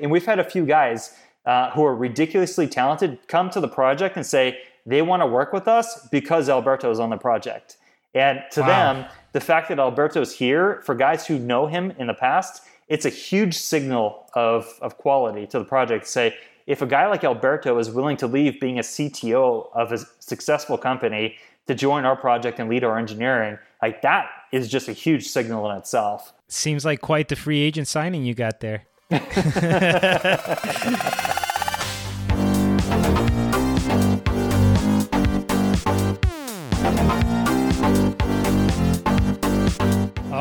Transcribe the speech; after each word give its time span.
And 0.00 0.10
we've 0.10 0.26
had 0.26 0.38
a 0.38 0.44
few 0.44 0.64
guys 0.66 1.16
uh, 1.46 1.70
who 1.70 1.84
are 1.84 1.94
ridiculously 1.94 2.66
talented 2.66 3.18
come 3.28 3.50
to 3.50 3.60
the 3.60 3.68
project 3.68 4.16
and 4.16 4.26
say 4.26 4.58
they 4.86 5.02
want 5.02 5.22
to 5.22 5.26
work 5.26 5.52
with 5.52 5.68
us 5.68 6.06
because 6.10 6.48
Alberto 6.48 6.90
is 6.90 7.00
on 7.00 7.10
the 7.10 7.16
project. 7.16 7.76
And 8.14 8.42
to 8.52 8.62
wow. 8.62 8.66
them, 8.66 9.10
the 9.32 9.40
fact 9.40 9.68
that 9.68 9.78
Alberto's 9.78 10.34
here, 10.34 10.82
for 10.84 10.94
guys 10.94 11.26
who 11.26 11.38
know 11.38 11.66
him 11.66 11.92
in 11.98 12.06
the 12.06 12.14
past, 12.14 12.62
it's 12.88 13.04
a 13.04 13.10
huge 13.10 13.54
signal 13.54 14.28
of, 14.34 14.66
of 14.80 14.96
quality 14.96 15.46
to 15.48 15.58
the 15.58 15.64
project. 15.64 16.06
To 16.06 16.10
Say, 16.10 16.36
if 16.66 16.82
a 16.82 16.86
guy 16.86 17.06
like 17.06 17.24
Alberto 17.24 17.78
is 17.78 17.90
willing 17.90 18.16
to 18.18 18.26
leave 18.26 18.60
being 18.60 18.78
a 18.78 18.82
CTO 18.82 19.68
of 19.74 19.92
a 19.92 19.98
successful 20.20 20.78
company 20.78 21.36
to 21.66 21.74
join 21.74 22.04
our 22.04 22.16
project 22.16 22.58
and 22.58 22.68
lead 22.68 22.82
our 22.82 22.98
engineering, 22.98 23.58
like 23.82 24.02
that 24.02 24.28
is 24.52 24.68
just 24.68 24.88
a 24.88 24.92
huge 24.92 25.28
signal 25.28 25.70
in 25.70 25.76
itself. 25.76 26.32
Seems 26.48 26.84
like 26.84 27.00
quite 27.00 27.28
the 27.28 27.36
free 27.36 27.60
agent 27.60 27.88
signing 27.88 28.24
you 28.24 28.34
got 28.34 28.60
there. 28.60 28.84
All 29.10 29.16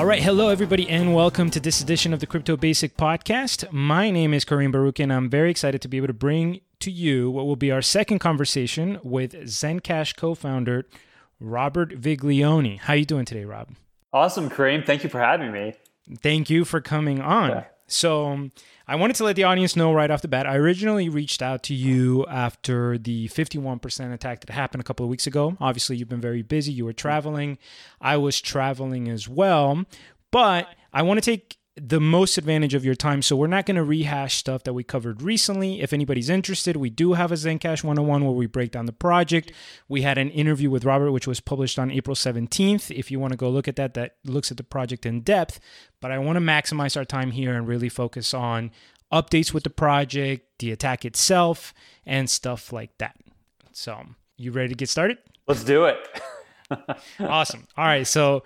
right, 0.06 0.22
hello 0.22 0.50
everybody, 0.50 0.90
and 0.90 1.16
welcome 1.16 1.50
to 1.52 1.62
this 1.62 1.80
edition 1.80 2.14
of 2.14 2.20
the 2.20 2.28
Crypto 2.28 2.58
Basic 2.58 2.98
Podcast. 2.98 3.72
My 3.72 4.12
name 4.12 4.34
is 4.34 4.44
Kareem 4.44 4.74
Baruch, 4.74 5.00
and 5.00 5.14
I'm 5.14 5.30
very 5.30 5.50
excited 5.50 5.82
to 5.84 5.88
be 5.88 5.96
able 5.96 6.08
to 6.08 6.14
bring 6.14 6.60
to 6.82 6.92
you 6.92 7.32
what 7.32 7.46
will 7.46 7.56
be 7.56 7.72
our 7.72 7.82
second 7.82 8.20
conversation 8.20 9.00
with 9.02 9.32
Zencash 9.46 10.18
co-founder 10.18 10.86
Robert 11.40 11.92
Viglione. 12.02 12.80
How 12.80 12.96
you 12.96 13.06
doing 13.06 13.24
today, 13.24 13.46
Rob? 13.46 13.70
Awesome, 14.12 14.50
Kareem. 14.50 14.86
Thank 14.86 15.06
you 15.06 15.10
for 15.10 15.22
having 15.22 15.54
me. 15.54 15.76
Thank 16.22 16.50
you 16.50 16.66
for 16.66 16.82
coming 16.82 17.22
on. 17.22 17.50
Yeah. 17.52 17.64
So, 17.88 18.28
um, 18.28 18.52
I 18.88 18.96
wanted 18.96 19.16
to 19.18 19.24
let 19.24 19.36
the 19.36 19.44
audience 19.44 19.76
know 19.76 19.94
right 19.94 20.10
off 20.10 20.22
the 20.22 20.28
bat. 20.28 20.48
I 20.48 20.56
originally 20.56 21.10
reached 21.10 21.42
out 21.42 21.64
to 21.64 21.74
you 21.74 22.26
after 22.28 22.98
the 22.98 23.28
51% 23.30 24.14
attack 24.14 24.42
that 24.42 24.50
happened 24.50 24.82
a 24.82 24.84
couple 24.84 25.06
of 25.06 25.10
weeks 25.10 25.28
ago. 25.28 25.58
Obviously, 25.60 25.98
you've 25.98 26.10
been 26.10 26.22
very 26.22 26.42
busy. 26.42 26.72
You 26.72 26.86
were 26.86 26.94
traveling. 26.94 27.58
I 28.00 28.18
was 28.18 28.40
traveling 28.40 29.10
as 29.10 29.28
well. 29.28 29.86
But 30.32 30.68
I 30.94 31.02
want 31.02 31.22
to 31.22 31.32
take 31.32 31.58
the 31.80 32.00
most 32.00 32.38
advantage 32.38 32.74
of 32.74 32.84
your 32.84 32.96
time. 32.96 33.22
So 33.22 33.36
we're 33.36 33.48
not 33.48 33.66
going 33.66 33.76
to 33.76 33.84
rehash 33.84 34.38
stuff 34.38 34.64
that 34.64 34.74
we 34.74 34.84
covered 34.84 35.22
recently. 35.22 35.82
If 35.82 35.94
anybody's 35.94 36.30
interested, 36.30 36.76
we 36.76 36.90
do 36.90 37.14
have 37.14 37.32
a 37.32 37.36
Zencash 37.36 37.84
101 37.84 38.26
where 38.26 38.34
we 38.34 38.48
break 38.48 38.72
down 38.72 38.88
the 38.88 38.92
project. 38.92 39.52
We 39.88 40.02
had 40.02 40.18
an 40.18 40.32
interview 40.32 40.72
with 40.72 40.86
Robert, 40.86 41.12
which 41.12 41.28
was 41.28 41.40
published 41.40 41.78
on 41.78 41.92
April 41.92 42.16
17th. 42.16 42.90
If 42.90 43.12
you 43.12 43.20
want 43.20 43.34
to 43.34 43.38
go 43.38 43.50
look 43.50 43.68
at 43.68 43.76
that, 43.76 43.94
that 43.94 44.16
looks 44.26 44.50
at 44.50 44.58
the 44.58 44.64
project 44.64 45.06
in 45.06 45.22
depth. 45.22 45.60
But 46.02 46.12
I 46.12 46.18
want 46.18 46.38
to 46.38 46.42
maximize 46.42 46.98
our 46.98 47.06
time 47.06 47.32
here 47.32 47.56
and 47.56 47.68
really 47.68 47.90
focus 47.90 48.34
on 48.34 48.72
updates 49.14 49.54
with 49.54 49.64
the 49.64 49.70
project, 49.70 50.60
the 50.60 50.72
attack 50.72 51.06
itself, 51.06 51.74
and 52.06 52.30
stuff 52.30 52.74
like 52.74 52.98
that. 52.98 53.16
So, 53.72 54.04
you 54.36 54.52
ready 54.52 54.70
to 54.70 54.76
get 54.76 54.90
started? 54.90 55.20
Let's 55.48 55.64
do 55.64 55.86
it. 55.86 55.98
awesome. 57.20 57.68
All 57.78 57.86
right. 57.86 58.08
So, 58.08 58.44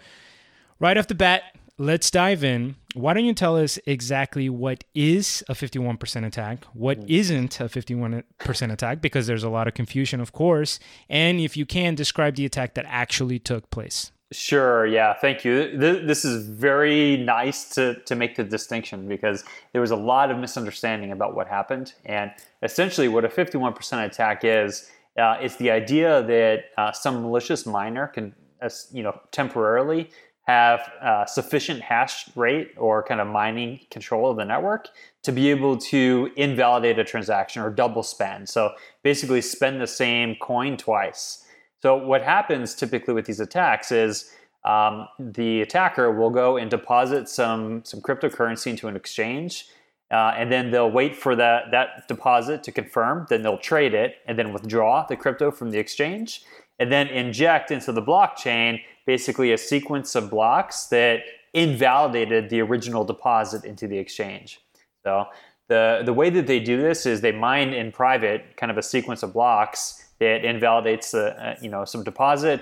right 0.80 0.98
off 0.98 1.08
the 1.08 1.16
bat, 1.16 1.44
let's 1.82 2.12
dive 2.12 2.44
in. 2.44 2.76
Why 2.94 3.14
don't 3.14 3.26
you 3.26 3.34
tell 3.34 3.58
us 3.58 3.80
exactly 3.86 4.50
what 4.50 4.84
is 4.94 5.44
a 5.50 5.54
51% 5.54 6.26
attack, 6.26 6.64
what 6.74 7.00
mm. 7.00 7.10
isn't 7.10 7.60
a 7.60 7.66
51% 7.66 8.24
attack, 8.72 9.02
because 9.02 9.28
there's 9.28 9.44
a 9.44 9.50
lot 9.50 9.68
of 9.68 9.74
confusion, 9.74 10.22
of 10.22 10.32
course, 10.32 10.80
and 11.10 11.40
if 11.40 11.58
you 11.58 11.66
can, 11.66 11.96
describe 11.96 12.36
the 12.36 12.46
attack 12.46 12.76
that 12.76 12.86
actually 12.88 13.40
took 13.40 13.70
place. 13.72 14.12
Sure, 14.32 14.86
yeah, 14.86 15.14
thank 15.14 15.44
you. 15.44 15.76
This 15.78 16.24
is 16.24 16.48
very 16.48 17.18
nice 17.18 17.68
to, 17.76 17.96
to 18.06 18.16
make 18.16 18.38
the 18.38 18.46
distinction 18.46 19.08
because 19.08 19.44
there 19.74 19.82
was 19.82 19.92
a 19.92 19.96
lot 19.96 20.32
of 20.32 20.38
misunderstanding 20.38 21.12
about 21.12 21.36
what 21.36 21.48
happened. 21.48 21.94
And 22.06 22.32
essentially, 22.64 23.10
what 23.10 23.26
a 23.26 23.28
51% 23.28 24.06
attack 24.06 24.42
is, 24.46 24.90
uh, 25.18 25.36
it's 25.42 25.58
the 25.58 25.70
idea 25.70 26.24
that 26.24 26.66
uh, 26.78 26.94
some 26.94 27.22
malicious 27.24 27.66
miner 27.66 28.08
can, 28.08 28.34
uh, 28.62 28.70
you 28.94 29.04
know, 29.04 29.20
temporarily 29.32 30.10
have 30.44 31.28
sufficient 31.28 31.82
hash 31.82 32.26
rate 32.36 32.72
or 32.78 33.04
kind 33.04 33.22
of 33.22 33.28
mining 33.28 33.80
control 33.90 34.32
of 34.32 34.38
the 34.38 34.46
network 34.46 34.88
to 35.24 35.32
be 35.32 35.50
able 35.50 35.78
to 35.78 36.32
invalidate 36.36 36.98
a 36.98 37.04
transaction 37.04 37.62
or 37.62 37.70
double 37.70 38.04
spend. 38.04 38.50
So 38.50 38.72
basically, 39.04 39.42
spend 39.42 39.80
the 39.80 39.88
same 39.88 40.36
coin 40.42 40.78
twice. 40.78 41.46
So 41.82 41.96
what 41.96 42.22
happens 42.22 42.76
typically 42.76 43.14
with 43.14 43.26
these 43.26 43.40
attacks 43.40 43.92
is 43.92 44.32
um, 44.66 45.08
the 45.20 45.62
attacker 45.62 46.12
will 46.12 46.30
go 46.30 46.58
and 46.58 46.70
deposit 46.70 47.28
some 47.30 47.84
some 47.84 48.02
cryptocurrency 48.02 48.68
into 48.68 48.88
an 48.88 48.96
exchange. 48.96 49.68
Uh, 50.12 50.34
and 50.36 50.52
then 50.52 50.72
they'll 50.72 50.92
wait 50.92 51.16
for 51.16 51.38
that, 51.38 51.72
that 51.72 52.06
deposit 52.10 52.64
to 52.64 52.72
confirm. 52.72 53.26
Then 53.30 53.44
they'll 53.44 53.58
trade 53.58 53.94
it 53.94 54.16
and 54.28 54.38
then 54.38 54.52
withdraw 54.52 55.06
the 55.08 55.16
crypto 55.16 55.52
from 55.52 55.72
the 55.72 55.80
exchange 55.80 56.44
and 56.80 56.92
then 56.92 57.08
inject 57.08 57.72
into 57.72 57.92
the 57.92 58.02
blockchain 58.02 58.82
basically 59.14 59.52
a 59.52 59.58
sequence 59.58 60.16
of 60.16 60.24
blocks 60.30 60.86
that 60.86 61.18
invalidated 61.54 62.50
the 62.50 62.60
original 62.62 63.04
deposit 63.04 63.62
into 63.66 63.86
the 63.92 63.98
exchange. 64.06 64.62
So 65.04 65.26
the, 65.68 66.02
the 66.06 66.14
way 66.14 66.30
that 66.30 66.48
they 66.48 66.62
do 66.62 66.78
this 66.82 67.06
is 67.06 67.20
they 67.20 67.34
mine 67.34 67.74
in 67.82 67.92
private 67.92 68.42
kind 68.56 68.72
of 68.72 68.78
a 68.78 68.86
sequence 68.96 69.22
of 69.22 69.34
blocks 69.34 69.80
that 70.20 70.46
invalidates 70.46 71.12
the, 71.12 71.26
uh, 71.46 71.56
you 71.62 71.70
know 71.74 71.84
some 71.84 72.04
deposit 72.12 72.62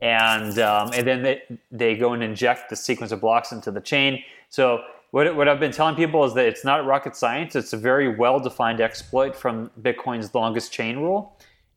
and 0.00 0.58
um, 0.70 0.86
and 0.96 1.04
then 1.08 1.20
they, 1.26 1.36
they 1.82 1.96
go 1.96 2.12
and 2.12 2.22
inject 2.22 2.70
the 2.70 2.76
sequence 2.76 3.10
of 3.10 3.20
blocks 3.20 3.50
into 3.50 3.70
the 3.72 3.80
chain. 3.80 4.22
So 4.50 4.82
what, 5.10 5.34
what 5.34 5.48
I've 5.48 5.62
been 5.66 5.72
telling 5.72 5.96
people 5.96 6.24
is 6.28 6.34
that 6.34 6.46
it's 6.46 6.64
not 6.70 6.86
rocket 6.86 7.16
science. 7.16 7.56
It's 7.56 7.72
a 7.72 7.80
very 7.90 8.08
well 8.22 8.38
defined 8.38 8.80
exploit 8.80 9.34
from 9.34 9.70
Bitcoin's 9.86 10.32
longest 10.32 10.70
chain 10.78 10.98
rule. 10.98 11.20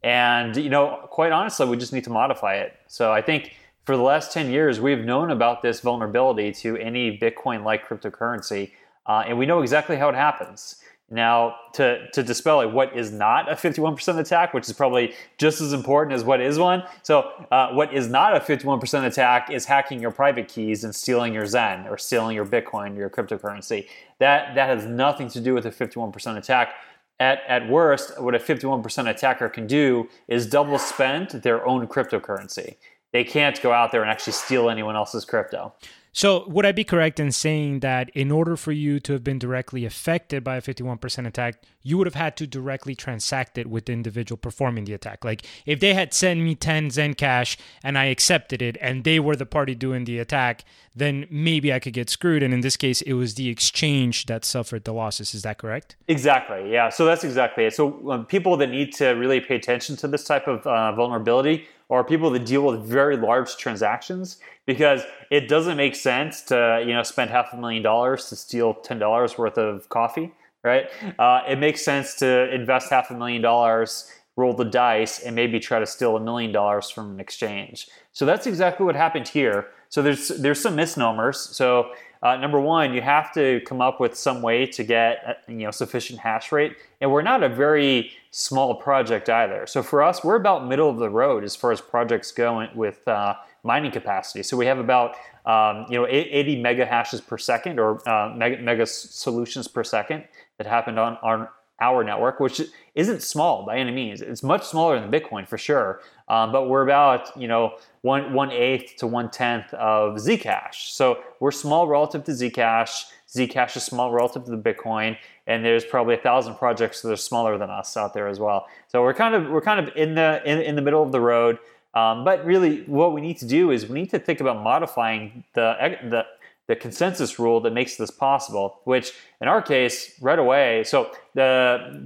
And 0.03 0.55
you 0.57 0.69
know, 0.69 0.85
quite 1.09 1.31
honestly, 1.31 1.65
we 1.65 1.77
just 1.77 1.93
need 1.93 2.03
to 2.03 2.15
modify 2.21 2.53
it. 2.65 2.71
So 2.87 3.11
I 3.19 3.21
think 3.23 3.41
for 3.91 3.97
the 3.97 4.03
last 4.03 4.31
10 4.31 4.49
years, 4.49 4.79
we've 4.79 5.03
known 5.03 5.31
about 5.31 5.61
this 5.61 5.81
vulnerability 5.81 6.53
to 6.53 6.77
any 6.77 7.17
Bitcoin 7.17 7.65
like 7.65 7.85
cryptocurrency, 7.85 8.71
uh, 9.05 9.25
and 9.27 9.37
we 9.37 9.45
know 9.45 9.61
exactly 9.61 9.97
how 9.97 10.07
it 10.07 10.15
happens. 10.15 10.77
Now, 11.09 11.57
to, 11.73 12.09
to 12.11 12.23
dispel 12.23 12.55
like, 12.63 12.73
what 12.73 12.95
is 12.95 13.11
not 13.11 13.51
a 13.51 13.55
51% 13.55 14.17
attack, 14.17 14.53
which 14.53 14.69
is 14.69 14.71
probably 14.71 15.13
just 15.37 15.59
as 15.59 15.73
important 15.73 16.15
as 16.15 16.23
what 16.23 16.39
is 16.39 16.57
one. 16.57 16.83
So, 17.03 17.31
uh, 17.51 17.73
what 17.73 17.93
is 17.93 18.07
not 18.07 18.33
a 18.33 18.39
51% 18.39 19.05
attack 19.05 19.51
is 19.51 19.65
hacking 19.65 19.99
your 19.99 20.11
private 20.11 20.47
keys 20.47 20.85
and 20.85 20.95
stealing 20.95 21.33
your 21.33 21.45
Zen 21.45 21.85
or 21.89 21.97
stealing 21.97 22.33
your 22.33 22.45
Bitcoin, 22.45 22.95
your 22.95 23.09
cryptocurrency. 23.09 23.89
That, 24.19 24.55
that 24.55 24.69
has 24.69 24.85
nothing 24.85 25.27
to 25.31 25.41
do 25.41 25.53
with 25.53 25.65
a 25.65 25.69
51% 25.69 26.37
attack. 26.37 26.75
At, 27.19 27.41
at 27.45 27.67
worst, 27.67 28.21
what 28.21 28.35
a 28.35 28.39
51% 28.39 29.09
attacker 29.09 29.49
can 29.49 29.67
do 29.67 30.07
is 30.29 30.47
double 30.47 30.79
spend 30.79 31.31
their 31.31 31.67
own 31.67 31.87
cryptocurrency 31.87 32.77
they 33.11 33.23
can't 33.23 33.61
go 33.61 33.71
out 33.71 33.91
there 33.91 34.01
and 34.01 34.11
actually 34.11 34.33
steal 34.33 34.69
anyone 34.69 34.95
else's 34.95 35.25
crypto. 35.25 35.73
So, 36.13 36.45
would 36.49 36.65
I 36.65 36.73
be 36.73 36.83
correct 36.83 37.21
in 37.21 37.31
saying 37.31 37.79
that 37.79 38.09
in 38.09 38.31
order 38.31 38.57
for 38.57 38.73
you 38.73 38.99
to 38.99 39.13
have 39.13 39.23
been 39.23 39.39
directly 39.39 39.85
affected 39.85 40.43
by 40.43 40.57
a 40.57 40.61
51% 40.61 41.25
attack, 41.25 41.63
you 41.83 41.97
would 41.97 42.05
have 42.05 42.15
had 42.15 42.35
to 42.37 42.47
directly 42.47 42.95
transact 42.95 43.57
it 43.57 43.67
with 43.67 43.85
the 43.85 43.93
individual 43.93 44.37
performing 44.37 44.83
the 44.83 44.93
attack? 44.93 45.23
Like, 45.23 45.45
if 45.65 45.79
they 45.79 45.93
had 45.93 46.13
sent 46.13 46.41
me 46.41 46.53
10 46.53 46.89
Zencash 46.89 47.55
and 47.81 47.97
I 47.97 48.05
accepted 48.05 48.61
it 48.61 48.75
and 48.81 49.05
they 49.05 49.21
were 49.21 49.37
the 49.37 49.45
party 49.45 49.73
doing 49.73 50.03
the 50.03 50.19
attack, 50.19 50.65
then 50.93 51.27
maybe 51.31 51.71
I 51.71 51.79
could 51.79 51.93
get 51.93 52.09
screwed. 52.09 52.43
And 52.43 52.53
in 52.53 52.59
this 52.59 52.75
case, 52.75 53.01
it 53.03 53.13
was 53.13 53.35
the 53.35 53.47
exchange 53.47 54.25
that 54.25 54.43
suffered 54.43 54.83
the 54.83 54.91
losses. 54.91 55.33
Is 55.33 55.43
that 55.43 55.59
correct? 55.59 55.95
Exactly. 56.09 56.73
Yeah. 56.73 56.89
So, 56.89 57.05
that's 57.05 57.23
exactly 57.23 57.63
it. 57.63 57.73
So, 57.73 58.11
um, 58.11 58.25
people 58.25 58.57
that 58.57 58.67
need 58.67 58.91
to 58.95 59.11
really 59.11 59.39
pay 59.39 59.55
attention 59.55 59.95
to 59.97 60.09
this 60.09 60.25
type 60.25 60.49
of 60.49 60.67
uh, 60.67 60.91
vulnerability 60.91 61.69
or 61.91 62.05
people 62.05 62.29
that 62.29 62.45
deal 62.45 62.61
with 62.65 62.81
very 62.83 63.17
large 63.17 63.57
transactions 63.57 64.37
because 64.65 65.03
it 65.29 65.49
doesn't 65.49 65.75
make 65.75 65.93
sense 65.93 66.41
to 66.41 66.81
you 66.87 66.93
know 66.93 67.03
spend 67.03 67.29
half 67.29 67.49
a 67.51 67.57
million 67.57 67.83
dollars 67.83 68.29
to 68.29 68.35
steal 68.35 68.73
ten 68.73 68.97
dollars 68.97 69.37
worth 69.37 69.57
of 69.57 69.87
coffee, 69.89 70.31
right? 70.63 70.85
Uh, 71.19 71.41
it 71.47 71.59
makes 71.59 71.83
sense 71.83 72.15
to 72.15 72.51
invest 72.55 72.89
half 72.89 73.11
a 73.11 73.13
million 73.13 73.41
dollars, 73.41 74.09
roll 74.37 74.53
the 74.53 74.63
dice, 74.63 75.19
and 75.19 75.35
maybe 75.35 75.59
try 75.59 75.79
to 75.79 75.85
steal 75.85 76.15
a 76.15 76.19
million 76.19 76.53
dollars 76.53 76.89
from 76.89 77.11
an 77.11 77.19
exchange. 77.19 77.89
So 78.13 78.25
that's 78.25 78.47
exactly 78.47 78.85
what 78.85 78.95
happened 78.95 79.27
here. 79.27 79.67
So 79.89 80.01
there's 80.01 80.29
there's 80.29 80.61
some 80.61 80.77
misnomers. 80.77 81.39
So 81.39 81.91
uh, 82.23 82.35
number 82.35 82.59
one, 82.59 82.93
you 82.93 83.01
have 83.01 83.33
to 83.33 83.61
come 83.65 83.81
up 83.81 83.99
with 83.99 84.15
some 84.15 84.41
way 84.41 84.67
to 84.67 84.83
get 84.83 85.23
uh, 85.25 85.33
you 85.47 85.65
know 85.65 85.71
sufficient 85.71 86.19
hash 86.19 86.51
rate, 86.51 86.75
and 86.99 87.11
we're 87.11 87.23
not 87.23 87.41
a 87.41 87.49
very 87.49 88.11
small 88.29 88.75
project 88.75 89.29
either. 89.29 89.65
So 89.65 89.81
for 89.81 90.03
us, 90.03 90.23
we're 90.23 90.35
about 90.35 90.67
middle 90.67 90.89
of 90.89 90.97
the 90.97 91.09
road 91.09 91.43
as 91.43 91.55
far 91.55 91.71
as 91.71 91.81
projects 91.81 92.31
go 92.31 92.67
with 92.75 93.07
uh, 93.07 93.35
mining 93.63 93.91
capacity. 93.91 94.43
So 94.43 94.55
we 94.55 94.67
have 94.67 94.77
about 94.77 95.15
um, 95.45 95.85
you 95.89 95.97
know 95.97 96.05
80 96.07 96.61
mega 96.61 96.85
hashes 96.85 97.21
per 97.21 97.37
second 97.37 97.79
or 97.79 98.07
uh, 98.07 98.33
mega, 98.35 98.61
mega 98.61 98.85
solutions 98.85 99.67
per 99.67 99.83
second 99.83 100.23
that 100.57 100.67
happened 100.67 100.99
on, 100.99 101.17
on 101.23 101.47
our 101.81 102.03
network, 102.03 102.39
which 102.39 102.61
isn't 102.95 103.21
small 103.21 103.65
by 103.65 103.77
any 103.77 103.91
means. 103.91 104.21
It's 104.21 104.43
much 104.43 104.65
smaller 104.65 104.99
than 104.99 105.11
Bitcoin 105.11 105.47
for 105.47 105.57
sure, 105.57 106.01
um, 106.29 106.51
but 106.51 106.69
we're 106.69 106.83
about 106.83 107.35
you 107.35 107.47
know 107.47 107.77
one 108.01 108.33
one 108.33 108.51
eighth 108.51 108.97
to 108.97 109.07
one 109.07 109.29
tenth 109.29 109.73
of 109.73 110.15
Zcash. 110.17 110.91
So 110.91 111.19
we're 111.39 111.51
small 111.51 111.87
relative 111.87 112.23
to 112.25 112.31
Zcash. 112.31 113.05
Zcash 113.27 113.75
is 113.75 113.83
small 113.83 114.11
relative 114.11 114.45
to 114.45 114.51
the 114.51 114.57
Bitcoin, 114.57 115.17
and 115.47 115.65
there's 115.65 115.83
probably 115.83 116.15
a 116.15 116.19
thousand 116.19 116.55
projects 116.55 117.01
that 117.01 117.11
are 117.11 117.17
smaller 117.17 117.57
than 117.57 117.69
us 117.69 117.97
out 117.97 118.13
there 118.13 118.27
as 118.27 118.39
well. 118.39 118.67
So 118.87 119.01
we're 119.01 119.13
kind 119.13 119.35
of 119.35 119.49
we're 119.49 119.61
kind 119.61 119.85
of 119.85 119.95
in 119.95 120.15
the 120.15 120.41
in, 120.45 120.59
in 120.59 120.75
the 120.75 120.81
middle 120.81 121.03
of 121.03 121.11
the 121.11 121.21
road. 121.21 121.57
Um, 121.93 122.23
but 122.23 122.45
really, 122.45 122.83
what 122.83 123.13
we 123.13 123.19
need 123.19 123.37
to 123.39 123.47
do 123.47 123.71
is 123.71 123.87
we 123.87 123.99
need 123.99 124.11
to 124.11 124.19
think 124.19 124.39
about 124.39 124.61
modifying 124.61 125.43
the 125.53 125.97
the 126.09 126.25
the 126.71 126.75
consensus 126.77 127.37
rule 127.37 127.59
that 127.59 127.73
makes 127.73 127.97
this 127.97 128.09
possible, 128.09 128.79
which 128.85 129.11
in 129.41 129.49
our 129.49 129.61
case, 129.61 130.17
right 130.21 130.39
away, 130.39 130.85
so 130.85 131.11
the 131.33 131.49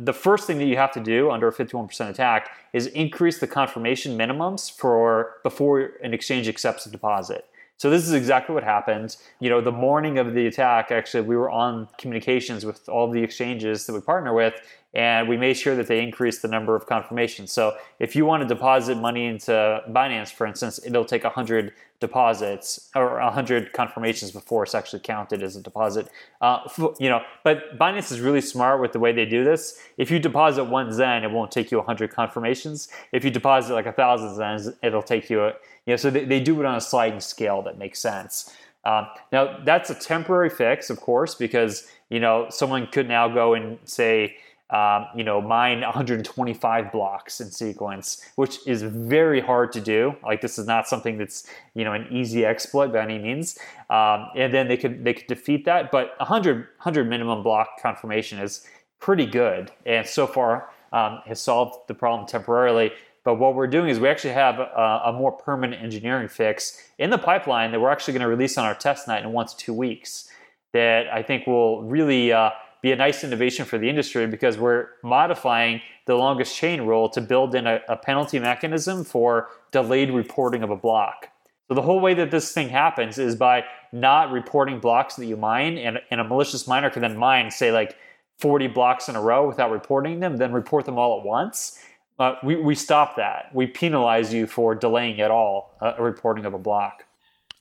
the 0.09 0.13
first 0.13 0.47
thing 0.47 0.57
that 0.57 0.65
you 0.65 0.75
have 0.75 0.91
to 0.93 0.99
do 0.99 1.29
under 1.29 1.47
a 1.47 1.53
51% 1.53 2.09
attack 2.09 2.49
is 2.73 2.87
increase 2.87 3.37
the 3.37 3.45
confirmation 3.59 4.17
minimums 4.17 4.75
for 4.81 5.35
before 5.43 5.75
an 6.03 6.15
exchange 6.15 6.47
accepts 6.47 6.87
a 6.87 6.89
deposit. 6.89 7.45
So 7.77 7.89
this 7.89 8.07
is 8.07 8.13
exactly 8.13 8.55
what 8.55 8.63
happened. 8.63 9.17
You 9.39 9.49
know, 9.51 9.61
the 9.61 9.77
morning 9.87 10.17
of 10.17 10.33
the 10.33 10.47
attack, 10.47 10.91
actually, 10.91 11.25
we 11.27 11.35
were 11.35 11.51
on 11.51 11.87
communications 11.99 12.65
with 12.65 12.89
all 12.89 13.11
the 13.11 13.21
exchanges 13.21 13.85
that 13.85 13.93
we 13.93 14.01
partner 14.01 14.33
with, 14.33 14.55
and 14.95 15.27
we 15.27 15.35
made 15.35 15.55
sure 15.55 15.75
that 15.75 15.87
they 15.87 16.01
increased 16.01 16.41
the 16.41 16.47
number 16.47 16.75
of 16.75 16.87
confirmations. 16.87 17.51
So 17.51 17.75
if 17.99 18.15
you 18.15 18.25
want 18.25 18.41
to 18.43 18.47
deposit 18.47 18.95
money 18.95 19.25
into 19.25 19.51
Binance, 19.89 20.31
for 20.31 20.47
instance, 20.47 20.79
it'll 20.85 21.03
take 21.03 21.25
100 21.25 21.73
deposits 21.99 22.89
or 22.95 23.19
100 23.19 23.73
confirmations 23.73 24.31
before 24.31 24.63
it's 24.63 24.73
actually 24.73 24.99
counted 24.99 25.43
as 25.43 25.55
a 25.55 25.61
deposit. 25.61 26.07
Uh, 26.39 26.59
you 26.99 27.09
know, 27.09 27.21
but 27.43 27.77
Binance 27.77 28.11
is 28.11 28.21
really 28.21 28.41
smart 28.41 28.81
with 28.81 28.93
the 28.93 28.99
way 28.99 29.11
they 29.11 29.25
do 29.25 29.43
this. 29.43 29.79
If 29.97 30.09
you 30.09 30.19
deposit 30.19 30.63
one 30.65 30.91
Zen, 30.93 31.23
it 31.23 31.31
won't 31.31 31.51
take 31.51 31.71
you 31.71 31.77
100 31.77 32.09
confirmations. 32.11 32.87
If 33.11 33.25
you 33.25 33.31
deposit 33.31 33.73
like 33.73 33.85
a 33.85 33.93
thousand 33.93 34.29
Zens, 34.29 34.73
it'll 34.81 35.03
take 35.03 35.29
you 35.29 35.43
a, 35.43 35.47
you 35.85 35.93
know, 35.93 35.95
so 35.97 36.09
they, 36.09 36.23
they 36.25 36.39
do 36.39 36.59
it 36.59 36.65
on 36.65 36.75
a 36.75 36.81
sliding 36.81 37.19
scale 37.19 37.61
that 37.63 37.77
makes 37.77 37.99
sense. 37.99 38.53
Um, 38.85 39.07
now 39.31 39.57
that's 39.65 39.89
a 39.89 39.95
temporary 39.95 40.49
fix, 40.49 40.89
of 40.89 41.01
course, 41.01 41.35
because 41.35 41.87
you 42.09 42.19
know 42.19 42.47
someone 42.49 42.87
could 42.87 43.07
now 43.07 43.27
go 43.27 43.55
and 43.55 43.79
say, 43.83 44.37
um, 44.69 45.07
you 45.15 45.23
know, 45.23 45.41
mine 45.41 45.81
125 45.81 46.91
blocks 46.91 47.39
in 47.39 47.51
sequence, 47.51 48.25
which 48.35 48.57
is 48.67 48.81
very 48.81 49.39
hard 49.39 49.71
to 49.73 49.81
do. 49.81 50.15
Like 50.23 50.41
this 50.41 50.57
is 50.57 50.65
not 50.65 50.87
something 50.87 51.17
that's 51.17 51.47
you 51.73 51.83
know 51.83 51.93
an 51.93 52.07
easy 52.11 52.45
exploit 52.45 52.91
by 52.91 53.03
any 53.03 53.19
means. 53.19 53.57
Um, 53.89 54.27
and 54.35 54.53
then 54.53 54.67
they 54.67 54.77
could 54.77 55.03
they 55.03 55.13
could 55.13 55.27
defeat 55.27 55.65
that, 55.65 55.91
but 55.91 56.13
100 56.17 56.57
100 56.57 57.09
minimum 57.09 57.43
block 57.43 57.81
confirmation 57.81 58.39
is 58.39 58.65
pretty 58.99 59.25
good, 59.25 59.71
and 59.85 60.07
so 60.07 60.25
far 60.25 60.69
um, 60.91 61.21
has 61.25 61.39
solved 61.39 61.87
the 61.87 61.93
problem 61.93 62.27
temporarily. 62.27 62.91
But 63.23 63.35
what 63.35 63.55
we're 63.55 63.67
doing 63.67 63.89
is 63.89 63.99
we 63.99 64.07
actually 64.07 64.33
have 64.33 64.59
a, 64.59 65.01
a 65.05 65.13
more 65.13 65.31
permanent 65.31 65.81
engineering 65.81 66.27
fix 66.27 66.81
in 66.99 67.09
the 67.09 67.17
pipeline 67.17 67.71
that 67.71 67.79
we're 67.79 67.89
actually 67.89 68.13
going 68.13 68.21
to 68.21 68.27
release 68.27 68.55
on 68.57 68.65
our 68.65 68.75
testnet 68.75 69.23
in 69.23 69.31
one 69.31 69.47
to 69.47 69.57
two 69.57 69.73
weeks. 69.73 70.29
That 70.73 71.07
I 71.07 71.23
think 71.23 71.47
will 71.47 71.83
really 71.83 72.33
uh, 72.33 72.51
be 72.85 72.91
a 72.91 72.95
nice 72.95 73.23
innovation 73.23 73.65
for 73.65 73.79
the 73.79 73.89
industry 73.89 74.27
because 74.27 74.59
we're 74.59 74.89
modifying 75.01 75.81
the 76.05 76.13
longest 76.13 76.55
chain 76.55 76.83
rule 76.83 77.09
to 77.09 77.19
build 77.19 77.55
in 77.55 77.65
a, 77.65 77.81
a 77.89 77.97
penalty 77.97 78.37
mechanism 78.37 79.03
for 79.03 79.49
delayed 79.71 80.11
reporting 80.11 80.61
of 80.61 80.69
a 80.69 80.75
block. 80.75 81.29
So 81.67 81.73
the 81.73 81.81
whole 81.81 81.99
way 81.99 82.13
that 82.13 82.29
this 82.29 82.51
thing 82.51 82.69
happens 82.69 83.17
is 83.17 83.35
by 83.35 83.63
not 83.91 84.31
reporting 84.31 84.79
blocks 84.79 85.15
that 85.15 85.25
you 85.25 85.35
mine, 85.35 85.79
and, 85.79 85.99
and 86.11 86.21
a 86.21 86.23
malicious 86.23 86.67
miner 86.67 86.91
can 86.91 87.01
then 87.01 87.17
mine, 87.17 87.49
say, 87.49 87.71
like 87.71 87.97
40 88.37 88.67
blocks 88.67 89.09
in 89.09 89.15
a 89.15 89.21
row 89.21 89.47
without 89.47 89.71
reporting 89.71 90.19
them, 90.19 90.37
then 90.37 90.53
report 90.53 90.85
them 90.85 90.99
all 90.99 91.19
at 91.19 91.25
once. 91.25 91.79
Uh, 92.19 92.35
we, 92.43 92.55
we 92.55 92.75
stop 92.75 93.15
that. 93.15 93.49
We 93.51 93.65
penalize 93.65 94.31
you 94.31 94.45
for 94.45 94.75
delaying 94.75 95.19
at 95.21 95.31
all 95.31 95.75
uh, 95.81 95.93
a 95.97 96.03
reporting 96.03 96.45
of 96.45 96.53
a 96.53 96.59
block. 96.59 97.03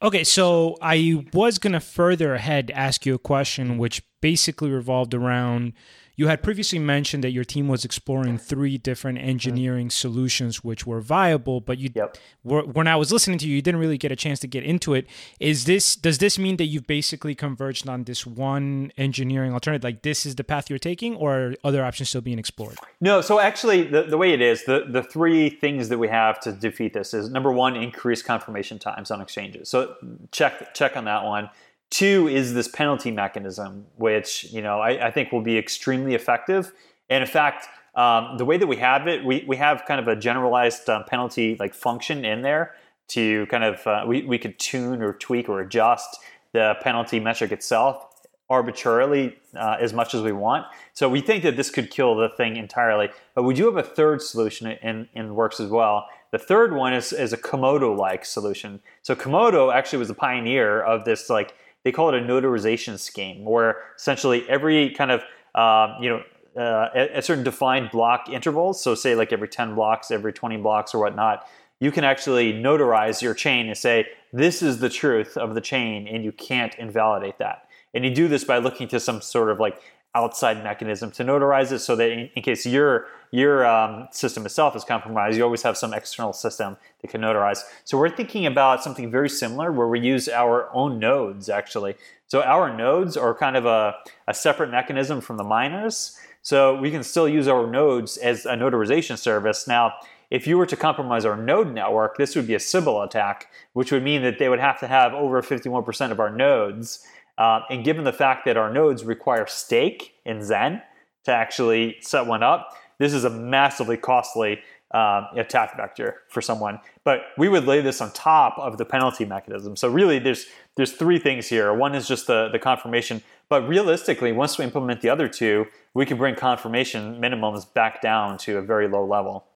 Okay, 0.02 0.25
so 0.25 0.76
I 0.82 1.25
was 1.32 1.58
going 1.58 1.73
to 1.73 1.81
further 1.81 2.35
ahead 2.35 2.70
ask 2.75 3.06
you 3.06 3.14
a 3.14 3.19
question 3.19 3.79
which 3.79 4.02
basically 4.20 4.70
revolved 4.70 5.14
around 5.14 5.73
you 6.17 6.29
had 6.29 6.43
previously 6.43 6.79
mentioned 6.79 7.25
that 7.25 7.31
your 7.31 7.45
team 7.45 7.69
was 7.69 7.85
exploring 7.85 8.39
three 8.39 8.79
different 8.79 9.19
mm-hmm. 9.19 9.29
engineering 9.29 9.91
solutions 9.91 10.63
which 10.63 10.87
were 10.87 11.01
viable, 11.01 11.61
but 11.61 11.79
you 11.79 11.91
yep. 11.95 12.17
when 12.43 12.87
I 12.87 12.97
was 12.97 13.13
listening 13.13 13.39
to 13.39 13.49
you, 13.49 13.57
you 13.57 13.63
didn't 13.63 13.81
really 13.81 13.99
get 13.99 14.13
a 14.13 14.17
chance 14.17 14.39
to 14.41 14.47
get 14.47 14.63
into 14.63 14.95
it. 14.95 15.07
Is 15.41 15.65
this 15.65 15.97
does 15.97 16.19
this 16.19 16.39
mean 16.39 16.57
that 16.59 16.67
you've 16.67 16.87
basically 16.87 17.35
converged 17.35 17.89
on 17.89 18.05
this 18.05 18.27
one 18.27 18.93
engineering 18.97 19.53
alternative? 19.53 19.85
Like 19.85 20.03
this 20.03 20.25
is 20.25 20.37
the 20.37 20.45
path 20.45 20.71
you're 20.71 20.79
taking, 20.79 21.17
or 21.17 21.35
are 21.35 21.55
other 21.65 21.85
options 21.85 22.11
still 22.11 22.21
being 22.21 22.39
explored? 22.39 22.77
No. 23.01 23.21
So 23.21 23.41
actually, 23.41 23.83
the, 23.83 24.03
the 24.03 24.19
way 24.19 24.33
it 24.33 24.41
is, 24.41 24.65
the 24.65 24.85
the 24.89 25.03
three 25.03 25.51
things 25.51 25.89
that 25.89 25.99
we 25.99 26.09
have 26.09 26.39
to 26.41 26.53
defeat 26.53 26.93
this 26.93 27.15
is 27.15 27.29
number 27.31 27.53
one, 27.53 27.77
increase 27.77 28.23
confirmation 28.23 28.79
times 28.79 29.11
on 29.11 29.21
exchanges. 29.21 29.69
So 29.69 29.97
check 30.31 30.75
check 30.75 30.97
on 30.97 31.05
that 31.07 31.25
one. 31.25 31.51
Two 31.91 32.29
is 32.29 32.55
this 32.55 32.69
penalty 32.69 33.11
mechanism, 33.11 33.87
which 33.97 34.45
you 34.53 34.63
know 34.63 34.81
I, 34.81 35.09
I 35.09 35.11
think 35.11 35.33
will 35.33 35.43
be 35.43 35.57
extremely 35.57 36.15
effective. 36.15 36.73
And 37.11 37.23
in 37.23 37.29
fact, 37.29 37.69
um, 37.95 38.37
the 38.39 38.45
way 38.45 38.57
that 38.57 38.67
we 38.67 38.77
have 38.77 39.07
it, 39.07 39.25
we, 39.25 39.45
we 39.47 39.57
have 39.57 39.85
kind 39.87 40.01
of 40.01 40.09
a 40.09 40.17
generalized 40.17 40.89
um, 40.89 41.05
penalty 41.05 41.57
like 41.61 41.75
function 41.75 42.25
in 42.25 42.43
there 42.43 42.75
to 43.09 43.47
kind 43.47 43.63
of 43.63 43.87
uh, 43.87 44.05
we, 44.07 44.23
we 44.23 44.39
could 44.39 44.59
tune 44.59 45.03
or 45.03 45.13
tweak 45.13 45.49
or 45.49 45.61
adjust 45.61 46.19
the 46.53 46.75
penalty 46.83 47.21
metric 47.21 47.53
itself 47.53 48.07
arbitrarily 48.51 49.37
uh, 49.57 49.77
as 49.81 49.93
much 49.93 50.15
as 50.15 50.23
we 50.23 50.33
want. 50.33 50.67
So 50.93 51.09
we 51.09 51.21
think 51.21 51.43
that 51.45 51.57
this 51.57 51.71
could 51.71 51.91
kill 51.91 52.15
the 52.15 52.29
thing 52.29 52.57
entirely. 52.57 53.09
But 53.35 53.45
we 53.45 53.55
do 53.55 53.65
have 53.67 53.77
a 53.77 53.83
third 53.83 54.21
solution 54.21 54.67
in, 54.67 55.09
in 55.15 55.35
works 55.35 55.61
as 55.61 55.71
well. 55.71 56.07
The 56.31 56.39
third 56.39 56.75
one 56.75 56.93
is, 56.93 57.13
is 57.13 57.33
a 57.33 57.39
Komodo-like 57.39 58.25
solution. 58.25 58.81
So 59.03 59.15
Komodo 59.15 59.73
actually 59.73 59.99
was 60.01 60.11
a 60.11 60.15
pioneer 60.15 60.83
of 60.83 61.05
this 61.05 61.31
like 61.31 61.55
they 61.85 61.93
call 61.93 62.13
it 62.13 62.21
a 62.21 62.25
notarization 62.25 62.99
scheme, 62.99 63.45
where 63.45 63.83
essentially 63.97 64.49
every 64.49 64.91
kind 64.91 65.11
of 65.11 65.21
um, 65.55 66.03
you 66.03 66.11
know 66.11 66.23
uh, 66.57 66.89
at, 66.95 67.11
at, 67.11 67.25
certain 67.25 67.45
defined 67.45 67.91
block 67.91 68.29
intervals, 68.29 68.83
so 68.83 68.95
say 68.95 69.15
like 69.15 69.33
every 69.33 69.49
10 69.49 69.75
blocks, 69.75 70.11
every 70.11 70.33
20 70.33 70.57
blocks, 70.59 70.95
or 70.95 71.01
whatnot, 71.01 71.47
you 71.81 71.91
can 71.91 72.05
actually 72.05 72.53
notarize 72.53 73.21
your 73.21 73.35
chain 73.35 73.67
and 73.67 73.77
say 73.77 74.07
this 74.33 74.63
is 74.63 74.79
the 74.79 74.89
truth 74.89 75.37
of 75.37 75.55
the 75.55 75.61
chain, 75.61 76.09
and 76.09 76.25
you 76.25 76.33
can't 76.33 76.75
invalidate 76.77 77.39
that. 77.39 77.69
And 77.93 78.05
you 78.05 78.13
do 78.13 78.29
this 78.29 78.45
by 78.45 78.59
looking 78.59 78.89
to 78.89 79.01
some 79.01 79.21
sort 79.21 79.51
of 79.51 79.61
like 79.61 79.81
outside 80.15 80.63
mechanism 80.63 81.11
to 81.11 81.25
notarize 81.25 81.73
it 81.73 81.81
so 81.81 81.97
that 81.97 82.11
in, 82.11 82.31
in 82.35 82.43
case 82.43 82.65
your 82.65 83.07
your 83.35 83.67
um, 83.67 84.07
system 84.13 84.47
itself 84.47 84.77
is 84.77 84.85
compromised, 84.85 85.37
you 85.37 85.43
always 85.43 85.63
have 85.63 85.77
some 85.77 85.93
external 85.93 86.33
system 86.33 86.77
that 87.03 87.09
can 87.09 87.21
notarize. 87.21 87.63
So 87.83 87.99
we're 87.99 88.15
thinking 88.15 88.47
about 88.47 88.85
something 88.85 89.11
very 89.11 89.29
similar 89.29 89.73
where 89.73 89.89
we 89.89 89.99
use 89.99 90.29
our 90.29 90.73
own 90.73 91.01
nodes 91.01 91.49
actually. 91.49 91.97
So 92.29 92.43
our 92.43 92.77
nodes 92.77 93.17
are 93.17 93.35
kind 93.35 93.57
of 93.57 93.67
a, 93.67 93.97
a 94.29 94.35
separate 94.35 94.71
mechanism 94.71 95.21
from 95.21 95.37
the 95.37 95.43
miners. 95.43 96.17
So 96.43 96.77
we 96.77 96.93
can 96.93 97.03
still 97.03 97.29
use 97.29 97.49
our 97.49 97.67
nodes 97.67 98.19
as 98.19 98.47
a 98.47 98.55
notarization 98.55 99.19
service. 99.19 99.67
Now, 99.67 99.94
if 100.31 100.47
you 100.47 100.56
were 100.56 100.67
to 100.67 100.77
compromise 100.77 101.25
our 101.25 101.37
node 101.37 101.75
network, 101.75 102.17
this 102.17 102.37
would 102.37 102.47
be 102.47 102.55
a 102.55 102.61
Sybil 102.61 103.03
attack, 103.03 103.49
which 103.73 103.91
would 103.91 104.05
mean 104.05 104.23
that 104.23 104.39
they 104.39 104.49
would 104.49 104.61
have 104.61 104.79
to 104.79 104.87
have 104.87 105.13
over 105.13 105.43
51% 105.43 106.13
of 106.13 106.20
our 106.20 106.31
nodes 106.31 107.05
uh, 107.37 107.63
and 107.69 107.85
given 107.85 108.05
the 108.05 108.13
fact 108.13 108.44
that 108.44 108.56
our 108.56 108.73
nodes 108.73 109.05
require 109.05 109.44
stake 109.49 110.15
in 110.25 110.41
Zen 110.41 110.82
to 111.25 111.32
actually 111.32 111.97
set 112.01 112.27
one 112.27 112.44
up, 112.44 112.77
this 112.98 113.13
is 113.13 113.24
a 113.24 113.31
massively 113.31 113.96
costly 113.96 114.60
um, 114.93 115.27
attack 115.36 115.77
vector 115.77 116.22
for 116.29 116.41
someone. 116.41 116.79
But 117.03 117.22
we 117.36 117.48
would 117.48 117.67
lay 117.67 117.81
this 117.81 118.01
on 118.01 118.13
top 118.13 118.56
of 118.58 118.79
the 118.79 118.84
penalty 118.84 119.24
mechanism. 119.24 119.77
So 119.77 119.89
really, 119.89 120.19
there's 120.19 120.46
there's 120.77 120.93
three 120.93 121.19
things 121.19 121.48
here. 121.48 121.74
One 121.74 121.94
is 121.94 122.06
just 122.06 122.27
the 122.27 122.48
the 122.51 122.58
confirmation, 122.58 123.22
but 123.48 123.69
realistically, 123.69 124.32
once 124.32 124.56
we 124.56 124.65
implement 124.65 125.01
the 125.01 125.08
other 125.08 125.29
two, 125.29 125.67
we 125.94 126.06
can 126.06 126.17
bring 126.17 126.36
confirmation 126.36 127.20
minimums 127.20 127.72
back 127.74 128.01
down 128.01 128.39
to 128.39 128.58
a 128.58 128.63
very 128.63 128.89
low 128.89 129.05
level. 129.05 129.46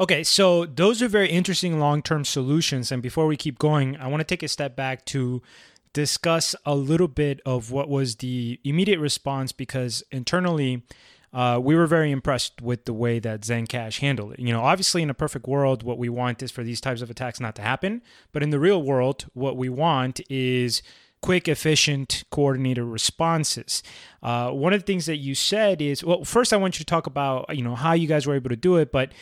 Okay, 0.00 0.24
so 0.24 0.64
those 0.64 1.02
are 1.02 1.08
very 1.08 1.28
interesting 1.28 1.78
long 1.78 2.02
term 2.02 2.24
solutions. 2.24 2.90
And 2.90 3.02
before 3.02 3.26
we 3.26 3.36
keep 3.36 3.58
going, 3.58 3.96
I 3.98 4.08
want 4.08 4.20
to 4.22 4.24
take 4.24 4.42
a 4.42 4.48
step 4.48 4.74
back 4.74 5.04
to 5.06 5.42
discuss 5.92 6.54
a 6.64 6.74
little 6.74 7.08
bit 7.08 7.40
of 7.44 7.70
what 7.70 7.88
was 7.88 8.16
the 8.16 8.58
immediate 8.64 8.98
response 8.98 9.52
because 9.52 10.02
internally 10.10 10.82
uh, 11.32 11.60
we 11.62 11.74
were 11.76 11.86
very 11.86 12.10
impressed 12.10 12.60
with 12.60 12.84
the 12.84 12.92
way 12.92 13.18
that 13.18 13.42
Zencash 13.42 14.00
handled 14.00 14.32
it. 14.32 14.40
You 14.40 14.52
know, 14.52 14.62
obviously, 14.62 15.02
in 15.02 15.10
a 15.10 15.14
perfect 15.14 15.46
world, 15.46 15.82
what 15.82 15.98
we 15.98 16.08
want 16.08 16.42
is 16.42 16.50
for 16.50 16.64
these 16.64 16.80
types 16.80 17.02
of 17.02 17.10
attacks 17.10 17.38
not 17.38 17.54
to 17.56 17.62
happen. 17.62 18.02
But 18.32 18.42
in 18.42 18.50
the 18.50 18.58
real 18.58 18.82
world, 18.82 19.26
what 19.32 19.56
we 19.56 19.68
want 19.68 20.20
is 20.28 20.82
quick, 21.22 21.48
efficient, 21.48 22.24
coordinated 22.30 22.84
responses. 22.84 23.82
Uh, 24.22 24.50
one 24.50 24.72
of 24.72 24.80
the 24.80 24.86
things 24.86 25.06
that 25.06 25.16
you 25.16 25.34
said 25.34 25.80
is, 25.80 26.02
well, 26.02 26.24
first 26.24 26.52
I 26.52 26.56
want 26.56 26.78
you 26.78 26.84
to 26.84 26.88
talk 26.88 27.06
about, 27.06 27.54
you 27.54 27.62
know, 27.62 27.74
how 27.74 27.92
you 27.92 28.08
guys 28.08 28.26
were 28.26 28.34
able 28.34 28.50
to 28.50 28.56
do 28.56 28.76
it, 28.76 28.90
but 28.90 29.12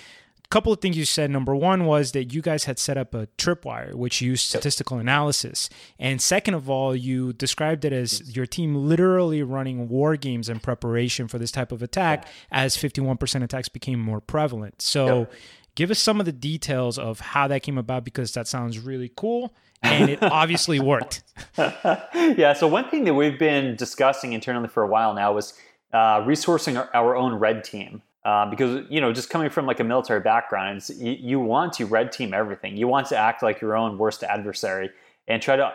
couple 0.51 0.73
of 0.73 0.81
things 0.81 0.97
you 0.97 1.05
said. 1.05 1.31
Number 1.31 1.55
one 1.55 1.85
was 1.85 2.13
that 2.13 2.33
you 2.33 2.41
guys 2.41 2.65
had 2.65 2.79
set 2.79 2.97
up 2.97 3.15
a 3.15 3.27
tripwire, 3.39 3.95
which 3.95 4.21
used 4.21 4.47
statistical 4.47 4.99
analysis. 4.99 5.69
And 5.99 6.21
second 6.23 6.55
of 6.55 6.71
all, 6.71 6.97
you 6.97 7.33
described 7.33 7.85
it 7.85 7.93
as 7.93 8.35
your 8.35 8.47
team 8.47 8.75
literally 8.75 9.43
running 9.43 9.89
war 9.89 10.17
games 10.17 10.49
in 10.49 10.61
preparation 10.61 11.29
for 11.29 11.39
this 11.39 11.53
type 11.53 11.73
of 11.73 11.83
attack 11.83 12.27
as 12.51 12.77
51% 12.77 13.43
attacks 13.43 13.69
became 13.69 14.01
more 14.01 14.21
prevalent. 14.21 14.81
So, 14.81 15.29
Give 15.79 15.93
us 15.93 16.01
some 16.01 16.19
of 16.19 16.27
the 16.27 16.33
details 16.33 16.99
of 16.99 17.21
how 17.21 17.47
that 17.47 17.63
came 17.63 17.79
about 17.79 18.03
because 18.03 18.33
that 18.33 18.49
sounds 18.49 18.81
really 18.81 19.13
cool 19.15 19.55
and 19.81 20.11
it 20.11 20.21
obviously 20.23 20.81
worked. 20.81 21.23
yeah. 21.57 22.53
So 22.53 22.67
one 22.67 22.91
thing 22.91 23.05
that 23.05 23.15
we've 23.15 23.39
been 23.39 23.77
discussing 23.77 24.33
internally 24.33 24.67
for 24.67 24.83
a 24.83 24.89
while 24.89 25.15
now 25.15 25.33
was 25.33 25.55
uh, 25.93 26.23
resourcing 26.23 26.77
our, 26.77 26.91
our, 26.93 27.15
own 27.15 27.35
red 27.35 27.63
team. 27.63 28.03
Uh, 28.29 28.45
because 28.45 28.85
you 28.91 29.01
know, 29.01 29.11
just 29.11 29.31
coming 29.31 29.49
from 29.49 29.65
like 29.65 29.81
a 29.81 29.85
military 29.85 30.21
background, 30.21 30.87
you, 30.91 31.13
you 31.13 31.41
want 31.41 31.73
to 31.73 31.87
red 31.87 32.13
team 32.13 32.35
everything. 32.35 32.77
You 32.77 32.87
want 32.87 33.07
to 33.07 33.17
act 33.17 33.43
like 33.43 33.59
your 33.63 33.75
own 33.75 33.97
worst 33.97 34.23
adversary 34.23 34.91
and 35.29 35.41
try 35.41 35.57
to 35.57 35.73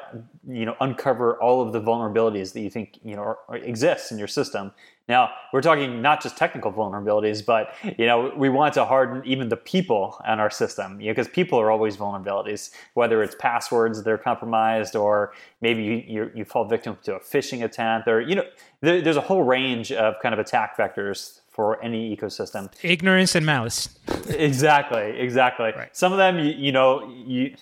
you 0.47 0.63
know 0.65 0.75
uncover 0.79 1.41
all 1.41 1.63
of 1.63 1.73
the 1.73 1.81
vulnerabilities 1.81 2.53
that 2.53 2.61
you 2.61 2.69
think 2.69 2.99
you 3.03 3.15
know 3.15 3.35
exists 3.53 4.11
in 4.11 4.19
your 4.19 4.27
system 4.27 4.71
now 5.07 5.31
we're 5.51 5.61
talking 5.61 6.01
not 6.01 6.21
just 6.21 6.37
technical 6.37 6.71
vulnerabilities 6.71 7.45
but 7.45 7.73
you 7.97 8.05
know 8.05 8.31
we 8.35 8.49
want 8.49 8.73
to 8.73 8.83
harden 8.83 9.21
even 9.25 9.49
the 9.49 9.57
people 9.57 10.19
in 10.27 10.39
our 10.39 10.49
system 10.49 10.97
because 10.97 11.27
know, 11.27 11.33
people 11.33 11.59
are 11.59 11.71
always 11.71 11.95
vulnerabilities 11.95 12.71
whether 12.95 13.21
it's 13.23 13.35
passwords 13.39 14.03
that 14.03 14.11
are 14.11 14.17
compromised 14.17 14.95
or 14.95 15.33
maybe 15.61 15.83
you, 15.83 16.03
you, 16.07 16.31
you 16.35 16.45
fall 16.45 16.65
victim 16.65 16.97
to 17.03 17.15
a 17.15 17.19
phishing 17.19 17.63
attempt 17.63 18.07
or 18.07 18.19
you 18.19 18.35
know 18.35 18.45
there, 18.81 19.01
there's 19.01 19.17
a 19.17 19.27
whole 19.29 19.43
range 19.43 19.91
of 19.91 20.15
kind 20.21 20.33
of 20.33 20.39
attack 20.39 20.75
vectors 20.77 21.41
for 21.53 21.81
any 21.83 22.15
ecosystem. 22.15 22.67
Ignorance 22.81 23.35
and 23.35 23.45
malice. 23.45 23.89
exactly, 24.29 25.19
exactly. 25.19 25.71
Right. 25.75 25.95
Some 25.95 26.11
of 26.11 26.17
them, 26.17 26.39
you, 26.39 26.51
you, 26.51 26.71
know, 26.71 27.07
you 27.27 27.55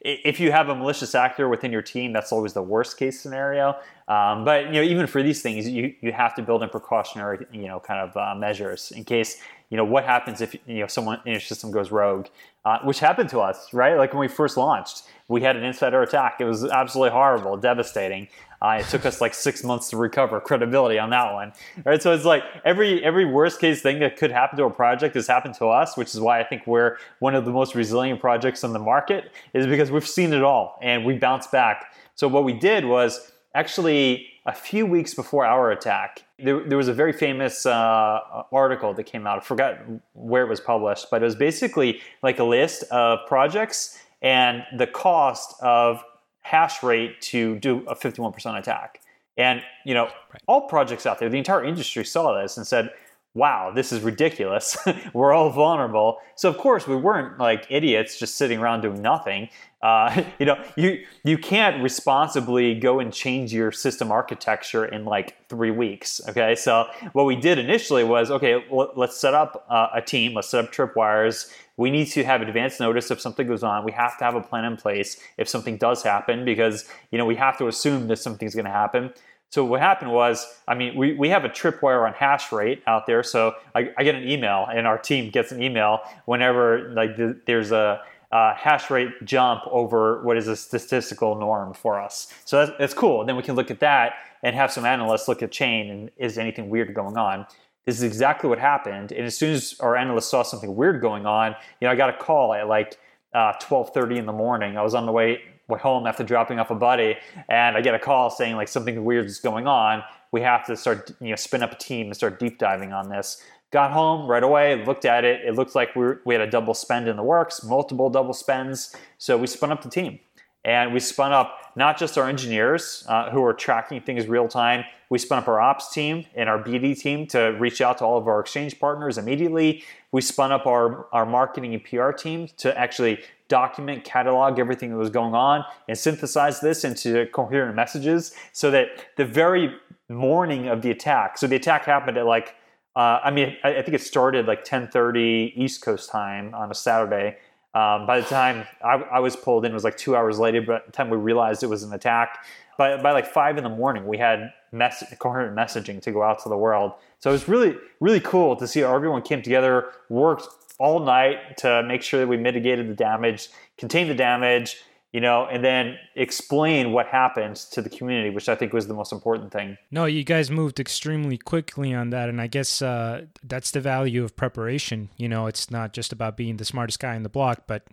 if 0.00 0.40
you 0.40 0.50
have 0.50 0.70
a 0.70 0.74
malicious 0.74 1.14
actor 1.14 1.48
within 1.50 1.70
your 1.70 1.82
team, 1.82 2.14
that's 2.14 2.32
always 2.32 2.54
the 2.54 2.62
worst 2.62 2.96
case 2.96 3.20
scenario. 3.20 3.76
Um, 4.08 4.44
but 4.46 4.66
you 4.66 4.72
know, 4.72 4.82
even 4.82 5.06
for 5.06 5.22
these 5.22 5.42
things, 5.42 5.68
you 5.68 5.94
you 6.00 6.12
have 6.12 6.34
to 6.36 6.42
build 6.42 6.62
in 6.62 6.70
precautionary, 6.70 7.46
you 7.52 7.66
know, 7.66 7.80
kind 7.80 8.00
of 8.00 8.16
uh, 8.16 8.34
measures 8.34 8.92
in 8.92 9.04
case 9.04 9.42
you 9.70 9.76
know 9.76 9.84
what 9.84 10.04
happens 10.04 10.40
if 10.40 10.54
you 10.66 10.80
know 10.80 10.86
someone 10.86 11.20
in 11.26 11.32
your 11.32 11.40
system 11.40 11.70
goes 11.70 11.90
rogue, 11.90 12.26
uh, 12.64 12.78
which 12.80 12.98
happened 12.98 13.28
to 13.30 13.40
us, 13.40 13.72
right? 13.74 13.96
Like 13.96 14.12
when 14.12 14.20
we 14.20 14.28
first 14.28 14.56
launched, 14.56 15.02
we 15.28 15.40
had 15.40 15.56
an 15.56 15.64
insider 15.64 16.02
attack. 16.02 16.36
It 16.40 16.44
was 16.44 16.64
absolutely 16.64 17.12
horrible, 17.12 17.56
devastating. 17.56 18.28
Uh, 18.60 18.78
it 18.80 18.86
took 18.88 19.04
us 19.06 19.20
like 19.20 19.34
six 19.34 19.64
months 19.64 19.90
to 19.90 19.96
recover 19.96 20.40
credibility 20.40 20.98
on 20.98 21.10
that 21.10 21.32
one, 21.32 21.52
right? 21.84 22.02
So 22.02 22.12
it's 22.12 22.24
like 22.24 22.42
every 22.64 23.04
every 23.04 23.24
worst 23.24 23.60
case 23.60 23.82
thing 23.82 24.00
that 24.00 24.16
could 24.16 24.30
happen 24.30 24.58
to 24.58 24.64
a 24.64 24.70
project 24.70 25.14
has 25.14 25.26
happened 25.26 25.54
to 25.56 25.66
us, 25.66 25.96
which 25.96 26.14
is 26.14 26.20
why 26.20 26.40
I 26.40 26.44
think 26.44 26.66
we're 26.66 26.96
one 27.18 27.34
of 27.34 27.44
the 27.44 27.50
most 27.50 27.74
resilient 27.74 28.20
projects 28.20 28.64
on 28.64 28.72
the 28.72 28.78
market, 28.78 29.32
is 29.52 29.66
because 29.66 29.90
we've 29.90 30.06
seen 30.06 30.32
it 30.32 30.42
all 30.42 30.78
and 30.82 31.04
we 31.04 31.14
bounced 31.14 31.50
back. 31.52 31.94
So 32.14 32.28
what 32.28 32.44
we 32.44 32.52
did 32.52 32.84
was 32.84 33.32
actually 33.54 34.28
a 34.46 34.52
few 34.52 34.84
weeks 34.84 35.14
before 35.14 35.46
our 35.46 35.70
attack, 35.70 36.22
there, 36.38 36.62
there 36.68 36.76
was 36.76 36.88
a 36.88 36.92
very 36.92 37.12
famous 37.12 37.64
uh, 37.64 38.20
article 38.52 38.92
that 38.92 39.04
came 39.04 39.26
out. 39.26 39.38
I 39.38 39.40
forgot 39.40 39.78
where 40.12 40.42
it 40.42 40.48
was 40.48 40.60
published, 40.60 41.06
but 41.10 41.22
it 41.22 41.24
was 41.24 41.34
basically 41.34 42.00
like 42.22 42.38
a 42.38 42.44
list 42.44 42.82
of 42.90 43.20
projects 43.26 43.98
and 44.24 44.64
the 44.76 44.86
cost 44.86 45.54
of 45.62 46.02
hash 46.40 46.82
rate 46.82 47.20
to 47.20 47.58
do 47.60 47.84
a 47.86 47.94
51% 47.94 48.58
attack. 48.58 49.00
And 49.36 49.62
you 49.84 49.94
know, 49.94 50.04
right. 50.04 50.42
all 50.48 50.62
projects 50.62 51.06
out 51.06 51.18
there, 51.18 51.28
the 51.28 51.38
entire 51.38 51.64
industry 51.64 52.04
saw 52.04 52.40
this 52.40 52.56
and 52.56 52.64
said, 52.64 52.90
"Wow, 53.34 53.72
this 53.74 53.92
is 53.92 54.00
ridiculous. 54.00 54.78
We're 55.12 55.32
all 55.32 55.50
vulnerable." 55.50 56.18
So 56.36 56.48
of 56.48 56.56
course, 56.56 56.86
we 56.86 56.94
weren't 56.94 57.38
like 57.38 57.66
idiots 57.68 58.16
just 58.16 58.36
sitting 58.36 58.60
around 58.60 58.82
doing 58.82 59.02
nothing. 59.02 59.48
Uh, 59.82 60.22
you 60.38 60.46
know, 60.46 60.62
you 60.76 61.04
you 61.24 61.36
can't 61.36 61.82
responsibly 61.82 62.78
go 62.78 63.00
and 63.00 63.12
change 63.12 63.52
your 63.52 63.72
system 63.72 64.12
architecture 64.12 64.84
in 64.84 65.04
like 65.04 65.48
three 65.48 65.72
weeks. 65.72 66.20
Okay, 66.28 66.54
so 66.54 66.86
what 67.12 67.24
we 67.24 67.34
did 67.34 67.58
initially 67.58 68.04
was, 68.04 68.30
okay, 68.30 68.64
well, 68.70 68.92
let's 68.94 69.16
set 69.16 69.34
up 69.34 69.66
uh, 69.68 69.88
a 69.92 70.00
team. 70.00 70.34
Let's 70.34 70.48
set 70.48 70.64
up 70.64 70.72
tripwires 70.72 71.52
we 71.76 71.90
need 71.90 72.06
to 72.06 72.24
have 72.24 72.40
advance 72.42 72.78
notice 72.80 73.10
if 73.10 73.20
something 73.20 73.46
goes 73.46 73.62
on. 73.62 73.84
We 73.84 73.92
have 73.92 74.16
to 74.18 74.24
have 74.24 74.34
a 74.34 74.40
plan 74.40 74.64
in 74.64 74.76
place 74.76 75.20
if 75.38 75.48
something 75.48 75.76
does 75.76 76.02
happen 76.02 76.44
because 76.44 76.88
you 77.10 77.18
know 77.18 77.26
we 77.26 77.36
have 77.36 77.58
to 77.58 77.68
assume 77.68 78.08
that 78.08 78.18
something's 78.18 78.54
going 78.54 78.66
to 78.66 78.70
happen. 78.70 79.12
So 79.50 79.64
what 79.64 79.80
happened 79.80 80.10
was, 80.10 80.44
I 80.66 80.74
mean, 80.74 80.96
we, 80.96 81.12
we 81.14 81.28
have 81.28 81.44
a 81.44 81.48
tripwire 81.48 82.04
on 82.04 82.12
hash 82.12 82.50
rate 82.50 82.82
out 82.88 83.06
there. 83.06 83.22
So 83.22 83.54
I, 83.72 83.92
I 83.96 84.02
get 84.02 84.16
an 84.16 84.28
email, 84.28 84.66
and 84.68 84.84
our 84.84 84.98
team 84.98 85.30
gets 85.30 85.52
an 85.52 85.62
email 85.62 86.00
whenever 86.24 86.92
like 86.92 87.16
the, 87.16 87.40
there's 87.46 87.70
a 87.70 88.02
hash 88.32 88.90
rate 88.90 89.10
jump 89.24 89.62
over 89.70 90.22
what 90.24 90.36
is 90.36 90.48
a 90.48 90.56
statistical 90.56 91.36
norm 91.36 91.72
for 91.72 92.00
us. 92.00 92.32
So 92.44 92.66
that's, 92.66 92.78
that's 92.78 92.94
cool. 92.94 93.24
Then 93.24 93.36
we 93.36 93.42
can 93.42 93.54
look 93.54 93.70
at 93.70 93.78
that 93.80 94.14
and 94.42 94.56
have 94.56 94.72
some 94.72 94.84
analysts 94.84 95.28
look 95.28 95.40
at 95.42 95.52
chain 95.52 95.88
and 95.88 96.10
is 96.16 96.36
anything 96.36 96.68
weird 96.68 96.92
going 96.92 97.16
on. 97.16 97.46
This 97.86 97.96
is 97.96 98.02
exactly 98.02 98.48
what 98.48 98.58
happened. 98.58 99.12
And 99.12 99.26
as 99.26 99.36
soon 99.36 99.52
as 99.52 99.76
our 99.80 99.96
analyst 99.96 100.30
saw 100.30 100.42
something 100.42 100.74
weird 100.74 101.00
going 101.00 101.26
on, 101.26 101.54
you 101.80 101.86
know, 101.86 101.92
I 101.92 101.96
got 101.96 102.10
a 102.10 102.16
call 102.16 102.54
at 102.54 102.66
like 102.66 102.98
uh, 103.34 103.52
12:30 103.60 104.18
in 104.18 104.26
the 104.26 104.32
morning. 104.32 104.78
I 104.78 104.82
was 104.82 104.94
on 104.94 105.06
the 105.06 105.12
way 105.12 105.42
home 105.68 106.06
after 106.06 106.22
dropping 106.22 106.58
off 106.58 106.70
a 106.70 106.74
buddy, 106.74 107.16
and 107.48 107.76
I 107.76 107.80
get 107.80 107.94
a 107.94 107.98
call 107.98 108.30
saying 108.30 108.56
like 108.56 108.68
something 108.68 109.04
weird 109.04 109.26
is 109.26 109.40
going 109.40 109.66
on. 109.66 110.02
We 110.32 110.40
have 110.42 110.64
to 110.66 110.76
start, 110.76 111.10
you 111.20 111.30
know, 111.30 111.36
spin 111.36 111.62
up 111.62 111.72
a 111.72 111.76
team 111.76 112.06
and 112.06 112.16
start 112.16 112.38
deep 112.38 112.58
diving 112.58 112.92
on 112.92 113.08
this. 113.08 113.42
Got 113.70 113.92
home 113.92 114.28
right 114.28 114.42
away, 114.42 114.84
looked 114.84 115.04
at 115.04 115.24
it. 115.24 115.44
It 115.44 115.54
looked 115.54 115.74
like 115.74 115.96
we, 115.96 116.02
were, 116.02 116.20
we 116.24 116.34
had 116.34 116.40
a 116.40 116.50
double 116.50 116.74
spend 116.74 117.08
in 117.08 117.16
the 117.16 117.22
works, 117.22 117.64
multiple 117.64 118.08
double 118.08 118.34
spends. 118.34 118.94
So 119.18 119.36
we 119.36 119.46
spun 119.46 119.72
up 119.72 119.82
the 119.82 119.90
team. 119.90 120.20
And 120.64 120.94
we 120.94 121.00
spun 121.00 121.32
up 121.32 121.63
not 121.76 121.98
just 121.98 122.16
our 122.16 122.28
engineers 122.28 123.04
uh, 123.08 123.30
who 123.30 123.42
are 123.44 123.52
tracking 123.52 124.00
things 124.00 124.26
real 124.26 124.48
time, 124.48 124.84
we 125.10 125.18
spun 125.18 125.38
up 125.38 125.48
our 125.48 125.60
ops 125.60 125.92
team 125.92 126.24
and 126.34 126.48
our 126.48 126.62
BD 126.62 126.98
team 126.98 127.26
to 127.28 127.56
reach 127.58 127.80
out 127.80 127.98
to 127.98 128.04
all 128.04 128.18
of 128.18 128.26
our 128.26 128.40
exchange 128.40 128.78
partners 128.78 129.18
immediately. 129.18 129.84
We 130.12 130.20
spun 130.20 130.52
up 130.52 130.66
our, 130.66 131.06
our 131.12 131.26
marketing 131.26 131.74
and 131.74 131.84
PR 131.84 132.10
team 132.10 132.48
to 132.58 132.76
actually 132.78 133.20
document, 133.48 134.04
catalog 134.04 134.58
everything 134.58 134.90
that 134.90 134.96
was 134.96 135.10
going 135.10 135.34
on, 135.34 135.64
and 135.88 135.96
synthesize 135.98 136.60
this 136.60 136.84
into 136.84 137.26
coherent 137.26 137.76
messages 137.76 138.34
so 138.52 138.70
that 138.70 138.88
the 139.16 139.24
very 139.24 139.74
morning 140.08 140.68
of 140.68 140.82
the 140.82 140.90
attack, 140.90 141.38
so 141.38 141.46
the 141.46 141.56
attack 141.56 141.84
happened 141.84 142.16
at 142.16 142.26
like, 142.26 142.54
uh, 142.96 143.20
I 143.24 143.30
mean, 143.30 143.56
I, 143.64 143.76
I 143.76 143.82
think 143.82 143.94
it 143.94 144.02
started 144.02 144.46
like 144.46 144.64
10:30 144.64 145.52
East 145.56 145.82
Coast 145.82 146.10
time 146.10 146.54
on 146.54 146.70
a 146.70 146.74
Saturday 146.74 147.36
um, 147.74 148.06
by 148.06 148.20
the 148.20 148.26
time 148.26 148.66
I, 148.84 148.94
I, 148.94 149.18
was 149.18 149.34
pulled 149.34 149.64
in, 149.64 149.72
it 149.72 149.74
was 149.74 149.82
like 149.82 149.96
two 149.96 150.14
hours 150.14 150.38
later. 150.38 150.62
By 150.62 150.80
the 150.86 150.92
time 150.92 151.10
we 151.10 151.16
realized 151.16 151.64
it 151.64 151.66
was 151.66 151.82
an 151.82 151.92
attack, 151.92 152.46
by, 152.78 152.96
by 153.02 153.10
like 153.10 153.26
five 153.26 153.56
in 153.56 153.64
the 153.64 153.70
morning, 153.70 154.06
we 154.06 154.16
had 154.16 154.52
mess, 154.70 155.02
coherent 155.18 155.56
messaging 155.56 156.00
to 156.02 156.12
go 156.12 156.22
out 156.22 156.40
to 156.44 156.48
the 156.48 156.56
world. 156.56 156.92
So 157.18 157.30
it 157.30 157.32
was 157.32 157.48
really, 157.48 157.76
really 157.98 158.20
cool 158.20 158.54
to 158.56 158.68
see 158.68 158.82
everyone 158.82 159.22
came 159.22 159.42
together, 159.42 159.88
worked 160.08 160.46
all 160.78 161.00
night 161.00 161.56
to 161.58 161.82
make 161.82 162.02
sure 162.02 162.20
that 162.20 162.26
we 162.26 162.36
mitigated 162.36 162.88
the 162.88 162.94
damage, 162.94 163.48
contained 163.76 164.10
the 164.10 164.14
damage, 164.14 164.82
you 165.14 165.20
know, 165.20 165.46
and 165.46 165.64
then 165.64 165.96
explain 166.16 166.90
what 166.90 167.06
happened 167.06 167.54
to 167.54 167.80
the 167.80 167.88
community, 167.88 168.30
which 168.30 168.48
I 168.48 168.56
think 168.56 168.72
was 168.72 168.88
the 168.88 168.94
most 168.94 169.12
important 169.12 169.52
thing. 169.52 169.78
No, 169.92 170.06
you 170.06 170.24
guys 170.24 170.50
moved 170.50 170.80
extremely 170.80 171.38
quickly 171.38 171.94
on 171.94 172.10
that. 172.10 172.28
And 172.28 172.40
I 172.40 172.48
guess 172.48 172.82
uh, 172.82 173.26
that's 173.44 173.70
the 173.70 173.80
value 173.80 174.24
of 174.24 174.34
preparation. 174.34 175.10
You 175.16 175.28
know, 175.28 175.46
it's 175.46 175.70
not 175.70 175.92
just 175.92 176.12
about 176.12 176.36
being 176.36 176.56
the 176.56 176.64
smartest 176.64 176.98
guy 176.98 177.14
in 177.14 177.22
the 177.22 177.28
block, 177.28 177.62
but 177.68 177.84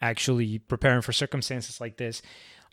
actually 0.00 0.58
preparing 0.58 1.02
for 1.02 1.12
circumstances 1.12 1.80
like 1.80 1.98
this. 1.98 2.20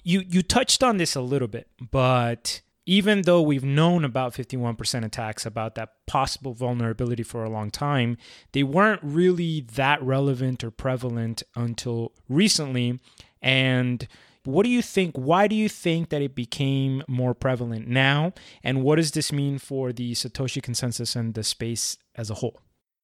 You, 0.01 0.23
you 0.27 0.41
touched 0.41 0.81
on 0.81 0.97
this 0.97 1.15
a 1.15 1.21
little 1.21 1.47
bit, 1.47 1.67
but 1.91 2.61
even 2.87 3.21
though 3.21 3.43
we've 3.43 3.63
known 3.63 4.03
about 4.03 4.33
51% 4.33 5.05
attacks 5.05 5.45
about 5.45 5.75
that 5.75 5.93
possible 6.07 6.53
vulnerability 6.55 7.21
for 7.21 7.43
a 7.43 7.49
long 7.49 7.69
time, 7.69 8.17
they 8.53 8.63
weren't 8.63 9.01
really 9.03 9.61
that 9.75 10.01
relevant 10.01 10.63
or 10.63 10.71
prevalent 10.71 11.43
until 11.55 12.11
recently 12.27 12.99
and 13.43 14.07
what 14.45 14.63
do 14.63 14.69
you 14.69 14.81
think? 14.81 15.15
Why 15.15 15.47
do 15.47 15.55
you 15.55 15.69
think 15.69 16.09
that 16.09 16.21
it 16.21 16.35
became 16.35 17.03
more 17.07 17.33
prevalent 17.33 17.87
now? 17.87 18.33
And 18.63 18.83
what 18.83 18.97
does 18.97 19.11
this 19.11 19.31
mean 19.31 19.57
for 19.57 19.93
the 19.93 20.13
Satoshi 20.13 20.61
consensus 20.61 21.15
and 21.15 21.33
the 21.33 21.43
space 21.43 21.97
as 22.15 22.29
a 22.29 22.35
whole? 22.35 22.59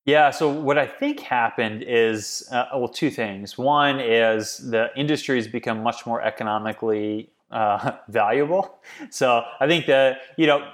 Yeah, 0.05 0.31
so 0.31 0.50
what 0.50 0.77
I 0.77 0.88
think 0.88 1.19
happened 1.19 1.84
is, 1.86 2.48
uh, 2.51 2.65
well, 2.74 2.88
two 2.88 3.12
things. 3.12 3.58
One 3.58 4.00
is 4.00 4.58
the 4.58 4.89
industry 4.96 5.38
has 5.38 5.48
become 5.48 5.84
much 5.84 6.05
more 6.05 6.22
economically 6.22 7.29
uh, 7.51 7.91
valuable. 8.10 8.79
So 9.10 9.43
I 9.60 9.67
think 9.67 9.86
that, 9.86 10.22
you 10.38 10.48
know, 10.48 10.67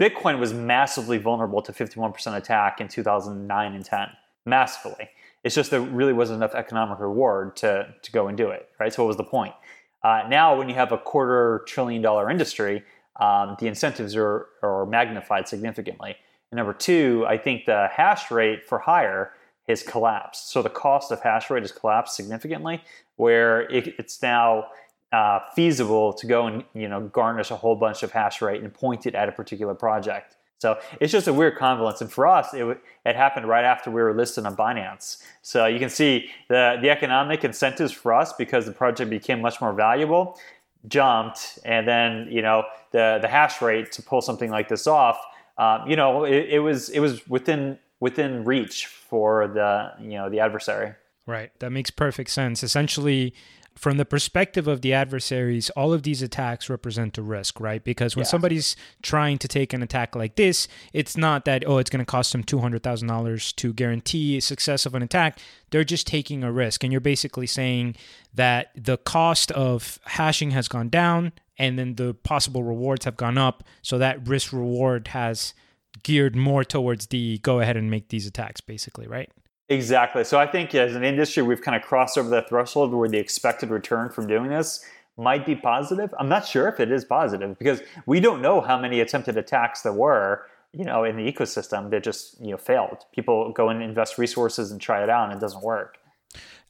Bitcoin 0.00 0.38
was 0.38 0.52
massively 0.54 1.18
vulnerable 1.18 1.60
to 1.62 1.72
51% 1.72 2.36
attack 2.36 2.80
in 2.80 2.88
2009 2.88 3.74
and 3.74 3.84
10, 3.84 4.08
massively. 4.46 5.10
It's 5.44 5.54
just 5.54 5.70
there 5.70 5.80
really 5.80 6.12
wasn't 6.12 6.38
enough 6.38 6.54
economic 6.54 6.98
reward 6.98 7.56
to, 7.56 7.94
to 8.02 8.12
go 8.12 8.28
and 8.28 8.36
do 8.36 8.50
it, 8.50 8.68
right? 8.78 8.92
So 8.92 9.02
what 9.02 9.08
was 9.08 9.16
the 9.16 9.24
point? 9.24 9.54
Uh, 10.02 10.22
now, 10.28 10.56
when 10.56 10.68
you 10.68 10.74
have 10.74 10.92
a 10.92 10.98
quarter 10.98 11.64
trillion 11.66 12.02
dollar 12.02 12.30
industry, 12.30 12.84
um, 13.20 13.56
the 13.58 13.66
incentives 13.66 14.14
are, 14.16 14.46
are 14.62 14.86
magnified 14.86 15.48
significantly. 15.48 16.16
And 16.50 16.56
number 16.56 16.72
two, 16.72 17.24
I 17.28 17.36
think 17.36 17.66
the 17.66 17.88
hash 17.90 18.30
rate 18.30 18.64
for 18.64 18.78
hire 18.78 19.32
has 19.68 19.82
collapsed. 19.82 20.50
So 20.50 20.62
the 20.62 20.70
cost 20.70 21.12
of 21.12 21.20
hash 21.20 21.50
rate 21.50 21.62
has 21.62 21.72
collapsed 21.72 22.16
significantly, 22.16 22.82
where 23.16 23.62
it, 23.70 23.94
it's 23.98 24.22
now 24.22 24.68
uh, 25.12 25.40
feasible 25.54 26.12
to 26.12 26.26
go 26.26 26.46
and 26.46 26.64
you 26.74 26.88
know 26.88 27.00
garnish 27.00 27.50
a 27.50 27.56
whole 27.56 27.76
bunch 27.76 28.02
of 28.02 28.12
hash 28.12 28.42
rate 28.42 28.62
and 28.62 28.72
point 28.72 29.06
it 29.06 29.14
at 29.14 29.28
a 29.28 29.32
particular 29.32 29.74
project. 29.74 30.36
So 30.58 30.78
it's 31.00 31.12
just 31.12 31.28
a 31.28 31.32
weird 31.32 31.56
confluence. 31.56 32.00
And 32.00 32.10
for 32.10 32.26
us, 32.26 32.52
it, 32.52 32.80
it 33.06 33.16
happened 33.16 33.46
right 33.46 33.64
after 33.64 33.90
we 33.90 34.02
were 34.02 34.14
listed 34.14 34.44
on 34.44 34.56
Binance. 34.56 35.22
So 35.40 35.66
you 35.66 35.78
can 35.78 35.88
see 35.88 36.30
the, 36.48 36.76
the 36.80 36.90
economic 36.90 37.44
incentives 37.44 37.92
for 37.92 38.12
us 38.12 38.32
because 38.32 38.66
the 38.66 38.72
project 38.72 39.08
became 39.08 39.40
much 39.40 39.60
more 39.60 39.72
valuable 39.72 40.38
jumped. 40.86 41.58
And 41.64 41.86
then, 41.86 42.28
you 42.30 42.42
know, 42.42 42.64
the, 42.92 43.18
the 43.20 43.28
hash 43.28 43.60
rate 43.60 43.92
to 43.92 44.02
pull 44.02 44.20
something 44.20 44.50
like 44.50 44.68
this 44.68 44.86
off, 44.86 45.18
um, 45.58 45.88
you 45.88 45.96
know, 45.96 46.24
it, 46.24 46.46
it 46.50 46.58
was 46.60 46.88
it 46.88 47.00
was 47.00 47.28
within 47.28 47.78
within 48.00 48.44
reach 48.44 48.86
for 48.86 49.48
the 49.48 49.92
you 50.00 50.16
know 50.16 50.30
the 50.30 50.40
adversary. 50.40 50.94
Right. 51.26 51.50
That 51.58 51.70
makes 51.70 51.90
perfect 51.90 52.30
sense. 52.30 52.62
Essentially, 52.62 53.34
from 53.78 53.96
the 53.96 54.04
perspective 54.04 54.66
of 54.66 54.82
the 54.82 54.92
adversaries, 54.92 55.70
all 55.70 55.92
of 55.92 56.02
these 56.02 56.20
attacks 56.20 56.68
represent 56.68 57.16
a 57.16 57.22
risk, 57.22 57.60
right? 57.60 57.82
Because 57.82 58.16
when 58.16 58.24
yeah. 58.24 58.30
somebody's 58.30 58.74
trying 59.02 59.38
to 59.38 59.46
take 59.46 59.72
an 59.72 59.84
attack 59.84 60.16
like 60.16 60.34
this, 60.34 60.66
it's 60.92 61.16
not 61.16 61.44
that, 61.44 61.62
oh, 61.64 61.78
it's 61.78 61.88
going 61.88 62.04
to 62.04 62.10
cost 62.10 62.32
them 62.32 62.42
$200,000 62.42 63.54
to 63.54 63.72
guarantee 63.72 64.40
success 64.40 64.84
of 64.84 64.96
an 64.96 65.02
attack. 65.02 65.38
They're 65.70 65.84
just 65.84 66.08
taking 66.08 66.42
a 66.42 66.50
risk. 66.50 66.82
And 66.82 66.92
you're 66.92 67.00
basically 67.00 67.46
saying 67.46 67.94
that 68.34 68.72
the 68.74 68.96
cost 68.96 69.52
of 69.52 70.00
hashing 70.06 70.50
has 70.50 70.66
gone 70.66 70.88
down 70.88 71.32
and 71.56 71.78
then 71.78 71.94
the 71.94 72.14
possible 72.14 72.64
rewards 72.64 73.04
have 73.04 73.16
gone 73.16 73.38
up. 73.38 73.62
So 73.82 73.96
that 73.98 74.26
risk 74.26 74.52
reward 74.52 75.08
has 75.08 75.54
geared 76.02 76.34
more 76.34 76.64
towards 76.64 77.06
the 77.06 77.38
go 77.38 77.60
ahead 77.60 77.76
and 77.76 77.88
make 77.92 78.08
these 78.08 78.26
attacks, 78.26 78.60
basically, 78.60 79.06
right? 79.06 79.30
Exactly. 79.68 80.24
So 80.24 80.38
I 80.38 80.46
think 80.46 80.74
as 80.74 80.94
an 80.94 81.04
industry, 81.04 81.42
we've 81.42 81.60
kind 81.60 81.76
of 81.76 81.82
crossed 81.82 82.16
over 82.16 82.28
the 82.28 82.42
threshold 82.42 82.94
where 82.94 83.08
the 83.08 83.18
expected 83.18 83.70
return 83.70 84.08
from 84.08 84.26
doing 84.26 84.48
this 84.48 84.84
might 85.18 85.44
be 85.44 85.54
positive. 85.54 86.14
I'm 86.18 86.28
not 86.28 86.46
sure 86.46 86.68
if 86.68 86.80
it 86.80 86.90
is 86.90 87.04
positive 87.04 87.58
because 87.58 87.82
we 88.06 88.20
don't 88.20 88.40
know 88.40 88.60
how 88.60 88.78
many 88.78 89.00
attempted 89.00 89.36
attacks 89.36 89.82
there 89.82 89.92
were, 89.92 90.46
you 90.72 90.84
know, 90.84 91.04
in 91.04 91.16
the 91.16 91.30
ecosystem 91.30 91.90
that 91.90 92.02
just, 92.02 92.40
you 92.40 92.52
know, 92.52 92.56
failed. 92.56 93.04
People 93.12 93.52
go 93.52 93.68
and 93.68 93.82
invest 93.82 94.16
resources 94.16 94.70
and 94.70 94.80
try 94.80 95.02
it 95.02 95.10
out 95.10 95.28
and 95.28 95.36
it 95.36 95.40
doesn't 95.40 95.62
work. 95.62 95.98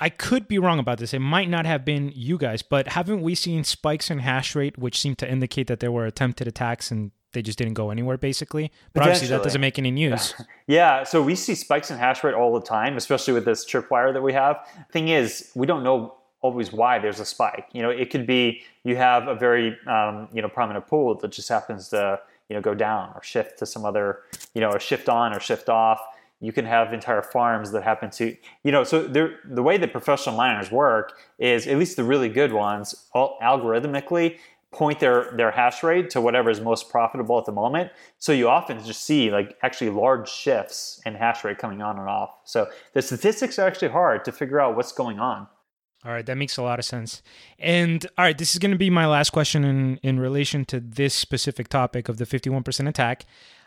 I 0.00 0.08
could 0.08 0.48
be 0.48 0.58
wrong 0.58 0.78
about 0.78 0.98
this. 0.98 1.12
It 1.12 1.18
might 1.18 1.48
not 1.48 1.66
have 1.66 1.84
been 1.84 2.12
you 2.14 2.38
guys, 2.38 2.62
but 2.62 2.88
haven't 2.88 3.20
we 3.20 3.34
seen 3.34 3.64
spikes 3.64 4.10
in 4.10 4.20
hash 4.20 4.54
rate 4.54 4.78
which 4.78 4.98
seem 4.98 5.14
to 5.16 5.30
indicate 5.30 5.66
that 5.66 5.80
there 5.80 5.92
were 5.92 6.06
attempted 6.06 6.48
attacks 6.48 6.90
and 6.90 7.10
they 7.32 7.42
just 7.42 7.58
didn't 7.58 7.74
go 7.74 7.90
anywhere 7.90 8.16
basically. 8.16 8.72
But 8.92 9.02
obviously 9.02 9.28
that 9.28 9.42
doesn't 9.42 9.60
make 9.60 9.78
any 9.78 9.90
news. 9.90 10.34
yeah, 10.66 11.04
so 11.04 11.22
we 11.22 11.34
see 11.34 11.54
spikes 11.54 11.90
in 11.90 11.98
hash 11.98 12.24
rate 12.24 12.34
all 12.34 12.54
the 12.54 12.64
time, 12.64 12.96
especially 12.96 13.34
with 13.34 13.44
this 13.44 13.64
tripwire 13.64 14.12
that 14.12 14.22
we 14.22 14.32
have. 14.32 14.66
Thing 14.90 15.08
is, 15.08 15.50
we 15.54 15.66
don't 15.66 15.82
know 15.82 16.14
always 16.40 16.72
why 16.72 16.98
there's 16.98 17.20
a 17.20 17.24
spike. 17.24 17.66
You 17.72 17.82
know, 17.82 17.90
it 17.90 18.10
could 18.10 18.26
be 18.26 18.62
you 18.84 18.96
have 18.96 19.28
a 19.28 19.34
very 19.34 19.76
um, 19.86 20.28
you 20.32 20.42
know 20.42 20.48
prominent 20.48 20.86
pool 20.86 21.14
that 21.16 21.32
just 21.32 21.48
happens 21.48 21.88
to 21.88 22.20
you 22.48 22.54
know 22.56 22.62
go 22.62 22.74
down 22.74 23.12
or 23.14 23.22
shift 23.22 23.58
to 23.58 23.66
some 23.66 23.84
other 23.84 24.20
you 24.54 24.60
know 24.60 24.70
or 24.70 24.80
shift 24.80 25.08
on 25.08 25.34
or 25.34 25.40
shift 25.40 25.68
off. 25.68 26.00
You 26.40 26.52
can 26.52 26.64
have 26.66 26.92
entire 26.92 27.20
farms 27.20 27.72
that 27.72 27.82
happen 27.82 28.10
to 28.10 28.36
you 28.62 28.72
know. 28.72 28.84
So 28.84 29.02
the 29.02 29.62
way 29.62 29.76
that 29.76 29.92
professional 29.92 30.36
miners 30.36 30.70
work 30.70 31.18
is 31.38 31.66
at 31.66 31.76
least 31.76 31.96
the 31.96 32.04
really 32.04 32.28
good 32.28 32.52
ones, 32.52 33.06
all 33.12 33.38
algorithmically 33.42 34.38
point 34.72 35.00
their 35.00 35.32
their 35.36 35.50
hash 35.50 35.82
rate 35.82 36.10
to 36.10 36.20
whatever 36.20 36.50
is 36.50 36.60
most 36.60 36.90
profitable 36.90 37.38
at 37.38 37.46
the 37.46 37.52
moment. 37.52 37.90
So 38.18 38.32
you 38.32 38.48
often 38.48 38.82
just 38.84 39.04
see 39.04 39.30
like 39.30 39.56
actually 39.62 39.90
large 39.90 40.28
shifts 40.28 41.00
in 41.06 41.14
hash 41.14 41.44
rate 41.44 41.58
coming 41.58 41.80
on 41.80 41.98
and 41.98 42.08
off. 42.08 42.30
So 42.44 42.68
the 42.92 43.02
statistics 43.02 43.58
are 43.58 43.66
actually 43.66 43.88
hard 43.88 44.24
to 44.26 44.32
figure 44.32 44.60
out 44.60 44.76
what's 44.76 44.92
going 44.92 45.18
on. 45.18 45.46
All 46.04 46.12
right, 46.12 46.24
that 46.26 46.36
makes 46.36 46.56
a 46.56 46.62
lot 46.62 46.78
of 46.78 46.84
sense. 46.84 47.22
And 47.58 48.06
all 48.16 48.24
right, 48.24 48.38
this 48.38 48.52
is 48.52 48.58
going 48.58 48.70
to 48.70 48.78
be 48.78 48.90
my 48.90 49.06
last 49.06 49.30
question 49.30 49.64
in 49.64 49.98
in 50.02 50.20
relation 50.20 50.64
to 50.66 50.80
this 50.80 51.14
specific 51.14 51.68
topic 51.68 52.08
of 52.08 52.18
the 52.18 52.26
51% 52.26 52.88
attack. 52.88 53.24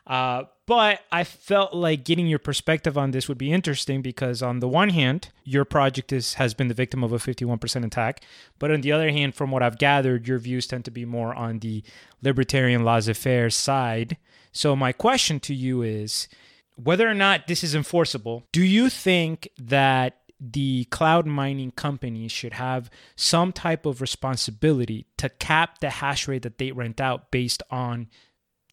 Uh, 0.08 0.44
but 0.66 1.02
I 1.12 1.24
felt 1.24 1.74
like 1.74 2.06
getting 2.06 2.28
your 2.28 2.40
perspective 2.40 2.98
on 2.98 3.12
this 3.12 3.28
would 3.28 3.38
be 3.38 3.52
interesting 3.52 4.02
because, 4.02 4.42
on 4.42 4.60
the 4.60 4.68
one 4.68 4.90
hand, 4.90 5.30
your 5.44 5.66
project 5.66 6.14
is, 6.14 6.36
has 6.36 6.54
been 6.54 6.70
the 6.70 6.74
victim 6.74 7.04
of 7.04 7.12
a 7.12 7.18
51% 7.18 7.86
attack. 7.86 8.24
But 8.58 8.72
on 8.72 8.82
the 8.82 8.92
other 8.92 9.12
hand, 9.12 9.36
from 9.36 9.52
what 9.52 9.64
I've 9.64 9.78
gathered, 9.78 10.28
your 10.28 10.40
views 10.40 10.68
tend 10.68 10.86
to 10.86 10.92
be 10.92 11.06
more 11.06 11.34
on 11.36 11.60
the 11.60 11.84
libertarian 12.22 12.84
laissez 12.84 13.14
faire 13.14 13.50
side. 13.50 14.18
So, 14.52 14.76
my 14.76 14.92
question 14.92 15.40
to 15.42 15.54
you 15.54 15.82
is 15.82 16.28
whether 16.76 17.08
or 17.08 17.14
not 17.14 17.48
this 17.48 17.64
is 17.64 17.76
enforceable, 17.76 18.44
do 18.52 18.64
you 18.64 18.90
think 18.90 19.50
that 19.58 20.18
the 20.40 20.86
cloud 20.86 21.28
mining 21.28 21.72
companies 21.72 22.32
should 22.32 22.54
have 22.54 22.90
some 23.16 23.52
type 23.52 23.86
of 23.86 24.02
responsibility 24.02 25.06
to 25.18 25.30
cap 25.30 25.80
the 25.80 25.90
hash 25.90 26.28
rate 26.28 26.42
that 26.42 26.58
they 26.58 26.72
rent 26.72 27.00
out 27.00 27.30
based 27.30 27.62
on 27.70 28.08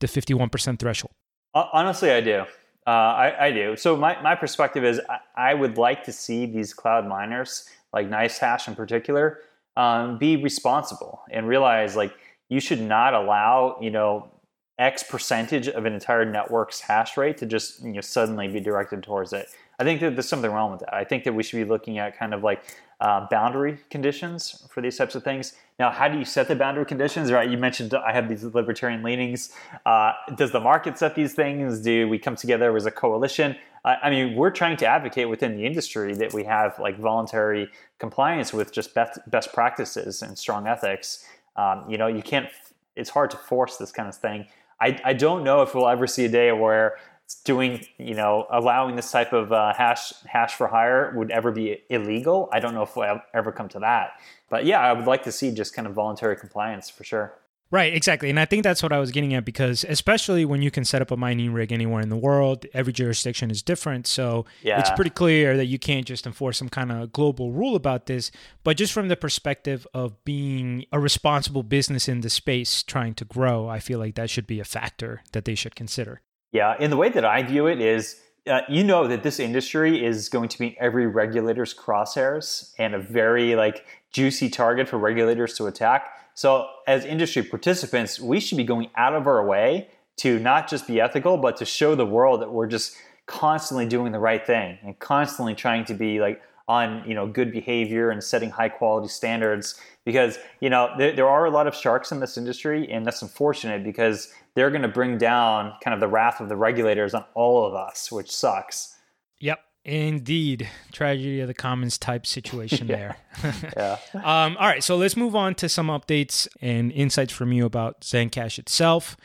the 0.00 0.06
51% 0.06 0.78
threshold? 0.78 1.12
Honestly, 1.54 2.10
I 2.10 2.20
do. 2.20 2.44
Uh, 2.86 2.90
I, 2.90 3.46
I, 3.46 3.50
do. 3.52 3.76
So 3.76 3.96
my, 3.96 4.20
my 4.22 4.34
perspective 4.34 4.82
is 4.82 4.98
I, 5.10 5.50
I, 5.50 5.54
would 5.54 5.76
like 5.76 6.04
to 6.04 6.12
see 6.12 6.46
these 6.46 6.72
cloud 6.72 7.06
miners, 7.06 7.68
like 7.92 8.08
NiceHash 8.08 8.66
in 8.66 8.74
particular, 8.74 9.40
um, 9.76 10.16
be 10.16 10.36
responsible 10.42 11.20
and 11.30 11.46
realize 11.46 11.96
like 11.96 12.14
you 12.48 12.60
should 12.60 12.80
not 12.80 13.12
allow 13.12 13.76
you 13.80 13.90
know 13.90 14.30
X 14.78 15.02
percentage 15.02 15.68
of 15.68 15.84
an 15.84 15.92
entire 15.92 16.24
network's 16.24 16.80
hash 16.80 17.16
rate 17.16 17.36
to 17.38 17.46
just 17.46 17.82
you 17.84 17.92
know 17.92 18.00
suddenly 18.00 18.48
be 18.48 18.60
directed 18.60 19.02
towards 19.02 19.32
it. 19.34 19.48
I 19.78 19.84
think 19.84 20.00
that 20.00 20.16
there's 20.16 20.28
something 20.28 20.50
wrong 20.50 20.70
with 20.70 20.80
that. 20.80 20.94
I 20.94 21.04
think 21.04 21.24
that 21.24 21.34
we 21.34 21.42
should 21.42 21.58
be 21.58 21.64
looking 21.64 21.98
at 21.98 22.18
kind 22.18 22.32
of 22.32 22.42
like 22.42 22.62
uh, 23.00 23.26
boundary 23.30 23.78
conditions 23.90 24.66
for 24.70 24.80
these 24.80 24.96
types 24.96 25.14
of 25.14 25.22
things. 25.22 25.54
Now, 25.78 25.90
how 25.90 26.08
do 26.08 26.18
you 26.18 26.24
set 26.24 26.48
the 26.48 26.56
boundary 26.56 26.84
conditions? 26.84 27.30
Right, 27.30 27.48
you 27.48 27.56
mentioned 27.56 27.94
I 27.94 28.12
have 28.12 28.28
these 28.28 28.42
libertarian 28.42 29.02
leanings. 29.02 29.52
Uh, 29.86 30.12
does 30.34 30.50
the 30.50 30.60
market 30.60 30.98
set 30.98 31.14
these 31.14 31.34
things? 31.34 31.80
Do 31.80 32.08
we 32.08 32.18
come 32.18 32.34
together 32.34 32.76
as 32.76 32.86
a 32.86 32.90
coalition? 32.90 33.56
I 33.84 34.10
mean, 34.10 34.34
we're 34.34 34.50
trying 34.50 34.76
to 34.78 34.86
advocate 34.86 35.28
within 35.28 35.56
the 35.56 35.64
industry 35.64 36.12
that 36.14 36.34
we 36.34 36.44
have 36.44 36.78
like 36.78 36.98
voluntary 36.98 37.70
compliance 37.98 38.52
with 38.52 38.72
just 38.72 38.92
best 38.92 39.18
best 39.30 39.52
practices 39.52 40.20
and 40.20 40.36
strong 40.36 40.66
ethics. 40.66 41.24
Um, 41.56 41.84
you 41.88 41.96
know, 41.96 42.08
you 42.08 42.22
can't. 42.22 42.48
It's 42.96 43.10
hard 43.10 43.30
to 43.30 43.36
force 43.36 43.76
this 43.76 43.92
kind 43.92 44.08
of 44.08 44.14
thing. 44.14 44.46
I, 44.80 45.00
I 45.04 45.12
don't 45.12 45.42
know 45.44 45.62
if 45.62 45.74
we'll 45.74 45.88
ever 45.88 46.06
see 46.06 46.24
a 46.24 46.28
day 46.28 46.52
where 46.52 46.96
doing 47.44 47.84
you 47.98 48.14
know 48.14 48.46
allowing 48.50 48.96
this 48.96 49.10
type 49.10 49.32
of 49.32 49.52
uh, 49.52 49.72
hash 49.74 50.12
hash 50.24 50.54
for 50.54 50.66
hire 50.66 51.12
would 51.16 51.30
ever 51.30 51.52
be 51.52 51.78
illegal 51.90 52.48
i 52.52 52.60
don't 52.60 52.74
know 52.74 52.82
if 52.82 52.96
we'll 52.96 53.20
ever 53.34 53.52
come 53.52 53.68
to 53.68 53.78
that 53.78 54.12
but 54.48 54.64
yeah 54.64 54.80
i 54.80 54.92
would 54.92 55.06
like 55.06 55.22
to 55.22 55.32
see 55.32 55.50
just 55.50 55.74
kind 55.74 55.86
of 55.86 55.94
voluntary 55.94 56.36
compliance 56.36 56.88
for 56.88 57.04
sure 57.04 57.38
Right, 57.70 57.92
exactly. 57.92 58.30
And 58.30 58.40
I 58.40 58.46
think 58.46 58.62
that's 58.62 58.82
what 58.82 58.92
I 58.92 58.98
was 58.98 59.10
getting 59.10 59.34
at 59.34 59.44
because, 59.44 59.84
especially 59.86 60.46
when 60.46 60.62
you 60.62 60.70
can 60.70 60.86
set 60.86 61.02
up 61.02 61.10
a 61.10 61.18
mining 61.18 61.52
rig 61.52 61.70
anywhere 61.70 62.00
in 62.00 62.08
the 62.08 62.16
world, 62.16 62.64
every 62.72 62.94
jurisdiction 62.94 63.50
is 63.50 63.62
different. 63.62 64.06
So 64.06 64.46
yeah. 64.62 64.80
it's 64.80 64.90
pretty 64.92 65.10
clear 65.10 65.54
that 65.58 65.66
you 65.66 65.78
can't 65.78 66.06
just 66.06 66.26
enforce 66.26 66.56
some 66.56 66.70
kind 66.70 66.90
of 66.90 67.12
global 67.12 67.52
rule 67.52 67.76
about 67.76 68.06
this. 68.06 68.30
But 68.64 68.78
just 68.78 68.94
from 68.94 69.08
the 69.08 69.16
perspective 69.16 69.86
of 69.92 70.24
being 70.24 70.86
a 70.92 70.98
responsible 70.98 71.62
business 71.62 72.08
in 72.08 72.22
the 72.22 72.30
space 72.30 72.82
trying 72.82 73.12
to 73.16 73.26
grow, 73.26 73.68
I 73.68 73.80
feel 73.80 73.98
like 73.98 74.14
that 74.14 74.30
should 74.30 74.46
be 74.46 74.60
a 74.60 74.64
factor 74.64 75.22
that 75.32 75.44
they 75.44 75.54
should 75.54 75.76
consider. 75.76 76.22
Yeah, 76.52 76.74
and 76.78 76.92
the 76.92 76.96
way 76.96 77.08
that 77.10 77.24
I 77.24 77.42
view 77.42 77.66
it 77.66 77.80
is 77.80 78.20
uh, 78.48 78.62
you 78.68 78.82
know 78.82 79.06
that 79.06 79.22
this 79.22 79.38
industry 79.38 80.04
is 80.04 80.28
going 80.28 80.48
to 80.48 80.58
be 80.58 80.76
every 80.80 81.06
regulator's 81.06 81.74
crosshairs 81.74 82.72
and 82.78 82.94
a 82.94 82.98
very 82.98 83.54
like 83.54 83.84
juicy 84.10 84.48
target 84.48 84.88
for 84.88 84.98
regulators 84.98 85.54
to 85.54 85.66
attack. 85.66 86.08
So 86.34 86.66
as 86.86 87.04
industry 87.04 87.42
participants, 87.42 88.18
we 88.20 88.40
should 88.40 88.56
be 88.56 88.64
going 88.64 88.90
out 88.96 89.14
of 89.14 89.26
our 89.26 89.44
way 89.44 89.88
to 90.18 90.38
not 90.38 90.68
just 90.68 90.86
be 90.86 91.00
ethical, 91.00 91.36
but 91.36 91.56
to 91.58 91.64
show 91.64 91.94
the 91.94 92.06
world 92.06 92.40
that 92.40 92.50
we're 92.50 92.66
just 92.66 92.96
constantly 93.26 93.86
doing 93.86 94.12
the 94.12 94.18
right 94.18 94.46
thing 94.46 94.78
and 94.82 94.98
constantly 94.98 95.54
trying 95.54 95.84
to 95.84 95.94
be 95.94 96.20
like 96.20 96.40
on 96.66 97.02
you 97.06 97.14
know 97.14 97.26
good 97.26 97.52
behavior 97.52 98.10
and 98.10 98.22
setting 98.22 98.50
high 98.50 98.68
quality 98.68 99.08
standards 99.08 99.80
because 100.08 100.38
you 100.60 100.70
know 100.70 100.90
there, 100.96 101.12
there 101.14 101.28
are 101.28 101.44
a 101.44 101.50
lot 101.50 101.66
of 101.66 101.74
sharks 101.74 102.10
in 102.10 102.18
this 102.18 102.38
industry 102.38 102.90
and 102.90 103.04
that's 103.04 103.20
unfortunate 103.20 103.84
because 103.84 104.32
they're 104.54 104.70
going 104.70 104.80
to 104.80 104.88
bring 104.88 105.18
down 105.18 105.74
kind 105.84 105.92
of 105.92 106.00
the 106.00 106.08
wrath 106.08 106.40
of 106.40 106.48
the 106.48 106.56
regulators 106.56 107.12
on 107.12 107.22
all 107.34 107.66
of 107.66 107.74
us 107.74 108.10
which 108.10 108.30
sucks 108.30 108.96
yep 109.38 109.60
Indeed, 109.84 110.68
tragedy 110.92 111.40
of 111.40 111.46
the 111.46 111.54
commons 111.54 111.96
type 111.96 112.26
situation 112.26 112.88
yeah. 112.88 113.14
there. 113.42 113.56
yeah. 114.14 114.22
Um, 114.22 114.56
all 114.58 114.66
right, 114.66 114.84
so 114.84 114.98
let's 114.98 115.16
move 115.16 115.34
on 115.34 115.54
to 115.54 115.68
some 115.68 115.86
updates 115.86 116.46
and 116.60 116.92
insights 116.92 117.32
from 117.32 117.52
you 117.52 117.64
about 117.64 118.02
Zencash 118.02 118.58
itself. 118.58 119.16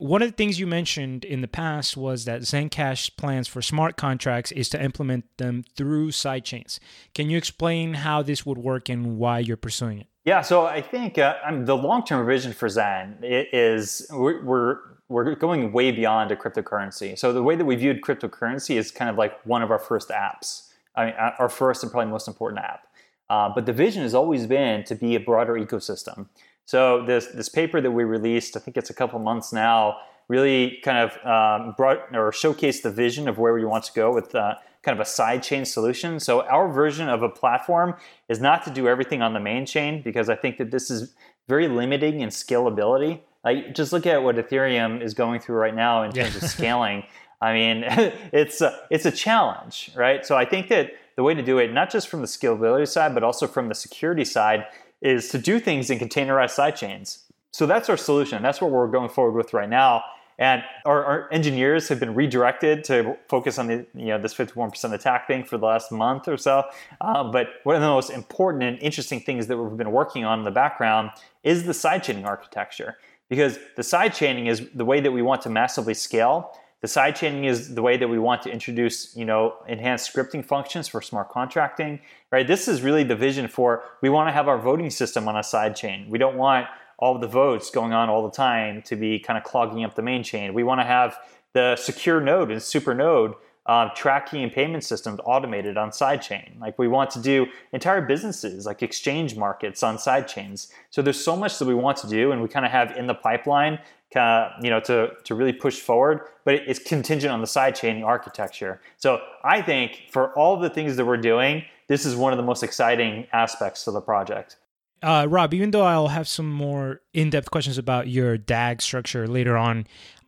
One 0.00 0.22
of 0.22 0.30
the 0.30 0.34
things 0.34 0.58
you 0.58 0.66
mentioned 0.66 1.26
in 1.26 1.42
the 1.42 1.46
past 1.46 1.94
was 1.94 2.24
that 2.24 2.40
Zencash 2.40 3.14
plans 3.18 3.48
for 3.48 3.60
smart 3.60 3.98
contracts 3.98 4.50
is 4.50 4.70
to 4.70 4.82
implement 4.82 5.26
them 5.36 5.62
through 5.76 6.12
sidechains. 6.12 6.78
Can 7.14 7.28
you 7.28 7.36
explain 7.36 7.92
how 7.92 8.22
this 8.22 8.46
would 8.46 8.56
work 8.56 8.88
and 8.88 9.18
why 9.18 9.40
you're 9.40 9.58
pursuing 9.58 10.00
it? 10.00 10.06
Yeah, 10.24 10.40
so 10.40 10.64
I 10.64 10.80
think 10.80 11.18
uh, 11.18 11.34
the 11.50 11.76
long-term 11.76 12.26
vision 12.26 12.54
for 12.54 12.66
Zen 12.70 13.18
is 13.22 14.06
we're, 14.10 14.42
we're 14.42 14.78
we're 15.10 15.34
going 15.34 15.70
way 15.70 15.90
beyond 15.90 16.30
a 16.30 16.36
cryptocurrency. 16.36 17.18
So 17.18 17.34
the 17.34 17.42
way 17.42 17.54
that 17.56 17.66
we 17.66 17.76
viewed 17.76 18.00
cryptocurrency 18.00 18.76
is 18.76 18.90
kind 18.90 19.10
of 19.10 19.18
like 19.18 19.44
one 19.44 19.60
of 19.62 19.70
our 19.70 19.78
first 19.78 20.08
apps. 20.08 20.70
I 20.96 21.04
mean, 21.06 21.14
our 21.38 21.50
first 21.50 21.82
and 21.82 21.92
probably 21.92 22.10
most 22.10 22.26
important 22.26 22.64
app. 22.64 22.86
Uh, 23.28 23.50
but 23.54 23.66
the 23.66 23.72
vision 23.72 24.02
has 24.02 24.14
always 24.14 24.46
been 24.46 24.82
to 24.84 24.94
be 24.94 25.14
a 25.14 25.20
broader 25.20 25.54
ecosystem. 25.54 26.28
So 26.70 27.02
this 27.04 27.26
this 27.26 27.48
paper 27.48 27.80
that 27.80 27.90
we 27.90 28.04
released, 28.04 28.56
I 28.56 28.60
think 28.60 28.76
it's 28.76 28.90
a 28.90 28.94
couple 28.94 29.18
months 29.18 29.52
now, 29.52 29.96
really 30.28 30.78
kind 30.84 30.98
of 30.98 31.10
um, 31.26 31.74
brought 31.76 32.14
or 32.14 32.30
showcased 32.30 32.82
the 32.82 32.92
vision 32.92 33.26
of 33.26 33.38
where 33.38 33.52
we 33.52 33.64
want 33.64 33.82
to 33.86 33.92
go 33.92 34.14
with 34.14 34.32
uh, 34.36 34.54
kind 34.84 34.96
of 34.96 35.04
a 35.04 35.10
sidechain 35.10 35.66
solution. 35.66 36.20
So 36.20 36.42
our 36.42 36.70
version 36.70 37.08
of 37.08 37.24
a 37.24 37.28
platform 37.28 37.96
is 38.28 38.40
not 38.40 38.62
to 38.66 38.70
do 38.70 38.86
everything 38.86 39.20
on 39.20 39.34
the 39.34 39.40
main 39.40 39.66
chain 39.66 40.00
because 40.00 40.28
I 40.28 40.36
think 40.36 40.58
that 40.58 40.70
this 40.70 40.92
is 40.92 41.12
very 41.48 41.66
limiting 41.66 42.20
in 42.20 42.28
scalability. 42.28 43.18
Like 43.44 43.74
just 43.74 43.92
look 43.92 44.06
at 44.06 44.22
what 44.22 44.36
Ethereum 44.36 45.02
is 45.02 45.12
going 45.12 45.40
through 45.40 45.56
right 45.56 45.74
now 45.74 46.04
in 46.04 46.12
terms 46.12 46.36
of 46.36 46.44
scaling. 46.44 47.02
I 47.42 47.52
mean, 47.52 47.84
it's 48.32 48.60
a, 48.60 48.78
it's 48.90 49.06
a 49.06 49.10
challenge, 49.10 49.90
right? 49.96 50.24
So 50.24 50.36
I 50.36 50.44
think 50.44 50.68
that 50.68 50.92
the 51.16 51.24
way 51.24 51.34
to 51.34 51.42
do 51.42 51.58
it, 51.58 51.72
not 51.72 51.90
just 51.90 52.06
from 52.06 52.20
the 52.20 52.28
scalability 52.28 52.86
side, 52.86 53.12
but 53.12 53.24
also 53.24 53.48
from 53.48 53.68
the 53.68 53.74
security 53.74 54.24
side, 54.24 54.66
is 55.00 55.28
to 55.30 55.38
do 55.38 55.58
things 55.58 55.90
in 55.90 55.98
containerized 55.98 56.56
sidechains. 56.56 57.22
So 57.52 57.66
that's 57.66 57.88
our 57.88 57.96
solution. 57.96 58.42
That's 58.42 58.60
what 58.60 58.70
we're 58.70 58.86
going 58.88 59.08
forward 59.08 59.36
with 59.36 59.52
right 59.52 59.68
now. 59.68 60.04
And 60.40 60.62
our, 60.86 61.04
our, 61.04 61.28
engineers 61.32 61.88
have 61.88 62.00
been 62.00 62.14
redirected 62.14 62.82
to 62.84 63.18
focus 63.28 63.58
on 63.58 63.66
the, 63.66 63.86
you 63.94 64.06
know, 64.06 64.18
this 64.18 64.32
51% 64.32 64.94
attack 64.94 65.26
thing 65.26 65.44
for 65.44 65.58
the 65.58 65.66
last 65.66 65.92
month 65.92 66.28
or 66.28 66.38
so. 66.38 66.64
Uh, 66.98 67.30
but 67.30 67.48
one 67.64 67.76
of 67.76 67.82
the 67.82 67.88
most 67.88 68.08
important 68.08 68.62
and 68.62 68.78
interesting 68.78 69.20
things 69.20 69.48
that 69.48 69.58
we've 69.58 69.76
been 69.76 69.92
working 69.92 70.24
on 70.24 70.38
in 70.38 70.46
the 70.46 70.50
background 70.50 71.10
is 71.44 71.64
the 71.64 71.72
sidechaining 71.72 72.24
architecture. 72.24 72.96
Because 73.28 73.58
the 73.76 73.82
sidechaining 73.82 74.48
is 74.48 74.66
the 74.74 74.84
way 74.84 75.00
that 75.00 75.12
we 75.12 75.20
want 75.20 75.42
to 75.42 75.50
massively 75.50 75.92
scale. 75.94 76.56
The 76.80 76.88
sidechaining 76.88 77.44
is 77.44 77.74
the 77.74 77.82
way 77.82 77.96
that 77.96 78.08
we 78.08 78.18
want 78.18 78.42
to 78.42 78.50
introduce, 78.50 79.14
you 79.14 79.24
know, 79.24 79.56
enhanced 79.68 80.12
scripting 80.12 80.44
functions 80.44 80.88
for 80.88 81.02
smart 81.02 81.28
contracting. 81.28 82.00
Right? 82.32 82.46
This 82.46 82.68
is 82.68 82.82
really 82.82 83.04
the 83.04 83.16
vision 83.16 83.48
for 83.48 83.82
we 84.00 84.08
want 84.08 84.28
to 84.28 84.32
have 84.32 84.48
our 84.48 84.58
voting 84.58 84.90
system 84.90 85.28
on 85.28 85.36
a 85.36 85.40
sidechain. 85.40 86.08
We 86.08 86.18
don't 86.18 86.36
want 86.36 86.66
all 86.98 87.18
the 87.18 87.26
votes 87.26 87.70
going 87.70 87.92
on 87.92 88.08
all 88.08 88.22
the 88.22 88.34
time 88.34 88.82
to 88.82 88.96
be 88.96 89.18
kind 89.18 89.36
of 89.36 89.44
clogging 89.44 89.84
up 89.84 89.94
the 89.94 90.02
main 90.02 90.22
chain. 90.22 90.54
We 90.54 90.62
want 90.62 90.80
to 90.80 90.86
have 90.86 91.18
the 91.52 91.76
secure 91.76 92.20
node 92.20 92.50
and 92.50 92.62
super 92.62 92.94
node 92.94 93.34
uh, 93.66 93.88
tracking 93.94 94.42
and 94.42 94.52
payment 94.52 94.84
systems 94.84 95.20
automated 95.24 95.76
on 95.76 95.90
sidechain. 95.90 96.58
Like 96.60 96.78
we 96.78 96.88
want 96.88 97.10
to 97.12 97.20
do 97.20 97.46
entire 97.72 98.00
businesses 98.00 98.66
like 98.66 98.82
exchange 98.82 99.36
markets 99.36 99.82
on 99.82 99.96
sidechains. 99.96 100.72
So 100.90 101.02
there's 101.02 101.22
so 101.22 101.36
much 101.36 101.58
that 101.58 101.66
we 101.66 101.74
want 101.74 101.96
to 101.98 102.08
do, 102.08 102.32
and 102.32 102.42
we 102.42 102.48
kind 102.48 102.66
of 102.66 102.72
have 102.72 102.96
in 102.96 103.06
the 103.06 103.14
pipeline, 103.14 103.78
kind 104.12 104.52
of, 104.52 104.64
you 104.64 104.70
know, 104.70 104.80
to 104.80 105.10
to 105.24 105.34
really 105.34 105.52
push 105.52 105.78
forward. 105.80 106.20
But 106.44 106.54
it's 106.66 106.78
contingent 106.78 107.32
on 107.32 107.40
the 107.40 107.46
sidechain 107.46 108.04
architecture. 108.04 108.80
So 108.96 109.20
I 109.44 109.62
think 109.62 110.04
for 110.10 110.32
all 110.38 110.56
the 110.58 110.70
things 110.70 110.96
that 110.96 111.04
we're 111.04 111.16
doing, 111.16 111.64
this 111.88 112.04
is 112.04 112.16
one 112.16 112.32
of 112.32 112.36
the 112.36 112.42
most 112.42 112.62
exciting 112.62 113.26
aspects 113.32 113.86
of 113.86 113.94
the 113.94 114.00
project. 114.00 114.56
Uh, 115.02 115.26
Rob, 115.28 115.54
even 115.54 115.70
though 115.70 115.82
I'll 115.82 116.08
have 116.08 116.28
some 116.28 116.50
more 116.50 117.00
in 117.14 117.30
depth 117.30 117.50
questions 117.50 117.78
about 117.78 118.08
your 118.08 118.36
DAG 118.36 118.82
structure 118.82 119.26
later 119.26 119.56
on, 119.56 119.86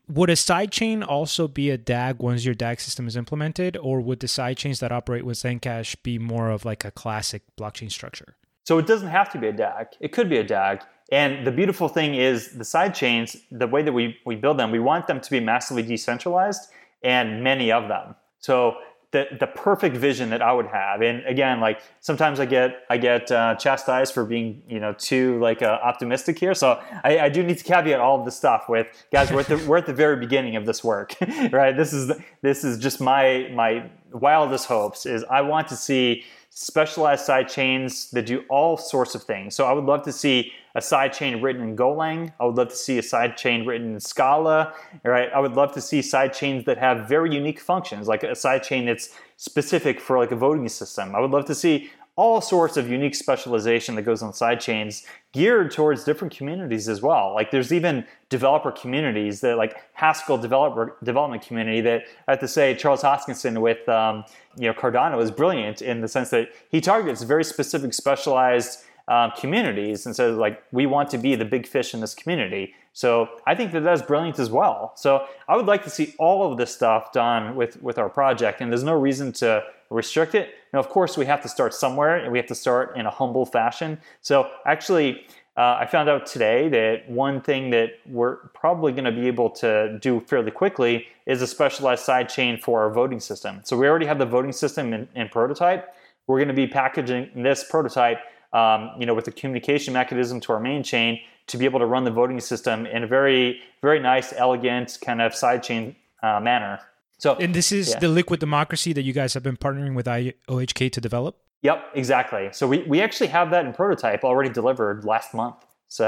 would 0.08 0.30
a 0.30 0.34
sidechain 0.34 1.06
also 1.06 1.46
be 1.46 1.70
a 1.70 1.78
DAG 1.78 2.18
once 2.20 2.44
your 2.44 2.54
DAG 2.54 2.80
system 2.80 3.06
is 3.06 3.16
implemented, 3.16 3.76
or 3.76 4.00
would 4.00 4.20
the 4.20 4.26
sidechains 4.26 4.80
that 4.80 4.90
operate 4.90 5.24
with 5.24 5.38
Zencash 5.38 5.96
be 6.02 6.18
more 6.18 6.50
of 6.50 6.64
like 6.64 6.84
a 6.84 6.90
classic 6.90 7.42
blockchain 7.58 7.90
structure? 7.90 8.34
So 8.64 8.78
it 8.78 8.86
doesn't 8.86 9.08
have 9.08 9.30
to 9.32 9.38
be 9.38 9.48
a 9.48 9.52
DAG. 9.52 9.88
It 10.00 10.12
could 10.12 10.28
be 10.28 10.38
a 10.38 10.44
DAG. 10.44 10.82
And 11.12 11.46
the 11.46 11.52
beautiful 11.52 11.88
thing 11.88 12.14
is 12.14 12.48
the 12.48 12.64
side 12.64 12.94
chains, 12.94 13.36
the 13.50 13.66
way 13.66 13.82
that 13.82 13.92
we, 13.92 14.16
we 14.24 14.34
build 14.34 14.58
them, 14.58 14.70
we 14.70 14.80
want 14.80 15.06
them 15.06 15.20
to 15.20 15.30
be 15.30 15.40
massively 15.40 15.82
decentralized 15.82 16.70
and 17.04 17.44
many 17.44 17.70
of 17.70 17.86
them. 17.86 18.14
So 18.38 18.78
the 19.12 19.26
the 19.38 19.46
perfect 19.46 19.94
vision 19.94 20.30
that 20.30 20.40
I 20.40 20.52
would 20.52 20.66
have. 20.66 21.02
And 21.02 21.24
again, 21.26 21.60
like 21.60 21.82
sometimes 22.00 22.40
I 22.40 22.46
get 22.46 22.84
I 22.88 22.96
get 22.96 23.30
uh, 23.30 23.54
chastised 23.56 24.14
for 24.14 24.24
being 24.24 24.62
you 24.66 24.80
know 24.80 24.94
too 24.94 25.38
like 25.38 25.60
uh, 25.60 25.78
optimistic 25.82 26.38
here. 26.38 26.54
So 26.54 26.80
I, 27.04 27.18
I, 27.18 27.28
do 27.28 27.42
need 27.42 27.58
to 27.58 27.64
caveat 27.64 28.00
all 28.00 28.18
of 28.18 28.24
this 28.24 28.36
stuff 28.36 28.70
with 28.70 28.86
guys. 29.12 29.30
We're 29.30 29.40
at 29.40 29.48
the, 29.48 29.58
we're 29.68 29.76
at 29.76 29.84
the 29.84 29.92
very 29.92 30.16
beginning 30.16 30.56
of 30.56 30.64
this 30.64 30.82
work, 30.82 31.14
right? 31.52 31.76
This 31.76 31.92
is 31.92 32.10
this 32.40 32.64
is 32.64 32.78
just 32.78 33.02
my 33.02 33.50
my 33.52 33.90
wildest 34.12 34.66
hopes. 34.66 35.04
Is 35.04 35.24
I 35.24 35.42
want 35.42 35.68
to 35.68 35.76
see 35.76 36.24
specialized 36.54 37.24
side 37.24 37.48
chains 37.48 38.10
that 38.10 38.26
do 38.26 38.44
all 38.50 38.76
sorts 38.76 39.14
of 39.14 39.22
things. 39.22 39.54
So 39.54 39.64
I 39.64 39.72
would 39.72 39.84
love 39.84 40.02
to 40.02 40.12
see 40.12 40.52
a 40.74 40.80
sidechain 40.80 41.42
written 41.42 41.62
in 41.62 41.76
Golang. 41.76 42.32
I 42.38 42.44
would 42.44 42.56
love 42.56 42.68
to 42.68 42.76
see 42.76 42.98
a 42.98 43.02
sidechain 43.02 43.66
written 43.66 43.94
in 43.94 44.00
Scala. 44.00 44.74
Right? 45.02 45.30
I 45.32 45.40
would 45.40 45.54
love 45.54 45.72
to 45.72 45.80
see 45.80 46.00
sidechains 46.00 46.66
that 46.66 46.76
have 46.78 47.08
very 47.08 47.34
unique 47.34 47.58
functions, 47.58 48.06
like 48.06 48.22
a 48.22 48.32
sidechain 48.32 48.84
that's 48.84 49.10
specific 49.38 49.98
for 49.98 50.18
like 50.18 50.30
a 50.30 50.36
voting 50.36 50.68
system. 50.68 51.14
I 51.14 51.20
would 51.20 51.30
love 51.30 51.46
to 51.46 51.54
see 51.54 51.90
all 52.16 52.40
sorts 52.42 52.76
of 52.76 52.90
unique 52.90 53.14
specialization 53.14 53.94
that 53.94 54.02
goes 54.02 54.22
on 54.22 54.32
sidechains 54.32 55.04
geared 55.32 55.70
towards 55.70 56.04
different 56.04 56.36
communities 56.36 56.86
as 56.88 57.00
well. 57.00 57.32
Like 57.34 57.50
there's 57.50 57.72
even 57.72 58.04
developer 58.28 58.70
communities 58.70 59.40
that 59.40 59.56
like 59.56 59.76
Haskell 59.94 60.36
developer 60.36 60.96
development 61.02 61.42
community 61.42 61.80
that 61.80 62.02
I 62.28 62.32
have 62.32 62.40
to 62.40 62.48
say 62.48 62.74
Charles 62.74 63.02
Hoskinson 63.02 63.60
with 63.62 63.88
um, 63.88 64.24
you 64.58 64.66
know 64.68 64.74
Cardano 64.74 65.22
is 65.22 65.30
brilliant 65.30 65.80
in 65.80 66.02
the 66.02 66.08
sense 66.08 66.28
that 66.30 66.50
he 66.70 66.82
targets 66.82 67.22
very 67.22 67.44
specific 67.44 67.94
specialized 67.94 68.84
um, 69.08 69.32
communities 69.36 70.06
and 70.06 70.14
says 70.14 70.36
like 70.36 70.62
we 70.70 70.86
want 70.86 71.08
to 71.10 71.18
be 71.18 71.34
the 71.34 71.44
big 71.44 71.66
fish 71.66 71.94
in 71.94 72.00
this 72.00 72.14
community. 72.14 72.74
So 72.92 73.28
I 73.46 73.54
think 73.54 73.72
that 73.72 73.80
that's 73.80 74.02
brilliant 74.02 74.38
as 74.38 74.50
well. 74.50 74.92
So 74.96 75.26
I 75.48 75.56
would 75.56 75.66
like 75.66 75.82
to 75.84 75.90
see 75.90 76.14
all 76.18 76.50
of 76.50 76.58
this 76.58 76.74
stuff 76.74 77.10
done 77.12 77.56
with 77.56 77.82
with 77.82 77.98
our 77.98 78.10
project, 78.10 78.60
and 78.60 78.70
there's 78.70 78.84
no 78.84 78.94
reason 78.94 79.32
to 79.34 79.62
restrict 79.92 80.34
it. 80.34 80.50
Now, 80.72 80.80
of 80.80 80.88
course, 80.88 81.16
we 81.16 81.26
have 81.26 81.42
to 81.42 81.48
start 81.48 81.74
somewhere, 81.74 82.16
and 82.16 82.32
we 82.32 82.38
have 82.38 82.46
to 82.48 82.54
start 82.54 82.96
in 82.96 83.06
a 83.06 83.10
humble 83.10 83.46
fashion. 83.46 84.00
So 84.20 84.50
actually. 84.66 85.26
Uh, 85.54 85.76
I 85.80 85.84
found 85.84 86.08
out 86.08 86.24
today 86.24 86.70
that 86.70 87.10
one 87.10 87.42
thing 87.42 87.68
that 87.72 87.98
we're 88.06 88.36
probably 88.54 88.90
going 88.90 89.04
to 89.04 89.12
be 89.12 89.26
able 89.26 89.50
to 89.50 89.98
do 90.00 90.18
fairly 90.20 90.50
quickly 90.50 91.08
is 91.26 91.42
a 91.42 91.46
specialized 91.46 92.06
sidechain 92.06 92.58
for 92.58 92.80
our 92.80 92.90
voting 92.90 93.20
system. 93.20 93.60
So 93.62 93.76
we 93.76 93.86
already 93.86 94.06
have 94.06 94.18
the 94.18 94.24
voting 94.24 94.52
system 94.52 94.94
in, 94.94 95.06
in 95.14 95.28
prototype. 95.28 95.94
We're 96.26 96.38
going 96.38 96.48
to 96.48 96.54
be 96.54 96.66
packaging 96.66 97.42
this 97.42 97.64
prototype 97.64 98.20
um, 98.52 98.90
you 98.98 99.06
know, 99.06 99.14
with 99.14 99.28
a 99.28 99.32
communication 99.32 99.94
mechanism 99.94 100.40
to 100.40 100.52
our 100.52 100.60
main 100.60 100.82
chain 100.82 101.20
to 101.48 101.56
be 101.56 101.64
able 101.64 101.80
to 101.80 101.86
run 101.86 102.04
the 102.04 102.10
voting 102.10 102.40
system 102.40 102.86
in 102.86 103.04
a 103.04 103.06
very, 103.06 103.60
very 103.80 104.00
nice, 104.00 104.32
elegant 104.32 104.98
kind 105.02 105.20
of 105.20 105.32
sidechain 105.32 105.94
uh, 106.22 106.40
manner. 106.40 106.80
So, 107.22 107.36
and 107.36 107.54
this 107.54 107.70
is 107.70 107.90
yeah. 107.90 108.00
the 108.00 108.08
liquid 108.08 108.40
democracy 108.40 108.92
that 108.94 109.02
you 109.02 109.12
guys 109.12 109.32
have 109.34 109.44
been 109.44 109.56
partnering 109.56 109.94
with 109.94 110.06
IOHK 110.06 110.90
to 110.90 111.00
develop. 111.00 111.38
Yep, 111.62 111.90
exactly. 111.94 112.48
So 112.50 112.66
we, 112.66 112.82
we 112.82 113.00
actually 113.00 113.28
have 113.28 113.52
that 113.52 113.64
in 113.64 113.72
prototype 113.72 114.24
already 114.24 114.50
delivered 114.50 115.04
last 115.04 115.32
month. 115.32 115.56
So, 115.92 116.06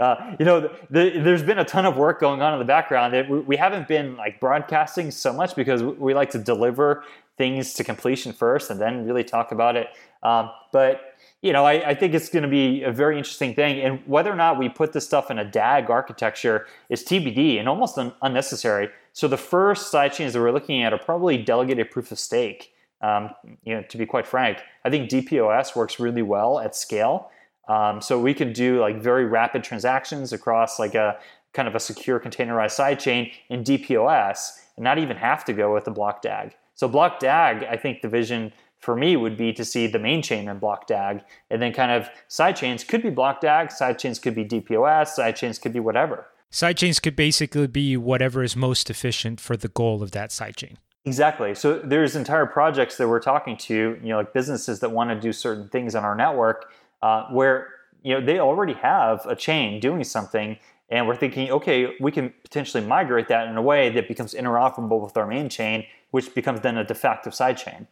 uh, 0.00 0.34
you 0.40 0.44
know, 0.44 0.62
the, 0.90 1.10
there's 1.10 1.44
been 1.44 1.60
a 1.60 1.64
ton 1.64 1.86
of 1.86 1.96
work 1.96 2.18
going 2.18 2.42
on 2.42 2.52
in 2.52 2.58
the 2.58 2.64
background. 2.64 3.14
It, 3.14 3.30
we, 3.30 3.38
we, 3.38 3.56
haven't 3.56 3.86
been 3.86 4.16
like 4.16 4.40
broadcasting 4.40 5.12
so 5.12 5.32
much 5.32 5.54
because 5.54 5.84
we 5.84 6.14
like 6.14 6.30
to 6.30 6.38
deliver 6.40 7.04
things 7.38 7.74
to 7.74 7.84
completion 7.84 8.32
first 8.32 8.70
and 8.70 8.80
then 8.80 9.06
really 9.06 9.22
talk 9.22 9.52
about 9.52 9.76
it. 9.76 9.86
Um, 10.24 10.50
but 10.72 11.09
you 11.42 11.52
know, 11.52 11.64
I, 11.64 11.90
I 11.90 11.94
think 11.94 12.12
it's 12.12 12.28
going 12.28 12.42
to 12.42 12.48
be 12.48 12.82
a 12.82 12.92
very 12.92 13.16
interesting 13.16 13.54
thing. 13.54 13.80
And 13.80 14.00
whether 14.06 14.30
or 14.30 14.36
not 14.36 14.58
we 14.58 14.68
put 14.68 14.92
this 14.92 15.06
stuff 15.06 15.30
in 15.30 15.38
a 15.38 15.44
DAG 15.44 15.88
architecture 15.88 16.66
is 16.90 17.02
TBD 17.02 17.58
and 17.58 17.68
almost 17.68 17.96
un- 17.96 18.12
unnecessary. 18.20 18.90
So 19.14 19.26
the 19.26 19.38
first 19.38 19.92
sidechains 19.92 20.32
that 20.32 20.40
we're 20.40 20.52
looking 20.52 20.82
at 20.82 20.92
are 20.92 20.98
probably 20.98 21.38
delegated 21.38 21.90
proof 21.90 22.12
of 22.12 22.18
stake. 22.18 22.72
Um, 23.02 23.30
you 23.64 23.74
know, 23.74 23.82
to 23.88 23.96
be 23.96 24.04
quite 24.04 24.26
frank, 24.26 24.58
I 24.84 24.90
think 24.90 25.08
DPoS 25.08 25.74
works 25.74 25.98
really 25.98 26.20
well 26.20 26.58
at 26.58 26.76
scale. 26.76 27.30
Um, 27.66 28.02
so 28.02 28.20
we 28.20 28.34
can 28.34 28.52
do 28.52 28.78
like 28.80 29.00
very 29.00 29.24
rapid 29.24 29.64
transactions 29.64 30.34
across 30.34 30.78
like 30.78 30.94
a 30.94 31.18
kind 31.54 31.66
of 31.66 31.74
a 31.74 31.80
secure 31.80 32.20
containerized 32.20 32.78
sidechain 32.78 33.32
in 33.48 33.64
DPoS 33.64 34.58
and 34.76 34.84
not 34.84 34.98
even 34.98 35.16
have 35.16 35.44
to 35.46 35.54
go 35.54 35.72
with 35.72 35.84
the 35.84 35.90
block 35.90 36.20
DAG. 36.20 36.54
So 36.74 36.88
block 36.88 37.20
DAG, 37.20 37.64
I 37.64 37.76
think 37.76 38.02
the 38.02 38.08
vision 38.08 38.52
for 38.80 38.96
me 38.96 39.16
would 39.16 39.36
be 39.36 39.52
to 39.52 39.64
see 39.64 39.86
the 39.86 39.98
main 39.98 40.22
chain 40.22 40.48
in 40.48 40.58
block 40.58 40.86
DAG, 40.86 41.22
and 41.50 41.62
then 41.62 41.72
kind 41.72 41.92
of 41.92 42.08
side 42.28 42.56
chains 42.56 42.82
could 42.82 43.02
be 43.02 43.10
block 43.10 43.40
DAG, 43.40 43.70
side 43.70 43.98
chains 43.98 44.18
could 44.18 44.34
be 44.34 44.44
DPoS, 44.44 45.08
side 45.08 45.36
chains 45.36 45.58
could 45.58 45.72
be 45.72 45.80
whatever. 45.80 46.26
Side 46.50 46.78
chains 46.78 46.98
could 46.98 47.14
basically 47.14 47.68
be 47.68 47.96
whatever 47.96 48.42
is 48.42 48.56
most 48.56 48.90
efficient 48.90 49.38
for 49.38 49.56
the 49.56 49.68
goal 49.68 50.02
of 50.02 50.10
that 50.12 50.32
side 50.32 50.56
chain. 50.56 50.78
Exactly. 51.04 51.54
So 51.54 51.78
there's 51.78 52.16
entire 52.16 52.46
projects 52.46 52.96
that 52.96 53.08
we're 53.08 53.20
talking 53.20 53.56
to, 53.58 53.98
you 54.02 54.08
know, 54.08 54.18
like 54.18 54.32
businesses 54.32 54.80
that 54.80 54.90
want 54.90 55.10
to 55.10 55.18
do 55.18 55.32
certain 55.32 55.68
things 55.68 55.94
on 55.94 56.04
our 56.04 56.14
network, 56.14 56.72
uh, 57.02 57.26
where 57.28 57.68
you 58.02 58.14
know 58.14 58.24
they 58.24 58.38
already 58.38 58.74
have 58.74 59.24
a 59.26 59.36
chain 59.36 59.80
doing 59.80 60.04
something, 60.04 60.58
and 60.90 61.06
we're 61.06 61.16
thinking, 61.16 61.50
okay, 61.50 61.94
we 62.00 62.10
can 62.10 62.32
potentially 62.42 62.84
migrate 62.84 63.28
that 63.28 63.48
in 63.48 63.56
a 63.56 63.62
way 63.62 63.88
that 63.90 64.08
becomes 64.08 64.34
interoperable 64.34 65.02
with 65.02 65.16
our 65.16 65.26
main 65.26 65.48
chain, 65.48 65.86
which 66.10 66.34
becomes 66.34 66.60
then 66.60 66.76
a 66.76 66.84
de 66.84 66.94
facto 66.94 67.30
side 67.30 67.56
chain. 67.56 67.86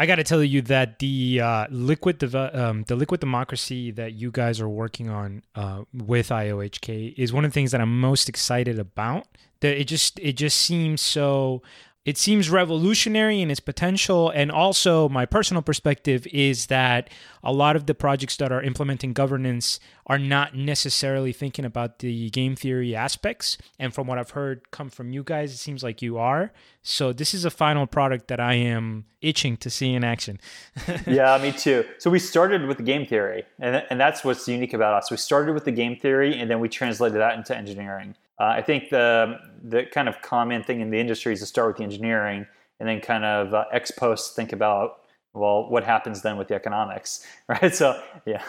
I 0.00 0.06
got 0.06 0.16
to 0.16 0.24
tell 0.24 0.44
you 0.44 0.62
that 0.62 1.00
the 1.00 1.40
uh, 1.40 1.66
liquid 1.70 2.22
um, 2.32 2.84
the 2.84 2.94
liquid 2.94 3.18
democracy 3.18 3.90
that 3.90 4.12
you 4.12 4.30
guys 4.30 4.60
are 4.60 4.68
working 4.68 5.10
on 5.10 5.42
uh, 5.56 5.82
with 5.92 6.28
IOHK 6.28 7.14
is 7.18 7.32
one 7.32 7.44
of 7.44 7.50
the 7.50 7.54
things 7.54 7.72
that 7.72 7.80
I'm 7.80 8.00
most 8.00 8.28
excited 8.28 8.78
about. 8.78 9.26
That 9.60 9.80
it 9.80 9.88
just 9.88 10.20
it 10.20 10.34
just 10.34 10.56
seems 10.58 11.02
so 11.02 11.62
it 12.08 12.16
seems 12.16 12.48
revolutionary 12.48 13.42
in 13.42 13.50
its 13.50 13.60
potential. 13.60 14.30
And 14.30 14.50
also, 14.50 15.10
my 15.10 15.26
personal 15.26 15.62
perspective 15.62 16.26
is 16.28 16.68
that 16.68 17.10
a 17.42 17.52
lot 17.52 17.76
of 17.76 17.84
the 17.84 17.94
projects 17.94 18.38
that 18.38 18.50
are 18.50 18.62
implementing 18.62 19.12
governance 19.12 19.78
are 20.06 20.18
not 20.18 20.56
necessarily 20.56 21.34
thinking 21.34 21.66
about 21.66 21.98
the 21.98 22.30
game 22.30 22.56
theory 22.56 22.96
aspects. 22.96 23.58
And 23.78 23.92
from 23.92 24.06
what 24.06 24.16
I've 24.16 24.30
heard 24.30 24.70
come 24.70 24.88
from 24.88 25.12
you 25.12 25.22
guys, 25.22 25.52
it 25.52 25.58
seems 25.58 25.82
like 25.82 26.00
you 26.00 26.16
are. 26.16 26.50
So, 26.80 27.12
this 27.12 27.34
is 27.34 27.44
a 27.44 27.50
final 27.50 27.86
product 27.86 28.28
that 28.28 28.40
I 28.40 28.54
am 28.54 29.04
itching 29.20 29.58
to 29.58 29.68
see 29.68 29.92
in 29.92 30.02
action. 30.02 30.40
yeah, 31.06 31.38
me 31.42 31.52
too. 31.52 31.84
So, 31.98 32.08
we 32.08 32.20
started 32.20 32.64
with 32.64 32.78
the 32.78 32.84
game 32.84 33.04
theory, 33.04 33.44
and, 33.60 33.84
and 33.90 34.00
that's 34.00 34.24
what's 34.24 34.48
unique 34.48 34.72
about 34.72 34.94
us. 34.94 35.10
We 35.10 35.18
started 35.18 35.52
with 35.52 35.66
the 35.66 35.72
game 35.72 35.94
theory, 35.94 36.38
and 36.38 36.50
then 36.50 36.58
we 36.58 36.70
translated 36.70 37.20
that 37.20 37.36
into 37.36 37.54
engineering. 37.54 38.14
Uh, 38.40 38.44
I 38.44 38.62
think 38.62 38.90
the 38.90 39.38
the 39.62 39.84
kind 39.84 40.08
of 40.08 40.22
common 40.22 40.62
thing 40.62 40.80
in 40.80 40.90
the 40.90 40.98
industry 40.98 41.32
is 41.32 41.40
to 41.40 41.46
start 41.46 41.68
with 41.68 41.76
the 41.78 41.82
engineering 41.82 42.46
and 42.80 42.88
then 42.88 43.00
kind 43.00 43.24
of 43.24 43.54
uh, 43.54 43.64
ex 43.72 43.90
post 43.90 44.36
think 44.36 44.52
about 44.52 45.00
well 45.34 45.68
what 45.68 45.84
happens 45.84 46.22
then 46.22 46.36
with 46.36 46.48
the 46.48 46.54
economics, 46.54 47.26
right? 47.48 47.74
So 47.74 48.00
yeah. 48.24 48.42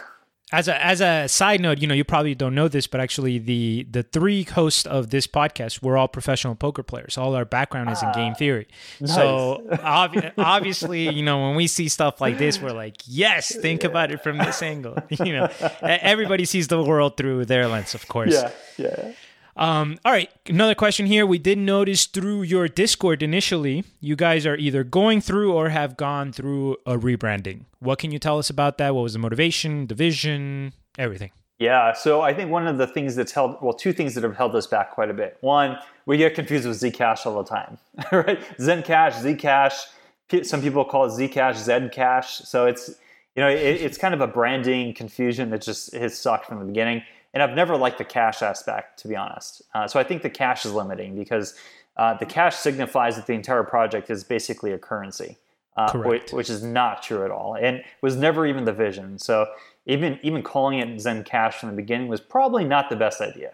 As 0.52 0.68
a 0.68 0.84
as 0.84 1.00
a 1.00 1.28
side 1.28 1.62
note, 1.62 1.78
you 1.78 1.86
know, 1.86 1.94
you 1.94 2.04
probably 2.04 2.34
don't 2.34 2.56
know 2.56 2.68
this, 2.68 2.88
but 2.88 3.00
actually 3.00 3.38
the 3.38 3.86
the 3.90 4.02
three 4.02 4.44
hosts 4.44 4.84
of 4.88 5.12
this 5.12 5.28
podcast 5.28 5.84
we're 5.84 5.96
all 5.96 6.08
professional 6.08 6.56
poker 6.56 6.82
players. 6.82 7.20
All 7.20 7.36
our 7.36 7.46
background 7.46 7.92
is 7.92 8.02
in 8.02 8.12
game 8.14 8.34
ah, 8.36 8.40
theory. 8.40 8.68
Nice. 9.00 9.14
So 9.14 9.64
ob- 9.84 10.34
obviously, 10.40 11.08
you 11.10 11.22
know, 11.22 11.48
when 11.48 11.56
we 11.56 11.68
see 11.68 11.88
stuff 11.88 12.20
like 12.20 12.40
this, 12.40 12.60
we're 12.60 12.72
like, 12.72 12.98
yes, 13.06 13.56
think 13.56 13.84
yeah. 13.84 13.90
about 13.90 14.12
it 14.12 14.24
from 14.24 14.40
this 14.40 14.64
angle. 14.64 14.98
you 15.10 15.34
know, 15.34 15.50
everybody 15.82 16.46
sees 16.46 16.68
the 16.68 16.82
world 16.82 17.16
through 17.16 17.46
their 17.46 17.68
lens, 17.68 17.94
of 17.94 18.08
course. 18.08 18.34
Yeah, 18.34 18.52
yeah. 18.78 19.12
Um, 19.60 20.00
all 20.06 20.14
right, 20.14 20.32
another 20.48 20.74
question 20.74 21.06
here. 21.06 21.26
We 21.26 21.38
did 21.38 21.58
notice 21.58 22.06
through 22.06 22.44
your 22.44 22.70
Discord 22.70 23.22
initially, 23.22 23.84
you 24.00 24.16
guys 24.16 24.46
are 24.46 24.56
either 24.56 24.86
going 24.86 25.20
through 25.20 25.52
or 25.52 25.68
have 25.68 25.98
gone 25.98 26.32
through 26.32 26.78
a 26.86 26.98
rebranding. 26.98 27.66
What 27.80 28.00
can 28.00 28.12
you 28.12 28.20
tell 28.20 28.40
us 28.40 28.50
about 28.50 28.78
that? 28.78 28.96
What 28.96 29.02
was 29.02 29.12
the 29.14 29.20
motivation, 29.20 29.88
the 29.88 29.96
vision, 29.96 30.72
everything? 30.98 31.32
Yeah, 31.60 31.92
so 31.92 32.22
I 32.22 32.34
think 32.34 32.50
one 32.52 32.68
of 32.68 32.78
the 32.78 32.88
things 32.88 33.18
that's 33.18 33.34
held, 33.34 33.58
well, 33.62 33.74
two 33.74 33.92
things 33.92 34.16
that 34.16 34.24
have 34.24 34.38
held 34.38 34.56
us 34.56 34.66
back 34.66 34.92
quite 34.92 35.10
a 35.10 35.14
bit. 35.14 35.38
One, 35.42 35.78
we 36.06 36.16
get 36.16 36.36
confused 36.36 36.66
with 36.66 36.80
Zcash 36.80 37.26
all 37.26 37.44
the 37.44 37.50
time, 37.50 37.78
right? 38.14 38.40
Zencash, 38.60 39.16
Zcash, 39.22 40.46
some 40.46 40.62
people 40.62 40.86
call 40.86 41.04
it 41.04 41.10
Zcash, 41.10 41.56
Zcash. 41.68 42.46
So 42.46 42.66
it's, 42.66 42.88
you 43.36 43.44
know, 43.44 43.50
it, 43.50 43.58
it's 43.58 43.98
kind 43.98 44.14
of 44.14 44.22
a 44.22 44.28
branding 44.28 44.94
confusion 44.94 45.50
that 45.50 45.62
just 45.62 45.94
has 45.94 46.18
sucked 46.18 46.46
from 46.46 46.60
the 46.60 46.66
beginning. 46.66 47.04
And 47.34 47.44
I've 47.44 47.56
never 47.56 47.78
liked 47.78 47.98
the 47.98 48.06
cash 48.06 48.42
aspect, 48.42 49.00
to 49.00 49.08
be 49.08 49.16
honest. 49.16 49.62
Uh, 49.74 49.88
so 49.88 50.00
I 50.00 50.04
think 50.04 50.24
the 50.24 50.30
cash 50.30 50.66
is 50.66 50.74
limiting 50.74 51.16
because 51.16 51.56
uh, 51.98 52.16
the 52.16 52.26
cash 52.26 52.56
signifies 52.56 53.16
that 53.18 53.28
the 53.28 53.34
entire 53.34 53.64
project 53.64 54.10
is 54.10 54.24
basically 54.24 54.72
a 54.72 54.78
currency, 54.78 55.38
uh, 55.78 55.92
which, 56.00 56.32
which, 56.32 56.50
is 56.50 56.64
not 56.64 57.04
true 57.04 57.24
at 57.24 57.32
all, 57.32 57.56
and 57.56 57.84
was 58.02 58.16
never 58.16 58.48
even 58.48 58.66
the 58.66 58.74
vision. 58.74 59.20
So 59.20 59.48
even 59.86 60.20
even 60.24 60.42
calling 60.42 60.80
it 60.80 61.00
Zen 61.00 61.24
Cash 61.24 61.56
from 61.56 61.70
the 61.70 61.76
beginning 61.76 62.08
was 62.08 62.22
probably 62.22 62.64
not 62.64 62.90
the 62.90 62.96
best 62.96 63.22
idea. 63.22 63.52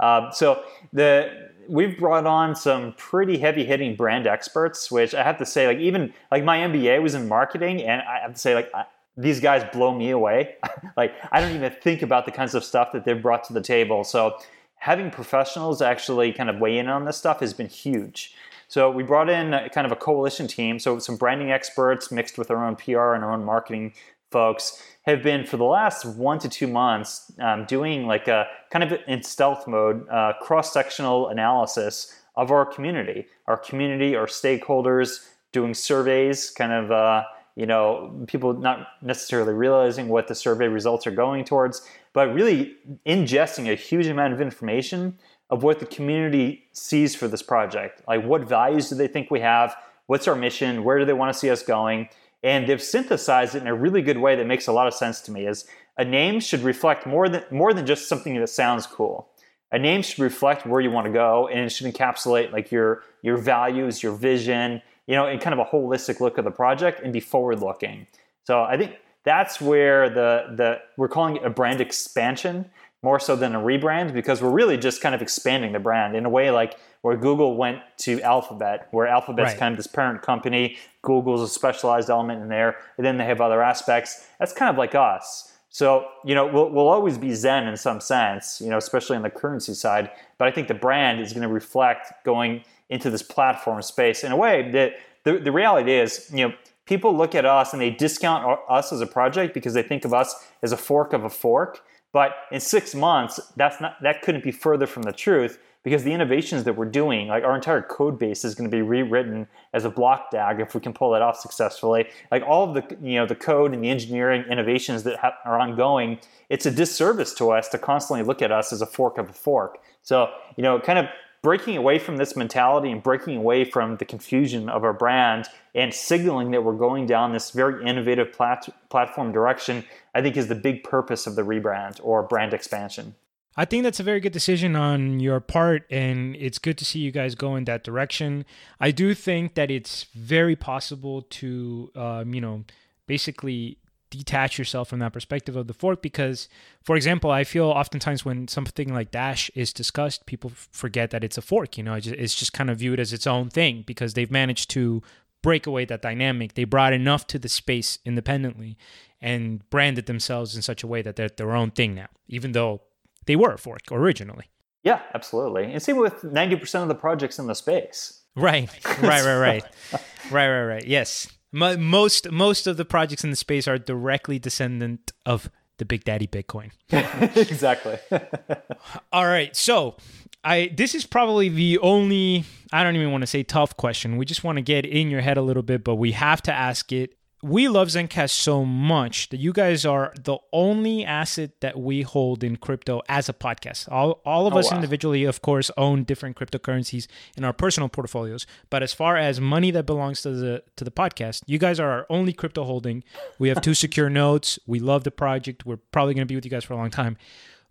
Um, 0.00 0.28
so 0.32 0.62
the 0.92 1.50
we've 1.68 1.98
brought 1.98 2.26
on 2.26 2.54
some 2.56 2.94
pretty 2.96 3.38
heavy 3.38 3.64
hitting 3.64 3.94
brand 3.94 4.26
experts, 4.26 4.90
which 4.90 5.14
I 5.14 5.22
have 5.22 5.38
to 5.38 5.46
say, 5.46 5.66
like 5.66 5.78
even 5.78 6.12
like 6.30 6.44
my 6.44 6.58
MBA 6.58 7.02
was 7.02 7.14
in 7.14 7.28
marketing, 7.28 7.82
and 7.82 8.02
I 8.02 8.20
have 8.20 8.34
to 8.34 8.38
say, 8.38 8.54
like 8.54 8.70
these 9.18 9.40
guys 9.40 9.68
blow 9.72 9.92
me 9.92 10.10
away. 10.10 10.56
like 10.96 11.14
I 11.32 11.40
don't 11.40 11.54
even 11.54 11.72
think 11.82 12.02
about 12.02 12.24
the 12.24 12.30
kinds 12.30 12.54
of 12.54 12.64
stuff 12.64 12.92
that 12.92 13.04
they've 13.04 13.20
brought 13.20 13.44
to 13.44 13.52
the 13.52 13.60
table. 13.60 14.04
So 14.04 14.38
having 14.76 15.10
professionals 15.10 15.82
actually 15.82 16.32
kind 16.32 16.48
of 16.48 16.58
weigh 16.60 16.78
in 16.78 16.88
on 16.88 17.04
this 17.04 17.16
stuff 17.16 17.40
has 17.40 17.52
been 17.52 17.68
huge. 17.68 18.34
So 18.68 18.90
we 18.90 19.02
brought 19.02 19.28
in 19.28 19.50
kind 19.70 19.86
of 19.86 19.92
a 19.92 19.96
coalition 19.96 20.46
team. 20.46 20.78
So 20.78 20.98
some 21.00 21.16
branding 21.16 21.50
experts 21.50 22.12
mixed 22.12 22.38
with 22.38 22.50
our 22.50 22.64
own 22.64 22.76
PR 22.76 23.14
and 23.14 23.24
our 23.24 23.32
own 23.32 23.44
marketing 23.44 23.92
folks 24.30 24.82
have 25.02 25.22
been 25.22 25.44
for 25.44 25.56
the 25.56 25.64
last 25.64 26.04
one 26.04 26.38
to 26.38 26.48
two 26.48 26.66
months 26.66 27.32
um, 27.40 27.64
doing 27.64 28.06
like 28.06 28.28
a 28.28 28.46
kind 28.70 28.84
of 28.84 29.00
in 29.08 29.22
stealth 29.22 29.66
mode 29.66 30.06
uh, 30.10 30.34
cross-sectional 30.42 31.28
analysis 31.28 32.14
of 32.36 32.52
our 32.52 32.64
community, 32.64 33.26
our 33.46 33.56
community, 33.56 34.14
our 34.14 34.26
stakeholders, 34.26 35.26
doing 35.50 35.74
surveys, 35.74 36.50
kind 36.50 36.72
of. 36.72 36.92
Uh, 36.92 37.24
you 37.58 37.66
know, 37.66 38.24
people 38.28 38.54
not 38.54 38.86
necessarily 39.02 39.52
realizing 39.52 40.06
what 40.06 40.28
the 40.28 40.34
survey 40.34 40.68
results 40.68 41.08
are 41.08 41.10
going 41.10 41.44
towards, 41.44 41.82
but 42.12 42.32
really 42.32 42.76
ingesting 43.04 43.68
a 43.68 43.74
huge 43.74 44.06
amount 44.06 44.32
of 44.32 44.40
information 44.40 45.18
of 45.50 45.64
what 45.64 45.80
the 45.80 45.86
community 45.86 46.68
sees 46.70 47.16
for 47.16 47.26
this 47.26 47.42
project. 47.42 48.00
Like, 48.06 48.22
what 48.22 48.42
values 48.42 48.88
do 48.88 48.94
they 48.94 49.08
think 49.08 49.28
we 49.28 49.40
have? 49.40 49.74
What's 50.06 50.28
our 50.28 50.36
mission? 50.36 50.84
Where 50.84 51.00
do 51.00 51.04
they 51.04 51.12
want 51.12 51.32
to 51.32 51.38
see 51.38 51.50
us 51.50 51.64
going? 51.64 52.08
And 52.44 52.68
they've 52.68 52.80
synthesized 52.80 53.56
it 53.56 53.62
in 53.62 53.66
a 53.66 53.74
really 53.74 54.02
good 54.02 54.18
way 54.18 54.36
that 54.36 54.46
makes 54.46 54.68
a 54.68 54.72
lot 54.72 54.86
of 54.86 54.94
sense 54.94 55.20
to 55.22 55.32
me. 55.32 55.48
Is 55.48 55.66
a 55.96 56.04
name 56.04 56.38
should 56.38 56.60
reflect 56.60 57.06
more 57.06 57.28
than 57.28 57.42
more 57.50 57.74
than 57.74 57.86
just 57.86 58.08
something 58.08 58.38
that 58.38 58.46
sounds 58.48 58.86
cool. 58.86 59.30
A 59.72 59.80
name 59.80 60.02
should 60.02 60.20
reflect 60.20 60.64
where 60.64 60.80
you 60.80 60.92
want 60.92 61.06
to 61.08 61.12
go, 61.12 61.48
and 61.48 61.58
it 61.58 61.70
should 61.70 61.92
encapsulate 61.92 62.52
like 62.52 62.70
your 62.70 63.02
your 63.22 63.36
values, 63.36 64.00
your 64.00 64.12
vision, 64.12 64.80
you 65.08 65.16
know, 65.16 65.26
in 65.26 65.40
kind 65.40 65.58
of 65.58 65.66
a 65.66 65.68
holistic 65.68 66.20
look 66.20 66.38
of 66.38 66.44
the 66.44 66.50
project 66.52 67.00
and 67.02 67.12
be 67.12 67.18
forward 67.18 67.58
looking. 67.60 68.06
So 68.44 68.62
I 68.62 68.76
think 68.76 68.96
that's 69.24 69.60
where 69.60 70.08
the 70.08 70.54
the 70.54 70.78
we're 70.96 71.08
calling 71.08 71.36
it 71.36 71.44
a 71.44 71.50
brand 71.50 71.80
expansion 71.80 72.70
more 73.02 73.18
so 73.18 73.36
than 73.36 73.54
a 73.54 73.60
rebrand 73.60 74.12
because 74.12 74.42
we're 74.42 74.50
really 74.50 74.76
just 74.76 75.00
kind 75.00 75.14
of 75.14 75.22
expanding 75.22 75.72
the 75.72 75.78
brand 75.78 76.16
in 76.16 76.24
a 76.24 76.28
way 76.28 76.50
like 76.50 76.78
where 77.02 77.16
Google 77.16 77.56
went 77.56 77.80
to 77.98 78.20
Alphabet, 78.22 78.88
where 78.90 79.06
Alphabet's 79.06 79.50
right. 79.50 79.58
kind 79.58 79.72
of 79.72 79.76
this 79.76 79.86
parent 79.86 80.20
company, 80.22 80.76
Google's 81.02 81.42
a 81.42 81.48
specialized 81.48 82.10
element 82.10 82.42
in 82.42 82.48
there, 82.48 82.76
and 82.96 83.06
then 83.06 83.16
they 83.16 83.24
have 83.24 83.40
other 83.40 83.62
aspects. 83.62 84.26
That's 84.38 84.52
kind 84.52 84.68
of 84.68 84.76
like 84.76 84.94
us. 84.94 85.52
So, 85.70 86.06
you 86.24 86.34
know, 86.34 86.46
we'll, 86.46 86.70
we'll 86.70 86.88
always 86.88 87.18
be 87.18 87.34
Zen 87.34 87.68
in 87.68 87.76
some 87.76 88.00
sense, 88.00 88.60
you 88.60 88.68
know, 88.68 88.78
especially 88.78 89.16
on 89.16 89.22
the 89.22 89.30
currency 89.30 89.74
side. 89.74 90.10
But 90.38 90.48
I 90.48 90.50
think 90.50 90.66
the 90.66 90.74
brand 90.74 91.20
is 91.20 91.32
going 91.32 91.42
to 91.42 91.52
reflect 91.52 92.24
going 92.24 92.64
into 92.90 93.10
this 93.10 93.22
platform 93.22 93.82
space 93.82 94.24
in 94.24 94.32
a 94.32 94.36
way 94.36 94.70
that 94.70 94.94
the, 95.24 95.38
the 95.38 95.52
reality 95.52 95.92
is, 95.92 96.30
you 96.32 96.48
know, 96.48 96.54
people 96.86 97.14
look 97.16 97.34
at 97.34 97.44
us 97.44 97.72
and 97.72 97.82
they 97.82 97.90
discount 97.90 98.58
us 98.68 98.92
as 98.92 99.00
a 99.00 99.06
project 99.06 99.54
because 99.54 99.74
they 99.74 99.82
think 99.82 100.04
of 100.04 100.14
us 100.14 100.34
as 100.62 100.72
a 100.72 100.76
fork 100.76 101.12
of 101.12 101.24
a 101.24 101.30
fork. 101.30 101.82
But 102.12 102.34
in 102.50 102.60
six 102.60 102.94
months, 102.94 103.38
that's 103.56 103.80
not 103.80 104.02
that 104.02 104.22
couldn't 104.22 104.42
be 104.42 104.50
further 104.50 104.86
from 104.86 105.02
the 105.02 105.12
truth 105.12 105.58
because 105.84 106.02
the 106.02 106.12
innovations 106.12 106.64
that 106.64 106.74
we're 106.74 106.86
doing, 106.86 107.28
like 107.28 107.44
our 107.44 107.54
entire 107.54 107.82
code 107.82 108.18
base 108.18 108.44
is 108.44 108.54
going 108.54 108.68
to 108.68 108.74
be 108.74 108.82
rewritten 108.82 109.46
as 109.72 109.84
a 109.84 109.90
block 109.90 110.30
DAG 110.30 110.60
if 110.60 110.74
we 110.74 110.80
can 110.80 110.92
pull 110.92 111.12
that 111.12 111.22
off 111.22 111.38
successfully. 111.38 112.08
Like 112.30 112.42
all 112.42 112.64
of 112.68 112.74
the 112.74 112.96
you 113.02 113.16
know 113.16 113.26
the 113.26 113.34
code 113.34 113.74
and 113.74 113.84
the 113.84 113.90
engineering 113.90 114.44
innovations 114.50 115.02
that 115.02 115.18
ha- 115.18 115.36
are 115.44 115.58
ongoing, 115.58 116.18
it's 116.48 116.64
a 116.64 116.70
disservice 116.70 117.34
to 117.34 117.50
us 117.50 117.68
to 117.68 117.78
constantly 117.78 118.24
look 118.24 118.40
at 118.40 118.50
us 118.50 118.72
as 118.72 118.80
a 118.80 118.86
fork 118.86 119.18
of 119.18 119.28
a 119.28 119.32
fork. 119.34 119.78
So 120.02 120.30
you 120.56 120.62
know, 120.62 120.80
kind 120.80 120.98
of 120.98 121.06
breaking 121.42 121.76
away 121.76 121.98
from 121.98 122.16
this 122.16 122.36
mentality 122.36 122.90
and 122.90 123.02
breaking 123.02 123.36
away 123.36 123.64
from 123.64 123.96
the 123.96 124.04
confusion 124.04 124.68
of 124.68 124.84
our 124.84 124.92
brand 124.92 125.46
and 125.74 125.94
signaling 125.94 126.50
that 126.50 126.64
we're 126.64 126.72
going 126.72 127.06
down 127.06 127.32
this 127.32 127.50
very 127.50 127.84
innovative 127.88 128.32
plat- 128.32 128.68
platform 128.90 129.32
direction, 129.32 129.84
I 130.14 130.22
think 130.22 130.36
is 130.36 130.48
the 130.48 130.54
big 130.54 130.82
purpose 130.82 131.26
of 131.26 131.36
the 131.36 131.42
rebrand 131.42 132.00
or 132.02 132.22
brand 132.22 132.52
expansion. 132.52 133.14
I 133.56 133.64
think 133.64 133.82
that's 133.82 133.98
a 133.98 134.04
very 134.04 134.20
good 134.20 134.32
decision 134.32 134.76
on 134.76 135.18
your 135.18 135.40
part, 135.40 135.82
and 135.90 136.36
it's 136.36 136.58
good 136.58 136.78
to 136.78 136.84
see 136.84 137.00
you 137.00 137.10
guys 137.10 137.34
go 137.34 137.56
in 137.56 137.64
that 137.64 137.82
direction. 137.82 138.44
I 138.78 138.92
do 138.92 139.14
think 139.14 139.54
that 139.54 139.68
it's 139.68 140.04
very 140.14 140.54
possible 140.54 141.22
to, 141.22 141.90
um, 141.96 142.34
you 142.34 142.40
know, 142.40 142.64
basically 143.08 143.78
detach 144.10 144.58
yourself 144.58 144.88
from 144.88 144.98
that 144.98 145.12
perspective 145.12 145.56
of 145.56 145.66
the 145.66 145.74
fork 145.74 146.00
because 146.00 146.48
for 146.82 146.96
example 146.96 147.30
i 147.30 147.44
feel 147.44 147.66
oftentimes 147.66 148.24
when 148.24 148.48
something 148.48 148.92
like 148.92 149.10
dash 149.10 149.50
is 149.54 149.72
discussed 149.72 150.24
people 150.26 150.50
forget 150.72 151.10
that 151.10 151.22
it's 151.22 151.36
a 151.36 151.42
fork 151.42 151.78
you 151.78 151.84
know? 151.84 151.94
It's 151.94 152.34
just 152.34 152.52
kind 152.52 152.70
of 152.70 152.78
viewed 152.78 153.00
as 153.00 153.12
its 153.12 153.26
own 153.26 153.50
thing 153.50 153.84
because 153.86 154.14
they've 154.14 154.30
managed 154.30 154.70
to 154.70 155.02
break 155.42 155.66
away 155.66 155.84
that 155.84 156.02
dynamic. 156.02 156.54
They 156.54 156.64
brought 156.64 156.92
enough 156.92 157.26
to 157.28 157.38
the 157.38 157.48
space 157.48 158.00
independently 158.04 158.76
and 159.20 159.68
branded 159.70 160.06
themselves 160.06 160.56
in 160.56 160.62
such 160.62 160.82
a 160.82 160.86
way 160.86 161.02
that 161.02 161.16
they're 161.16 161.28
their 161.28 161.54
own 161.54 161.70
thing 161.70 161.94
now 161.94 162.08
even 162.28 162.52
though 162.52 162.82
they 163.26 163.36
were 163.36 163.52
a 163.52 163.58
fork 163.58 163.82
originally. 163.90 164.46
Yeah 164.82 165.00
absolutely. 165.14 165.72
And 165.72 165.82
same 165.82 165.96
with 165.96 166.22
90% 166.22 166.82
of 166.82 166.88
the 166.88 166.94
projects 166.94 167.38
in 167.38 167.46
the 167.46 167.54
space. 167.54 168.22
Right. 168.36 168.70
Right 169.02 169.24
right 169.24 169.38
right. 169.38 169.64
Right 170.30 170.48
right 170.48 170.64
right. 170.64 170.86
Yes 170.86 171.28
most 171.52 172.30
most 172.30 172.66
of 172.66 172.76
the 172.76 172.84
projects 172.84 173.24
in 173.24 173.30
the 173.30 173.36
space 173.36 173.66
are 173.66 173.78
directly 173.78 174.38
descendant 174.38 175.12
of 175.24 175.50
the 175.78 175.84
Big 175.84 176.04
Daddy 176.04 176.26
Bitcoin. 176.26 176.70
exactly. 176.90 177.98
All 179.12 179.26
right, 179.26 179.54
so 179.56 179.96
I 180.44 180.70
this 180.74 180.94
is 180.94 181.06
probably 181.06 181.48
the 181.48 181.78
only 181.78 182.44
I 182.72 182.82
don't 182.82 182.96
even 182.96 183.10
want 183.10 183.22
to 183.22 183.26
say 183.26 183.42
tough 183.42 183.76
question. 183.76 184.16
We 184.16 184.26
just 184.26 184.44
want 184.44 184.56
to 184.56 184.62
get 184.62 184.84
in 184.84 185.10
your 185.10 185.20
head 185.20 185.36
a 185.36 185.42
little 185.42 185.62
bit, 185.62 185.84
but 185.84 185.96
we 185.96 186.12
have 186.12 186.42
to 186.42 186.52
ask 186.52 186.92
it. 186.92 187.14
We 187.40 187.68
love 187.68 187.88
Zencash 187.88 188.30
so 188.30 188.64
much 188.64 189.28
that 189.28 189.36
you 189.36 189.52
guys 189.52 189.86
are 189.86 190.12
the 190.20 190.38
only 190.52 191.04
asset 191.04 191.52
that 191.60 191.78
we 191.78 192.02
hold 192.02 192.42
in 192.42 192.56
crypto 192.56 193.00
as 193.08 193.28
a 193.28 193.32
podcast. 193.32 193.90
All, 193.92 194.20
all 194.24 194.48
of 194.48 194.54
oh, 194.54 194.58
us 194.58 194.70
wow. 194.70 194.76
individually, 194.76 195.22
of 195.22 195.40
course, 195.40 195.70
own 195.76 196.02
different 196.02 196.36
cryptocurrencies 196.36 197.06
in 197.36 197.44
our 197.44 197.52
personal 197.52 197.88
portfolios. 197.88 198.44
But 198.70 198.82
as 198.82 198.92
far 198.92 199.16
as 199.16 199.40
money 199.40 199.70
that 199.70 199.86
belongs 199.86 200.22
to 200.22 200.30
the 200.32 200.64
to 200.76 200.84
the 200.84 200.90
podcast, 200.90 201.42
you 201.46 201.58
guys 201.58 201.78
are 201.78 201.90
our 201.90 202.06
only 202.10 202.32
crypto 202.32 202.64
holding. 202.64 203.04
We 203.38 203.48
have 203.50 203.60
two 203.60 203.74
secure 203.84 204.10
notes. 204.10 204.58
We 204.66 204.80
love 204.80 205.04
the 205.04 205.12
project. 205.12 205.64
We're 205.64 205.76
probably 205.76 206.14
going 206.14 206.26
to 206.26 206.30
be 206.30 206.34
with 206.34 206.44
you 206.44 206.50
guys 206.50 206.64
for 206.64 206.74
a 206.74 206.76
long 206.76 206.90
time. 206.90 207.16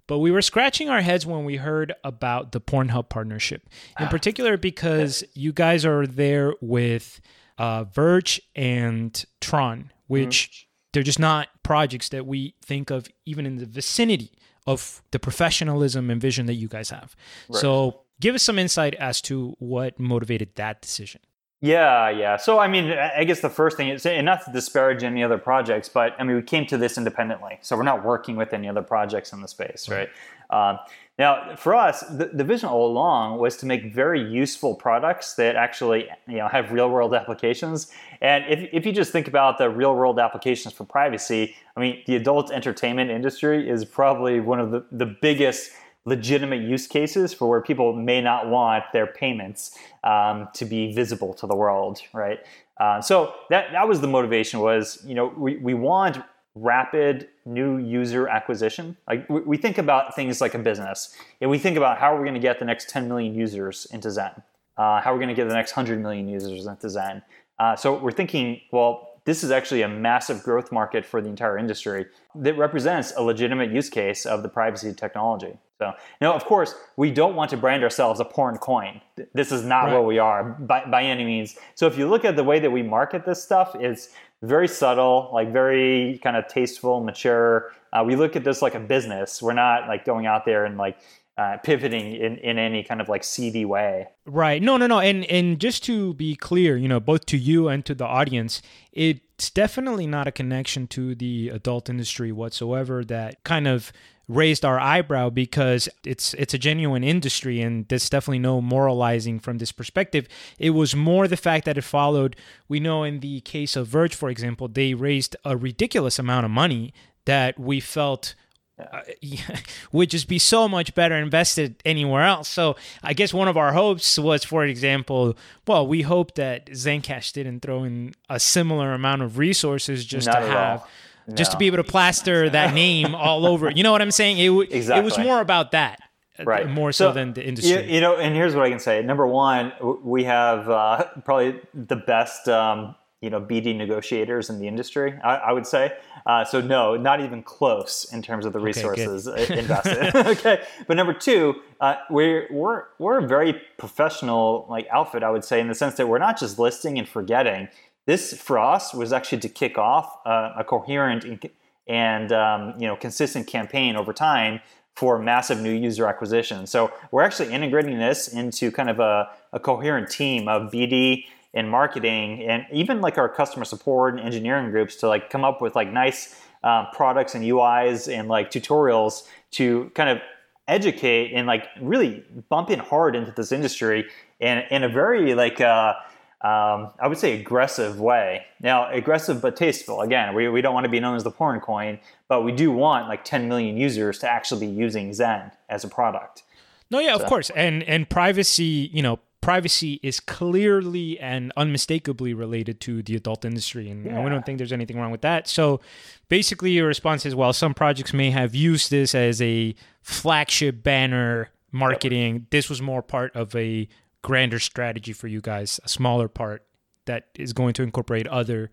But 0.07 0.19
we 0.19 0.31
were 0.31 0.41
scratching 0.41 0.89
our 0.89 1.01
heads 1.01 1.25
when 1.25 1.43
we 1.43 1.57
heard 1.57 1.93
about 2.05 2.53
the 2.53 2.61
Pornhub 2.61 3.09
partnership, 3.09 3.67
in 3.99 4.05
ah. 4.05 4.09
particular 4.09 4.55
because 4.55 5.25
you 5.33 5.51
guys 5.51 5.85
are 5.85 6.07
there 6.07 6.53
with 6.61 7.19
uh, 7.57 7.83
Verge 7.85 8.41
and 8.55 9.25
Tron, 9.41 9.91
which 10.07 10.49
mm-hmm. 10.49 10.67
they're 10.93 11.03
just 11.03 11.19
not 11.19 11.49
projects 11.63 12.09
that 12.09 12.25
we 12.25 12.55
think 12.63 12.89
of 12.89 13.07
even 13.25 13.45
in 13.45 13.57
the 13.57 13.65
vicinity 13.65 14.31
of 14.65 15.01
the 15.11 15.19
professionalism 15.19 16.09
and 16.09 16.21
vision 16.21 16.45
that 16.45 16.55
you 16.55 16.67
guys 16.67 16.89
have. 16.89 17.15
Right. 17.49 17.61
So 17.61 18.01
give 18.19 18.35
us 18.35 18.43
some 18.43 18.59
insight 18.59 18.95
as 18.95 19.21
to 19.23 19.55
what 19.59 19.99
motivated 19.99 20.55
that 20.55 20.81
decision. 20.81 21.21
Yeah, 21.59 22.09
yeah. 22.09 22.37
So, 22.37 22.59
I 22.59 22.67
mean, 22.67 22.91
I 22.91 23.23
guess 23.23 23.39
the 23.39 23.49
first 23.49 23.77
thing 23.77 23.89
is, 23.89 24.05
and 24.05 24.25
not 24.25 24.45
to 24.45 24.51
disparage 24.51 25.03
any 25.03 25.23
other 25.23 25.39
projects, 25.39 25.89
but 25.89 26.13
I 26.19 26.23
mean, 26.23 26.35
we 26.35 26.43
came 26.43 26.67
to 26.67 26.77
this 26.77 26.99
independently. 26.99 27.57
So, 27.61 27.75
we're 27.75 27.81
not 27.81 28.05
working 28.05 28.35
with 28.35 28.53
any 28.53 28.69
other 28.69 28.83
projects 28.83 29.33
in 29.33 29.41
the 29.41 29.47
space, 29.47 29.89
right? 29.89 30.09
Um, 30.49 30.79
now, 31.19 31.55
for 31.55 31.73
us, 31.73 32.01
the, 32.01 32.29
the, 32.31 32.43
vision 32.43 32.69
all 32.69 32.87
along 32.87 33.39
was 33.39 33.57
to 33.57 33.65
make 33.65 33.91
very 33.91 34.21
useful 34.21 34.75
products 34.75 35.33
that 35.33 35.55
actually, 35.55 36.07
you 36.27 36.37
know, 36.37 36.47
have 36.47 36.71
real 36.71 36.89
world 36.89 37.13
applications. 37.13 37.91
And 38.21 38.45
if, 38.45 38.69
if 38.71 38.85
you 38.85 38.91
just 38.91 39.11
think 39.11 39.27
about 39.27 39.57
the 39.57 39.69
real 39.69 39.95
world 39.95 40.19
applications 40.19 40.73
for 40.73 40.85
privacy, 40.85 41.55
I 41.75 41.79
mean, 41.79 42.03
the 42.05 42.15
adult 42.15 42.51
entertainment 42.51 43.09
industry 43.09 43.67
is 43.67 43.83
probably 43.83 44.39
one 44.39 44.59
of 44.59 44.71
the, 44.71 44.85
the 44.91 45.07
biggest 45.07 45.71
legitimate 46.05 46.61
use 46.61 46.87
cases 46.87 47.33
for 47.33 47.49
where 47.49 47.61
people 47.61 47.91
may 47.93 48.21
not 48.21 48.47
want 48.47 48.85
their 48.93 49.07
payments 49.07 49.77
um, 50.05 50.47
to 50.53 50.63
be 50.63 50.93
visible 50.93 51.33
to 51.33 51.47
the 51.47 51.55
world, 51.55 51.99
right? 52.13 52.39
Uh, 52.79 53.01
so 53.01 53.33
that 53.49 53.71
that 53.71 53.87
was 53.87 53.99
the 54.01 54.07
motivation. 54.07 54.59
Was 54.59 55.03
you 55.05 55.15
know 55.15 55.33
we 55.35 55.57
we 55.57 55.73
want 55.73 56.23
rapid 56.61 57.29
new 57.45 57.77
user 57.77 58.27
acquisition. 58.27 58.97
Like 59.07 59.29
we, 59.29 59.57
think 59.57 59.77
about 59.77 60.15
things 60.15 60.41
like 60.41 60.53
a 60.53 60.59
business, 60.59 61.15
and 61.41 61.49
we 61.49 61.57
think 61.57 61.77
about 61.77 61.97
how 61.97 62.13
are 62.13 62.17
we're 62.17 62.25
going 62.25 62.33
to 62.33 62.39
get 62.39 62.59
the 62.59 62.65
next 62.65 62.89
10 62.89 63.07
million 63.07 63.33
users 63.33 63.87
into 63.91 64.11
Zen, 64.11 64.31
uh, 64.77 65.01
how 65.01 65.13
we're 65.13 65.19
going 65.19 65.29
to 65.29 65.35
get 65.35 65.47
the 65.47 65.55
next 65.55 65.75
100 65.75 66.01
million 66.01 66.27
users 66.27 66.65
into 66.65 66.89
Zen. 66.89 67.21
Uh, 67.59 67.75
so 67.75 67.97
we're 67.97 68.11
thinking, 68.11 68.61
well, 68.71 69.07
this 69.27 69.43
is 69.43 69.51
actually 69.51 69.81
a 69.81 69.89
massive 69.89 70.41
growth 70.41 70.71
market 70.71 71.05
for 71.05 71.21
the 71.21 71.27
entire 71.27 71.57
industry 71.57 72.05
that 72.33 72.57
represents 72.57 73.11
a 73.17 73.21
legitimate 73.21 73.71
use 73.71 73.89
case 73.89 74.25
of 74.25 74.41
the 74.41 74.47
privacy 74.47 74.93
technology. 74.93 75.57
So, 75.79 75.93
now, 76.21 76.33
of 76.33 76.45
course, 76.45 76.73
we 76.95 77.11
don't 77.11 77.35
want 77.35 77.51
to 77.51 77.57
brand 77.57 77.83
ourselves 77.83 78.19
a 78.19 78.25
porn 78.25 78.57
coin. 78.57 79.01
This 79.33 79.51
is 79.51 79.63
not 79.63 79.83
right. 79.83 79.93
what 79.93 80.05
we 80.05 80.17
are 80.17 80.43
by, 80.43 80.85
by 80.85 81.03
any 81.03 81.23
means. 81.23 81.57
So, 81.75 81.85
if 81.87 81.97
you 81.97 82.09
look 82.09 82.25
at 82.25 82.35
the 82.35 82.43
way 82.43 82.59
that 82.59 82.71
we 82.71 82.81
market 82.81 83.25
this 83.25 83.43
stuff, 83.43 83.75
it's 83.75 84.09
very 84.43 84.67
subtle, 84.67 85.29
like 85.33 85.51
very 85.51 86.19
kind 86.23 86.37
of 86.37 86.47
tasteful, 86.47 87.03
mature. 87.03 87.71
Uh, 87.91 88.03
we 88.05 88.15
look 88.15 88.35
at 88.35 88.43
this 88.43 88.61
like 88.61 88.75
a 88.75 88.79
business. 88.79 89.41
We're 89.41 89.53
not 89.53 89.87
like 89.87 90.05
going 90.05 90.25
out 90.25 90.45
there 90.45 90.65
and 90.65 90.77
like 90.77 90.97
uh, 91.37 91.57
pivoting 91.57 92.15
in, 92.15 92.37
in 92.37 92.57
any 92.57 92.83
kind 92.83 92.99
of 92.99 93.09
like 93.09 93.23
seedy 93.23 93.65
way. 93.65 94.07
Right. 94.25 94.61
No, 94.61 94.77
no, 94.77 94.87
no. 94.87 94.99
And 94.99 95.25
and 95.25 95.59
just 95.59 95.83
to 95.85 96.13
be 96.15 96.35
clear, 96.35 96.77
you 96.77 96.87
know, 96.87 96.99
both 96.99 97.25
to 97.27 97.37
you 97.37 97.67
and 97.67 97.85
to 97.85 97.95
the 97.95 98.05
audience, 98.05 98.61
it's 98.91 99.49
definitely 99.51 100.07
not 100.07 100.27
a 100.27 100.31
connection 100.31 100.87
to 100.87 101.15
the 101.15 101.49
adult 101.49 101.89
industry 101.89 102.31
whatsoever 102.31 103.05
that 103.05 103.43
kind 103.43 103.67
of 103.67 103.91
raised 104.27 104.65
our 104.65 104.79
eyebrow 104.79 105.29
because 105.29 105.87
it's 106.03 106.33
it's 106.33 106.53
a 106.53 106.57
genuine 106.57 107.03
industry 107.03 107.61
and 107.61 107.87
there's 107.87 108.09
definitely 108.09 108.39
no 108.39 108.59
moralizing 108.61 109.39
from 109.39 109.57
this 109.57 109.71
perspective. 109.71 110.27
It 110.59 110.71
was 110.71 110.95
more 110.95 111.27
the 111.27 111.37
fact 111.37 111.65
that 111.65 111.77
it 111.77 111.83
followed. 111.83 112.35
We 112.67 112.79
know 112.79 113.03
in 113.03 113.21
the 113.21 113.41
case 113.41 113.75
of 113.75 113.87
Verge, 113.87 114.15
for 114.15 114.29
example, 114.29 114.67
they 114.67 114.93
raised 114.93 115.35
a 115.45 115.55
ridiculous 115.55 116.19
amount 116.19 116.45
of 116.45 116.51
money 116.51 116.93
that 117.25 117.59
we 117.59 117.79
felt 117.79 118.35
uh, 118.79 119.01
would 119.91 120.09
just 120.09 120.27
be 120.27 120.39
so 120.39 120.67
much 120.67 120.93
better 120.93 121.15
invested 121.15 121.81
anywhere 121.85 122.23
else. 122.23 122.47
So 122.47 122.75
I 123.01 123.13
guess 123.13 123.33
one 123.33 123.47
of 123.47 123.57
our 123.57 123.73
hopes 123.73 124.19
was, 124.19 124.43
for 124.43 124.65
example, 124.65 125.37
well, 125.65 125.87
we 125.87 126.03
hope 126.03 126.35
that 126.35 126.67
Zencash 126.67 127.33
didn't 127.33 127.61
throw 127.61 127.83
in 127.83 128.13
a 128.29 128.39
similar 128.39 128.93
amount 128.93 129.21
of 129.23 129.37
resources 129.37 130.05
just 130.05 130.27
Not 130.27 130.39
to 130.39 130.45
have. 130.47 130.87
Just 131.33 131.51
to 131.51 131.57
be 131.57 131.67
able 131.67 131.77
to 131.77 131.83
plaster 131.83 132.49
that 132.49 132.73
name 132.73 133.13
all 133.13 133.45
over. 133.45 133.69
You 133.69 133.83
know 133.83 133.91
what 133.91 134.01
I'm 134.01 134.11
saying? 134.11 134.37
It, 134.37 134.71
exactly. 134.71 135.01
it 135.01 135.03
was 135.03 135.17
more 135.17 135.41
about 135.41 135.71
that 135.71 135.99
uh, 136.39 136.43
right 136.43 136.69
more 136.69 136.91
so, 136.91 137.09
so, 137.09 137.13
than 137.13 137.33
the 137.33 137.45
industry 137.45 137.71
you, 137.71 137.95
you, 137.95 138.01
know 138.01 138.15
and 138.17 138.35
here's 138.35 138.53
what 138.53 138.63
i 138.63 138.69
can 138.69 138.79
say 138.79 139.01
number 139.01 139.25
one 139.25 139.73
we 140.03 140.23
have 140.23 140.69
uh, 140.69 141.03
probably 141.25 141.59
the 141.73 141.95
best 141.95 142.47
um, 142.47 142.95
you 143.21 143.29
know 143.31 143.41
BD 143.41 143.75
negotiators 143.75 144.49
in 144.49 144.59
the 144.59 144.67
industry. 144.67 145.17
I, 145.23 145.35
I 145.35 145.51
would 145.51 145.65
say 145.65 145.97
uh, 146.25 146.45
so. 146.45 146.61
No, 146.61 146.95
not 146.95 147.19
even 147.19 147.41
close 147.41 148.05
in 148.13 148.21
terms 148.21 148.45
of 148.45 148.53
the 148.53 148.59
resources 148.59 149.27
okay, 149.27 149.57
invested. 149.57 150.15
okay, 150.27 150.61
but 150.85 150.97
number 150.97 151.13
two, 151.13 151.55
uh, 151.81 151.95
we're 152.09 152.47
we're 152.51 152.83
we're 152.99 153.19
a 153.19 153.27
very 153.27 153.59
professional 153.77 154.67
like 154.69 154.87
outfit. 154.91 155.23
I 155.23 155.31
would 155.31 155.43
say 155.43 155.59
in 155.59 155.67
the 155.67 155.75
sense 155.75 155.95
that 155.95 156.07
we're 156.07 156.19
not 156.19 156.39
just 156.39 156.59
listing 156.59 156.99
and 156.99 157.09
forgetting. 157.09 157.69
This 158.07 158.33
for 158.33 158.57
us 158.57 158.93
was 158.93 159.13
actually 159.13 159.39
to 159.39 159.49
kick 159.49 159.77
off 159.77 160.19
uh, 160.25 160.53
a 160.57 160.63
coherent 160.63 161.51
and 161.87 162.31
um, 162.31 162.73
you 162.79 162.87
know 162.87 162.95
consistent 162.95 163.47
campaign 163.47 163.95
over 163.95 164.13
time 164.13 164.61
for 164.95 165.19
massive 165.19 165.59
new 165.59 165.71
user 165.71 166.07
acquisition. 166.07 166.65
So 166.65 166.91
we're 167.11 167.21
actually 167.21 167.53
integrating 167.53 167.99
this 167.99 168.29
into 168.29 168.71
kind 168.71 168.89
of 168.89 168.99
a, 168.99 169.29
a 169.53 169.59
coherent 169.59 170.09
team 170.09 170.47
of 170.47 170.71
BD 170.71 171.25
and 171.53 171.69
marketing 171.69 172.41
and 172.43 172.65
even 172.71 173.01
like 173.01 173.17
our 173.17 173.29
customer 173.29 173.65
support 173.65 174.15
and 174.15 174.23
engineering 174.23 174.71
groups 174.71 174.95
to 174.97 175.07
like 175.07 175.29
come 175.29 175.43
up 175.43 175.61
with 175.61 175.75
like 175.75 175.91
nice 175.91 176.39
uh, 176.63 176.85
products 176.93 177.35
and 177.35 177.43
UIs 177.43 178.11
and 178.11 178.27
like 178.27 178.49
tutorials 178.51 179.27
to 179.51 179.91
kind 179.95 180.09
of 180.09 180.19
educate 180.67 181.33
and 181.33 181.45
like 181.45 181.67
really 181.81 182.23
bump 182.49 182.69
in 182.69 182.79
hard 182.79 183.15
into 183.15 183.31
this 183.31 183.51
industry 183.51 184.05
and 184.39 184.65
in 184.71 184.83
a 184.83 184.89
very 184.89 185.35
like 185.35 185.61
uh, 185.61 185.93
um, 186.41 186.91
I 186.99 187.07
would 187.07 187.17
say 187.17 187.39
aggressive 187.39 187.99
way. 187.99 188.45
Now, 188.61 188.91
aggressive 188.91 189.41
but 189.41 189.55
tasteful. 189.55 190.01
Again, 190.01 190.35
we, 190.35 190.47
we 190.49 190.61
don't 190.61 190.73
want 190.73 190.83
to 190.83 190.89
be 190.89 190.99
known 190.99 191.15
as 191.15 191.23
the 191.23 191.31
porn 191.31 191.59
coin, 191.59 191.99
but 192.27 192.43
we 192.43 192.51
do 192.51 192.71
want 192.71 193.07
like 193.07 193.23
10 193.23 193.47
million 193.47 193.75
users 193.75 194.19
to 194.19 194.29
actually 194.29 194.67
be 194.67 194.71
using 194.71 195.13
Zen 195.13 195.51
as 195.67 195.83
a 195.83 195.87
product. 195.87 196.43
No, 196.91 196.99
yeah, 196.99 197.17
so. 197.17 197.23
of 197.23 197.29
course, 197.29 197.49
and 197.55 197.83
and 197.83 198.09
privacy, 198.09 198.89
you 198.93 199.01
know, 199.01 199.19
privacy 199.41 199.99
is 200.03 200.19
clearly 200.19 201.19
and 201.19 201.51
unmistakably 201.57 202.33
related 202.33 202.79
to 202.81 203.01
the 203.01 203.15
adult 203.15 203.43
industry, 203.43 203.89
and, 203.89 204.05
yeah. 204.05 204.15
and, 204.15 204.23
we 204.23 204.29
don't 204.29 204.45
think 204.45 204.57
there's 204.57 204.71
anything 204.71 204.99
wrong 204.99 205.11
with 205.11 205.21
that. 205.21 205.47
So, 205.47 205.81
basically, 206.29 206.71
your 206.71 206.87
response 206.87 207.25
is, 207.25 207.35
well, 207.35 207.51
some 207.51 207.73
projects 207.73 208.13
may 208.13 208.31
have 208.31 208.55
used 208.55 208.89
this 208.89 209.13
as 209.13 209.41
a 209.41 209.75
flagship 210.01 210.81
banner 210.81 211.49
marketing. 211.71 212.47
This 212.51 212.69
was 212.69 212.81
more 212.81 213.01
part 213.01 213.35
of 213.35 213.53
a 213.55 213.89
grander 214.27 214.59
strategy 214.59 215.13
for 215.13 215.27
you 215.27 215.39
guys, 215.39 215.79
a 215.85 215.87
smaller 215.87 216.27
part 216.27 216.61
that 217.05 217.29
is 217.35 217.53
going 217.53 217.73
to 217.73 217.81
incorporate 217.81 218.27
other 218.27 218.69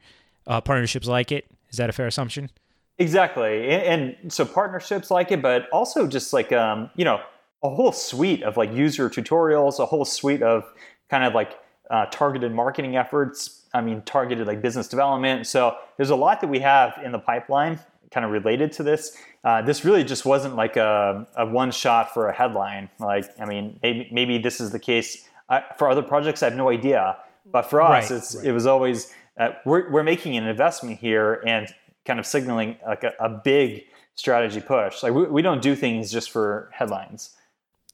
uh, 0.49 0.61
partnerships 0.61 1.07
like 1.07 1.31
it. 1.31 1.47
Is 1.71 1.77
that 1.77 1.89
a 1.89 1.93
fair 1.93 2.09
assumption? 2.09 2.51
Exactly, 2.99 3.69
and, 3.69 4.17
and 4.21 4.33
so 4.33 4.45
partnerships 4.45 5.13
like 5.13 5.31
it, 5.31 5.41
but 5.41 5.69
also 5.71 6.09
just 6.09 6.33
like 6.33 6.53
um, 6.53 6.91
you 6.97 7.05
know 7.05 7.21
a 7.63 7.71
whole 7.71 7.93
suite 7.93 8.43
of 8.43 8.57
like 8.57 8.73
user 8.73 9.09
tutorials, 9.09 9.79
a 9.79 9.87
whole 9.87 10.05
suite 10.05 10.43
of 10.43 10.65
kind 11.09 11.23
of 11.23 11.35
like 11.35 11.57
uh, 11.89 12.07
targeted 12.07 12.53
marketing 12.53 12.97
efforts. 12.97 13.63
I 13.73 13.81
mean, 13.81 14.03
targeted 14.03 14.49
like 14.49 14.61
business 14.61 14.89
development. 14.89 15.47
So 15.47 15.77
there's 15.97 16.11
a 16.11 16.17
lot 16.17 16.41
that 16.41 16.49
we 16.49 16.59
have 16.61 16.99
in 17.05 17.13
the 17.13 17.19
pipeline 17.21 17.79
kind 18.11 18.25
of 18.25 18.33
related 18.33 18.73
to 18.73 18.83
this. 18.83 19.17
Uh, 19.45 19.63
this 19.63 19.85
really 19.85 20.05
just 20.05 20.25
wasn't 20.25 20.57
like 20.57 20.77
a, 20.77 21.27
a, 21.37 21.45
one 21.47 21.71
shot 21.73 22.15
for 22.15 22.29
a 22.29 22.33
headline. 22.33 22.89
Like, 23.01 23.27
I 23.41 23.45
mean, 23.45 23.79
maybe, 23.83 24.09
maybe 24.13 24.39
this 24.39 24.61
is 24.61 24.71
the 24.71 24.79
case 24.79 25.29
uh, 25.49 25.61
for 25.79 25.89
other 25.89 26.03
projects. 26.03 26.43
I 26.43 26.47
have 26.47 26.57
no 26.57 26.71
idea. 26.71 27.17
But 27.47 27.63
for 27.63 27.83
us, 27.83 28.11
right, 28.11 28.19
it's, 28.19 28.35
right. 28.37 28.47
it 28.47 28.53
was 28.53 28.67
always, 28.67 29.13
uh, 29.39 29.51
we're, 29.65 29.91
we're 29.91 30.03
making 30.03 30.37
an 30.37 30.47
investment 30.47 30.99
here 30.99 31.43
and 31.47 31.69
kind 32.05 32.19
of 32.19 32.27
signaling 32.27 32.77
like 32.87 33.05
a, 33.05 33.13
a 33.21 33.29
big 33.29 33.85
strategy 34.15 34.61
push. 34.61 35.03
Like 35.03 35.13
we, 35.13 35.25
we 35.25 35.43
don't 35.43 35.63
do 35.63 35.75
things 35.75 36.11
just 36.11 36.31
for 36.31 36.71
headlines. 36.73 37.37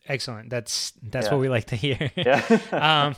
Excellent. 0.08 0.50
That's 0.50 0.92
that's 1.02 1.26
yeah. 1.26 1.32
what 1.32 1.40
we 1.40 1.48
like 1.48 1.66
to 1.66 1.76
hear. 1.76 2.10
Yeah. 2.16 2.44
um, 2.72 3.16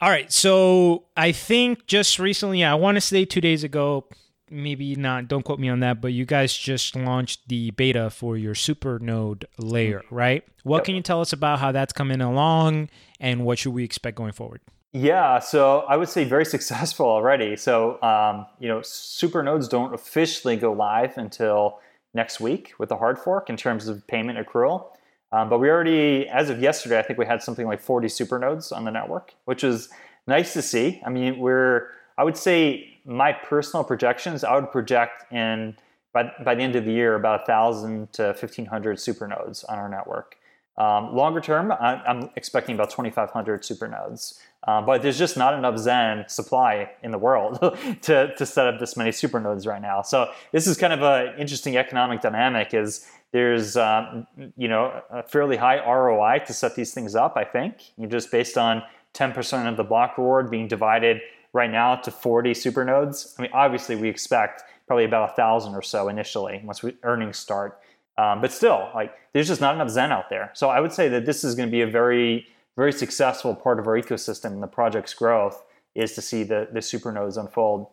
all 0.00 0.08
right. 0.08 0.30
So 0.32 1.04
I 1.16 1.32
think 1.32 1.86
just 1.86 2.18
recently, 2.18 2.64
I 2.64 2.74
want 2.74 2.96
to 2.96 3.00
say 3.00 3.24
two 3.24 3.40
days 3.40 3.64
ago, 3.64 4.06
maybe 4.50 4.94
not. 4.96 5.28
Don't 5.28 5.44
quote 5.44 5.58
me 5.58 5.68
on 5.68 5.80
that. 5.80 6.00
But 6.00 6.12
you 6.12 6.24
guys 6.24 6.56
just 6.56 6.96
launched 6.96 7.48
the 7.48 7.70
beta 7.70 8.10
for 8.10 8.36
your 8.36 8.54
Supernode 8.54 9.44
layer, 9.58 10.02
right? 10.10 10.44
What 10.62 10.78
yep. 10.78 10.84
can 10.84 10.94
you 10.94 11.02
tell 11.02 11.20
us 11.20 11.32
about 11.32 11.58
how 11.58 11.72
that's 11.72 11.92
coming 11.92 12.20
along, 12.20 12.88
and 13.18 13.44
what 13.44 13.58
should 13.58 13.72
we 13.72 13.84
expect 13.84 14.16
going 14.16 14.32
forward? 14.32 14.60
Yeah, 14.92 15.38
so 15.38 15.80
I 15.88 15.96
would 15.96 16.08
say 16.08 16.24
very 16.24 16.44
successful 16.56 17.06
already. 17.06 17.56
So, 17.56 18.02
um, 18.02 18.46
you 18.58 18.68
know, 18.68 18.82
supernodes 18.82 19.68
don't 19.68 19.94
officially 19.94 20.56
go 20.56 20.72
live 20.72 21.16
until 21.16 21.80
next 22.12 22.40
week 22.40 22.72
with 22.78 22.88
the 22.88 22.96
hard 22.96 23.18
fork 23.18 23.48
in 23.48 23.56
terms 23.56 23.86
of 23.86 24.06
payment 24.06 24.38
accrual. 24.38 24.88
Um, 25.32 25.48
but 25.48 25.60
we 25.60 25.70
already, 25.70 26.28
as 26.28 26.50
of 26.50 26.60
yesterday, 26.60 26.98
I 26.98 27.02
think 27.02 27.18
we 27.18 27.26
had 27.26 27.40
something 27.40 27.66
like 27.66 27.80
40 27.80 28.08
supernodes 28.08 28.72
on 28.72 28.84
the 28.84 28.90
network, 28.90 29.34
which 29.44 29.62
is 29.62 29.88
nice 30.26 30.52
to 30.54 30.62
see. 30.62 31.00
I 31.06 31.10
mean, 31.10 31.38
we're, 31.38 31.86
I 32.18 32.24
would 32.24 32.36
say 32.36 32.89
my 33.04 33.32
personal 33.32 33.84
projections, 33.84 34.44
I 34.44 34.54
would 34.54 34.70
project 34.70 35.32
in 35.32 35.76
by, 36.12 36.32
by 36.44 36.54
the 36.54 36.62
end 36.62 36.76
of 36.76 36.84
the 36.84 36.92
year 36.92 37.14
about 37.14 37.40
1,000 37.40 38.12
to 38.14 38.22
1,500 38.24 38.98
supernodes 38.98 39.62
on 39.64 39.78
our 39.78 39.88
network. 39.88 40.36
Um, 40.76 41.14
longer 41.14 41.40
term, 41.40 41.72
I'm 41.72 42.30
expecting 42.36 42.74
about 42.74 42.90
2,500 42.90 43.64
supernodes. 43.64 44.40
Uh, 44.66 44.80
but 44.80 45.02
there's 45.02 45.18
just 45.18 45.36
not 45.36 45.54
enough 45.54 45.78
Zen 45.78 46.24
supply 46.28 46.90
in 47.02 47.10
the 47.10 47.18
world 47.18 47.58
to, 48.02 48.34
to 48.34 48.46
set 48.46 48.66
up 48.66 48.80
this 48.80 48.96
many 48.96 49.10
supernodes 49.10 49.66
right 49.66 49.80
now. 49.80 50.02
So 50.02 50.30
this 50.52 50.66
is 50.66 50.76
kind 50.76 50.92
of 50.92 51.02
an 51.02 51.38
interesting 51.38 51.76
economic 51.76 52.20
dynamic. 52.20 52.74
Is 52.74 53.06
there's 53.32 53.76
um, 53.76 54.26
you 54.56 54.68
know 54.68 55.02
a 55.10 55.22
fairly 55.22 55.56
high 55.56 55.78
ROI 55.84 56.44
to 56.46 56.52
set 56.52 56.74
these 56.74 56.92
things 56.92 57.14
up. 57.14 57.36
I 57.36 57.44
think 57.44 57.92
you 57.96 58.06
just 58.06 58.30
based 58.30 58.58
on 58.58 58.82
10% 59.14 59.68
of 59.68 59.76
the 59.76 59.84
block 59.84 60.18
reward 60.18 60.50
being 60.50 60.68
divided 60.68 61.20
right 61.52 61.70
now 61.70 61.96
to 61.96 62.10
40 62.10 62.54
supernodes. 62.54 63.34
I 63.38 63.42
mean, 63.42 63.50
obviously 63.52 63.96
we 63.96 64.08
expect 64.08 64.62
probably 64.86 65.04
about 65.04 65.30
a 65.30 65.32
thousand 65.34 65.74
or 65.74 65.82
so 65.82 66.08
initially 66.08 66.60
once 66.64 66.82
we, 66.82 66.96
earnings 67.02 67.38
start. 67.38 67.80
Um, 68.18 68.40
but 68.40 68.52
still, 68.52 68.90
like 68.94 69.14
there's 69.32 69.48
just 69.48 69.60
not 69.60 69.74
enough 69.74 69.88
Zen 69.88 70.12
out 70.12 70.28
there. 70.30 70.50
So 70.54 70.68
I 70.68 70.80
would 70.80 70.92
say 70.92 71.08
that 71.08 71.26
this 71.26 71.44
is 71.44 71.54
going 71.54 71.68
to 71.68 71.72
be 71.72 71.82
a 71.82 71.86
very 71.86 72.46
very 72.76 72.92
successful 72.92 73.54
part 73.54 73.78
of 73.78 73.86
our 73.86 74.00
ecosystem 74.00 74.52
and 74.52 74.62
the 74.62 74.66
project's 74.66 75.12
growth 75.12 75.62
is 75.94 76.14
to 76.14 76.22
see 76.22 76.44
the, 76.44 76.68
the 76.72 76.80
supernodes 76.80 77.36
unfold. 77.36 77.86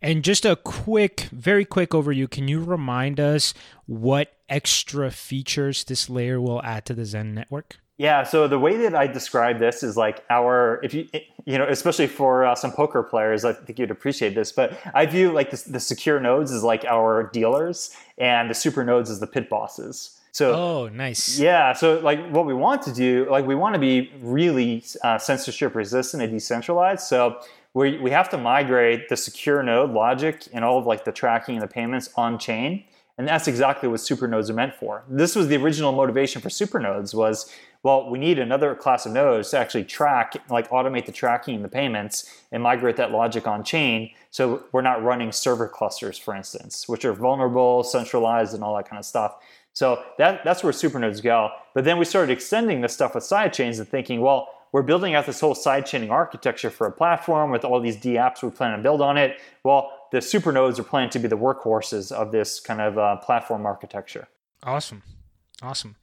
And 0.00 0.24
just 0.24 0.44
a 0.44 0.56
quick, 0.56 1.28
very 1.32 1.64
quick 1.64 1.90
overview. 1.90 2.30
Can 2.30 2.48
you 2.48 2.62
remind 2.62 3.18
us 3.18 3.54
what 3.86 4.32
extra 4.48 5.10
features 5.10 5.84
this 5.84 6.08
layer 6.08 6.40
will 6.40 6.62
add 6.62 6.86
to 6.86 6.94
the 6.94 7.04
Zen 7.04 7.34
network? 7.34 7.76
Yeah, 8.00 8.22
so 8.22 8.48
the 8.48 8.58
way 8.58 8.78
that 8.78 8.94
I 8.94 9.06
describe 9.06 9.58
this 9.58 9.82
is 9.82 9.94
like 9.94 10.24
our, 10.30 10.80
if 10.82 10.94
you, 10.94 11.06
you 11.44 11.58
know, 11.58 11.66
especially 11.66 12.06
for 12.06 12.46
uh, 12.46 12.54
some 12.54 12.72
poker 12.72 13.02
players, 13.02 13.44
I 13.44 13.52
think 13.52 13.78
you'd 13.78 13.90
appreciate 13.90 14.34
this, 14.34 14.52
but 14.52 14.80
I 14.94 15.04
view 15.04 15.32
like 15.32 15.50
the, 15.50 15.62
the 15.68 15.80
secure 15.80 16.18
nodes 16.18 16.50
as 16.50 16.64
like 16.64 16.86
our 16.86 17.24
dealers 17.24 17.94
and 18.16 18.48
the 18.48 18.54
super 18.54 18.86
nodes 18.86 19.10
as 19.10 19.20
the 19.20 19.26
pit 19.26 19.50
bosses. 19.50 20.18
So 20.32 20.54
oh, 20.54 20.88
nice. 20.88 21.38
Yeah. 21.38 21.74
So 21.74 21.98
like 21.98 22.26
what 22.30 22.46
we 22.46 22.54
want 22.54 22.80
to 22.84 22.92
do, 22.94 23.26
like 23.28 23.44
we 23.44 23.54
want 23.54 23.74
to 23.74 23.78
be 23.78 24.10
really 24.22 24.82
uh, 25.04 25.18
censorship 25.18 25.74
resistant 25.74 26.22
and 26.22 26.32
decentralized. 26.32 27.02
So 27.02 27.42
we 27.74 27.98
we 27.98 28.10
have 28.12 28.30
to 28.30 28.38
migrate 28.38 29.10
the 29.10 29.16
secure 29.18 29.62
node 29.62 29.90
logic 29.90 30.48
and 30.54 30.64
all 30.64 30.78
of 30.78 30.86
like 30.86 31.04
the 31.04 31.12
tracking 31.12 31.56
and 31.56 31.62
the 31.62 31.68
payments 31.68 32.08
on 32.16 32.38
chain. 32.38 32.84
And 33.20 33.28
that's 33.28 33.48
exactly 33.48 33.86
what 33.86 34.00
supernodes 34.00 34.48
are 34.48 34.54
meant 34.54 34.74
for. 34.74 35.04
This 35.06 35.36
was 35.36 35.48
the 35.48 35.56
original 35.58 35.92
motivation 35.92 36.40
for 36.40 36.48
supernodes 36.48 37.14
was, 37.14 37.52
well, 37.82 38.08
we 38.08 38.18
need 38.18 38.38
another 38.38 38.74
class 38.74 39.04
of 39.04 39.12
nodes 39.12 39.50
to 39.50 39.58
actually 39.58 39.84
track, 39.84 40.42
like 40.48 40.70
automate 40.70 41.04
the 41.04 41.12
tracking 41.12 41.56
and 41.56 41.62
the 41.62 41.68
payments 41.68 42.34
and 42.50 42.62
migrate 42.62 42.96
that 42.96 43.10
logic 43.10 43.46
on 43.46 43.62
chain. 43.62 44.10
So 44.30 44.64
we're 44.72 44.80
not 44.80 45.02
running 45.02 45.32
server 45.32 45.68
clusters, 45.68 46.16
for 46.16 46.34
instance, 46.34 46.88
which 46.88 47.04
are 47.04 47.12
vulnerable, 47.12 47.84
centralized, 47.84 48.54
and 48.54 48.64
all 48.64 48.74
that 48.76 48.88
kind 48.88 48.98
of 48.98 49.04
stuff. 49.04 49.34
So 49.74 50.02
that, 50.16 50.42
that's 50.42 50.64
where 50.64 50.72
supernodes 50.72 51.20
go. 51.22 51.50
But 51.74 51.84
then 51.84 51.98
we 51.98 52.06
started 52.06 52.32
extending 52.32 52.80
this 52.80 52.94
stuff 52.94 53.14
with 53.14 53.24
sidechains 53.24 53.80
and 53.80 53.86
thinking, 53.86 54.22
well, 54.22 54.48
we're 54.72 54.80
building 54.80 55.14
out 55.14 55.26
this 55.26 55.40
whole 55.40 55.54
sidechaining 55.54 56.08
architecture 56.08 56.70
for 56.70 56.86
a 56.86 56.92
platform 56.92 57.50
with 57.50 57.66
all 57.66 57.80
these 57.80 57.98
DApps 57.98 58.42
we 58.42 58.48
plan 58.48 58.74
to 58.74 58.82
build 58.82 59.02
on 59.02 59.18
it. 59.18 59.40
Well, 59.62 59.92
the 60.12 60.20
supernodes 60.20 60.78
are 60.78 60.84
planned 60.84 61.12
to 61.12 61.18
be 61.18 61.28
the 61.28 61.36
workhorses 61.36 62.12
of 62.12 62.32
this 62.32 62.60
kind 62.60 62.80
of 62.80 62.98
uh, 62.98 63.16
platform 63.16 63.66
architecture. 63.66 64.28
Awesome. 64.62 65.02
Awesome. 65.62 65.96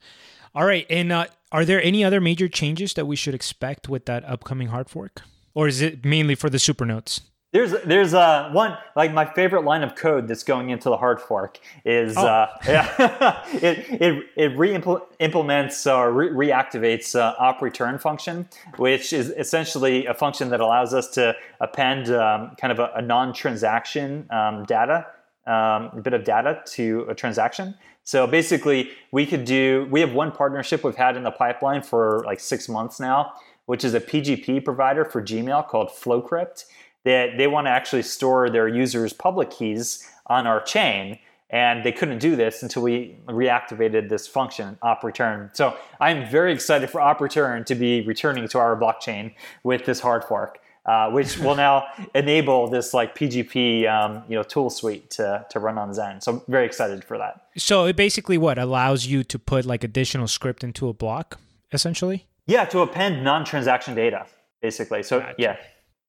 All 0.54 0.64
right. 0.64 0.86
And 0.88 1.12
uh, 1.12 1.26
are 1.52 1.64
there 1.64 1.82
any 1.82 2.04
other 2.04 2.20
major 2.20 2.48
changes 2.48 2.94
that 2.94 3.06
we 3.06 3.16
should 3.16 3.34
expect 3.34 3.88
with 3.88 4.06
that 4.06 4.24
upcoming 4.24 4.68
hard 4.68 4.88
fork? 4.88 5.22
Or 5.54 5.68
is 5.68 5.80
it 5.80 6.04
mainly 6.04 6.34
for 6.34 6.48
the 6.50 6.58
supernodes? 6.58 7.22
There's 7.50 7.72
there's 7.86 8.12
uh, 8.12 8.50
one 8.52 8.76
like 8.94 9.14
my 9.14 9.24
favorite 9.24 9.64
line 9.64 9.82
of 9.82 9.94
code 9.94 10.28
that's 10.28 10.44
going 10.44 10.68
into 10.68 10.90
the 10.90 10.98
hard 10.98 11.18
fork 11.18 11.58
is 11.82 12.14
oh. 12.18 12.26
uh, 12.26 12.48
yeah 12.66 13.42
it 13.54 13.86
it 14.02 14.24
it 14.36 14.58
re-implements 14.58 15.86
or 15.86 16.12
re- 16.12 16.48
reactivates 16.48 17.18
uh, 17.18 17.34
op 17.38 17.62
return 17.62 17.98
function, 17.98 18.46
which 18.76 19.14
is 19.14 19.30
essentially 19.30 20.04
a 20.04 20.12
function 20.12 20.50
that 20.50 20.60
allows 20.60 20.92
us 20.92 21.08
to 21.12 21.34
append 21.60 22.10
um, 22.10 22.54
kind 22.60 22.70
of 22.70 22.78
a, 22.80 22.92
a 22.96 23.02
non-transaction 23.02 24.26
um, 24.30 24.64
data 24.66 25.06
um, 25.48 25.90
a 25.94 26.00
bit 26.02 26.12
of 26.12 26.24
data 26.24 26.60
to 26.66 27.06
a 27.08 27.14
transaction. 27.14 27.74
So 28.04 28.26
basically, 28.26 28.90
we 29.10 29.24
could 29.24 29.46
do 29.46 29.88
we 29.90 30.00
have 30.00 30.12
one 30.12 30.32
partnership 30.32 30.84
we've 30.84 30.94
had 30.94 31.16
in 31.16 31.22
the 31.22 31.30
pipeline 31.30 31.82
for 31.82 32.22
like 32.26 32.40
six 32.40 32.68
months 32.68 33.00
now, 33.00 33.32
which 33.64 33.84
is 33.84 33.94
a 33.94 34.00
PGP 34.00 34.64
provider 34.64 35.06
for 35.06 35.22
Gmail 35.22 35.66
called 35.66 35.88
FlowCrypt 35.88 36.66
that 37.08 37.38
they 37.38 37.46
want 37.46 37.66
to 37.66 37.70
actually 37.70 38.02
store 38.02 38.50
their 38.50 38.68
users' 38.68 39.14
public 39.14 39.50
keys 39.50 40.06
on 40.26 40.46
our 40.46 40.60
chain. 40.60 41.18
And 41.50 41.82
they 41.82 41.92
couldn't 41.92 42.18
do 42.18 42.36
this 42.36 42.62
until 42.62 42.82
we 42.82 43.16
reactivated 43.26 44.10
this 44.10 44.26
function, 44.26 44.76
op 44.82 45.02
return. 45.02 45.48
So 45.54 45.74
I'm 45.98 46.28
very 46.28 46.52
excited 46.52 46.90
for 46.90 47.00
op 47.00 47.22
return 47.22 47.64
to 47.64 47.74
be 47.74 48.02
returning 48.02 48.46
to 48.48 48.58
our 48.58 48.78
blockchain 48.78 49.34
with 49.64 49.86
this 49.86 50.00
hard 50.00 50.22
fork. 50.24 50.58
Uh, 50.84 51.10
which 51.10 51.36
will 51.36 51.54
now 51.54 51.84
enable 52.14 52.66
this 52.66 52.94
like 52.94 53.14
PGP 53.14 53.86
um, 53.86 54.22
you 54.26 54.34
know 54.34 54.42
tool 54.42 54.70
suite 54.70 55.10
to, 55.10 55.44
to 55.50 55.60
run 55.60 55.76
on 55.76 55.92
Zen. 55.92 56.22
So 56.22 56.32
I'm 56.32 56.42
very 56.48 56.64
excited 56.64 57.04
for 57.04 57.18
that. 57.18 57.42
So 57.58 57.84
it 57.84 57.94
basically 57.94 58.38
what 58.38 58.56
allows 58.58 59.04
you 59.04 59.22
to 59.24 59.38
put 59.38 59.66
like 59.66 59.84
additional 59.84 60.26
script 60.28 60.64
into 60.64 60.88
a 60.88 60.94
block, 60.94 61.38
essentially. 61.72 62.26
Yeah, 62.46 62.64
to 62.66 62.80
append 62.80 63.22
non-transaction 63.22 63.94
data, 63.94 64.24
basically. 64.62 65.02
So 65.02 65.20
gotcha. 65.20 65.34
yeah. 65.36 65.56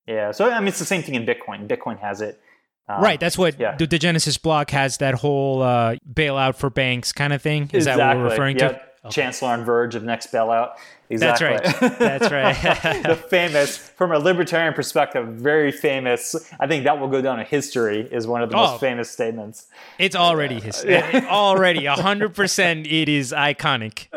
Yeah. 0.10 0.32
So 0.32 0.50
I 0.50 0.60
mean, 0.60 0.70
it's 0.70 0.80
the 0.80 0.86
same 0.86 1.04
thing 1.04 1.16
in 1.16 1.26
Bitcoin. 1.26 1.68
Bitcoin 1.68 2.00
has 2.00 2.22
it. 2.22 2.42
Um, 2.88 3.04
right. 3.04 3.20
That's 3.20 3.38
what 3.38 3.60
yeah. 3.60 3.76
the, 3.76 4.00
Genesis 4.00 4.40
block 4.40 4.72
has. 4.72 4.98
That 4.98 5.14
whole 5.14 5.62
uh, 5.62 5.98
bailout 6.12 6.56
for 6.56 6.72
banks 6.72 7.12
kind 7.12 7.32
of 7.32 7.44
thing. 7.44 7.70
Is 7.72 7.86
exactly. 7.86 8.02
that 8.02 8.08
what 8.08 8.18
we're 8.18 8.30
referring 8.32 8.58
yep. 8.58 8.72
to? 8.72 9.08
Okay. 9.08 9.14
Chancellor 9.14 9.50
on 9.50 9.64
verge 9.64 9.94
of 9.94 10.04
next 10.04 10.32
bailout. 10.32 10.78
Exactly. 11.10 11.48
That's 11.48 11.82
right. 11.82 11.98
That's 12.00 12.32
right. 12.32 13.04
the 13.04 13.16
famous, 13.16 13.78
from 13.78 14.12
a 14.12 14.20
libertarian 14.20 14.76
perspective, 14.76 15.28
very 15.28 15.72
famous. 15.72 16.36
I 16.60 16.68
think 16.68 16.84
that 16.84 17.00
will 17.00 17.08
go 17.08 17.20
down 17.20 17.40
in 17.40 17.48
history. 17.48 18.08
Is 18.12 18.28
one 18.28 18.44
of 18.44 18.52
the 18.52 18.58
oh, 18.58 18.68
most 18.68 18.80
famous 18.80 19.10
statements. 19.10 19.68
It's 19.98 20.16
already 20.16 20.60
history. 20.60 21.02
already, 21.26 21.86
hundred 21.86 22.36
percent. 22.36 22.86
It 22.86 23.10
is 23.10 23.32
iconic. 23.32 24.08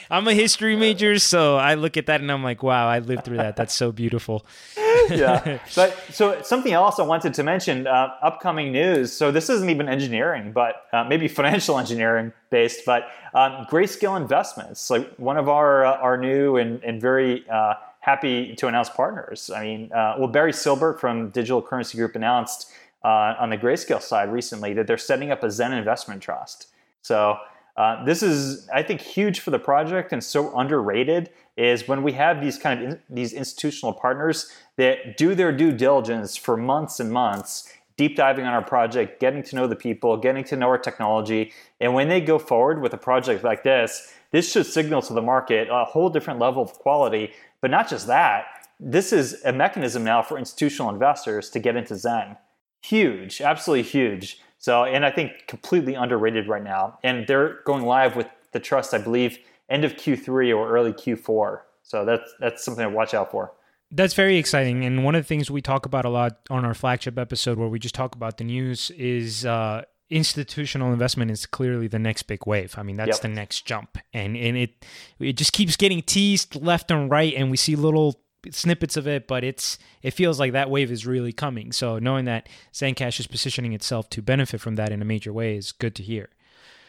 I'm 0.10 0.26
a 0.26 0.32
history 0.32 0.74
major, 0.74 1.18
so 1.18 1.56
I 1.56 1.74
look 1.74 1.98
at 1.98 2.06
that 2.06 2.22
and 2.22 2.32
I'm 2.32 2.42
like, 2.42 2.62
wow, 2.62 2.88
I 2.88 3.00
lived 3.00 3.24
through 3.24 3.36
that. 3.36 3.56
That's 3.56 3.74
so 3.74 3.92
beautiful. 3.92 4.46
yeah. 5.10 5.58
But 5.74 5.98
so 6.10 6.40
something 6.42 6.72
else 6.72 6.98
I 6.98 7.02
wanted 7.02 7.34
to 7.34 7.42
mention, 7.42 7.86
uh, 7.86 8.14
upcoming 8.22 8.72
news. 8.72 9.12
So 9.12 9.30
this 9.30 9.50
isn't 9.50 9.68
even 9.68 9.88
engineering, 9.88 10.52
but 10.52 10.86
uh, 10.92 11.04
maybe 11.04 11.28
financial 11.28 11.78
engineering 11.78 12.32
based. 12.50 12.84
But 12.84 13.08
um, 13.34 13.66
Grayscale 13.70 14.16
Investments, 14.16 14.90
like 14.90 15.14
one 15.16 15.36
of 15.36 15.48
our 15.48 15.84
our 16.00 16.16
new 16.16 16.56
and, 16.56 16.82
and 16.84 17.00
very 17.00 17.48
uh, 17.48 17.74
happy 18.00 18.54
to 18.56 18.66
announce 18.66 18.88
partners. 18.88 19.50
I 19.54 19.64
mean, 19.64 19.92
uh, 19.92 20.14
well, 20.18 20.28
Barry 20.28 20.52
Silbert 20.52 20.98
from 20.98 21.30
Digital 21.30 21.62
Currency 21.62 21.98
Group 21.98 22.16
announced 22.16 22.70
uh, 23.04 23.34
on 23.38 23.50
the 23.50 23.56
Grayscale 23.56 24.02
side 24.02 24.32
recently 24.32 24.72
that 24.74 24.86
they're 24.86 24.98
setting 24.98 25.30
up 25.30 25.42
a 25.42 25.50
Zen 25.50 25.72
investment 25.72 26.22
trust. 26.22 26.68
So 27.02 27.38
uh, 27.76 28.04
this 28.04 28.22
is, 28.22 28.68
I 28.72 28.82
think, 28.82 29.00
huge 29.00 29.40
for 29.40 29.50
the 29.50 29.58
project 29.58 30.12
and 30.12 30.22
so 30.22 30.56
underrated. 30.56 31.30
Is 31.56 31.86
when 31.86 32.02
we 32.02 32.12
have 32.12 32.40
these 32.40 32.56
kind 32.56 32.82
of 32.82 32.90
in, 32.90 33.00
these 33.10 33.32
institutional 33.34 33.92
partners 33.92 34.50
that 34.76 35.18
do 35.18 35.34
their 35.34 35.52
due 35.52 35.72
diligence 35.72 36.36
for 36.36 36.56
months 36.56 37.00
and 37.00 37.10
months 37.12 37.70
deep 38.00 38.16
diving 38.16 38.46
on 38.46 38.54
our 38.54 38.64
project, 38.64 39.20
getting 39.20 39.42
to 39.42 39.56
know 39.56 39.66
the 39.66 39.76
people, 39.76 40.16
getting 40.16 40.42
to 40.42 40.56
know 40.56 40.68
our 40.68 40.78
technology. 40.78 41.52
And 41.80 41.92
when 41.92 42.08
they 42.08 42.22
go 42.22 42.38
forward 42.38 42.80
with 42.80 42.94
a 42.94 42.96
project 42.96 43.44
like 43.44 43.62
this, 43.62 44.14
this 44.32 44.50
should 44.50 44.66
signal 44.66 45.02
to 45.02 45.12
the 45.12 45.22
market 45.22 45.68
a 45.70 45.84
whole 45.84 46.08
different 46.08 46.38
level 46.38 46.62
of 46.62 46.72
quality. 46.74 47.32
But 47.60 47.70
not 47.70 47.88
just 47.88 48.06
that, 48.06 48.46
this 48.78 49.12
is 49.12 49.42
a 49.44 49.52
mechanism 49.52 50.04
now 50.04 50.22
for 50.22 50.38
institutional 50.38 50.90
investors 50.90 51.50
to 51.50 51.58
get 51.58 51.76
into 51.76 51.96
Zen. 51.96 52.36
Huge, 52.82 53.40
absolutely 53.40 53.82
huge. 53.82 54.40
So, 54.58 54.84
and 54.84 55.04
I 55.04 55.10
think 55.10 55.46
completely 55.46 55.94
underrated 55.94 56.48
right 56.48 56.62
now. 56.62 56.98
And 57.02 57.26
they're 57.26 57.60
going 57.64 57.84
live 57.84 58.16
with 58.16 58.26
the 58.52 58.60
trust, 58.60 58.94
I 58.94 58.98
believe, 58.98 59.38
end 59.68 59.84
of 59.84 59.94
Q3 59.96 60.56
or 60.56 60.70
early 60.70 60.92
Q4. 60.92 61.60
So 61.82 62.04
that's 62.04 62.34
that's 62.40 62.64
something 62.64 62.84
to 62.84 62.90
watch 62.90 63.14
out 63.14 63.30
for. 63.30 63.52
That's 63.90 64.14
very 64.14 64.36
exciting. 64.36 64.84
And 64.84 65.04
one 65.04 65.14
of 65.14 65.24
the 65.24 65.26
things 65.26 65.50
we 65.50 65.60
talk 65.60 65.84
about 65.84 66.04
a 66.04 66.08
lot 66.08 66.38
on 66.48 66.64
our 66.64 66.74
flagship 66.74 67.18
episode, 67.18 67.58
where 67.58 67.68
we 67.68 67.78
just 67.78 67.94
talk 67.94 68.14
about 68.14 68.36
the 68.36 68.44
news, 68.44 68.90
is 68.92 69.44
uh, 69.44 69.82
institutional 70.10 70.92
investment 70.92 71.30
is 71.30 71.46
clearly 71.46 71.86
the 71.86 71.98
next 71.98 72.24
big 72.24 72.46
wave. 72.46 72.74
I 72.76 72.82
mean, 72.82 72.96
that's 72.96 73.18
yep. 73.18 73.20
the 73.20 73.28
next 73.28 73.64
jump, 73.64 73.98
and 74.12 74.36
and 74.36 74.56
it 74.56 74.84
it 75.18 75.34
just 75.34 75.52
keeps 75.52 75.76
getting 75.76 76.02
teased 76.02 76.56
left 76.56 76.90
and 76.90 77.10
right, 77.10 77.32
and 77.34 77.50
we 77.50 77.56
see 77.56 77.76
little 77.76 78.20
snippets 78.50 78.96
of 78.96 79.06
it, 79.06 79.26
but 79.26 79.44
it's 79.44 79.78
it 80.02 80.12
feels 80.12 80.40
like 80.40 80.52
that 80.52 80.70
wave 80.70 80.90
is 80.90 81.06
really 81.06 81.32
coming. 81.32 81.72
So 81.72 81.98
knowing 81.98 82.24
that 82.24 82.48
Zencash 82.72 83.20
is 83.20 83.26
positioning 83.26 83.72
itself 83.72 84.08
to 84.10 84.22
benefit 84.22 84.60
from 84.60 84.76
that 84.76 84.92
in 84.92 85.02
a 85.02 85.04
major 85.04 85.32
way 85.32 85.56
is 85.56 85.72
good 85.72 85.94
to 85.96 86.02
hear. 86.02 86.30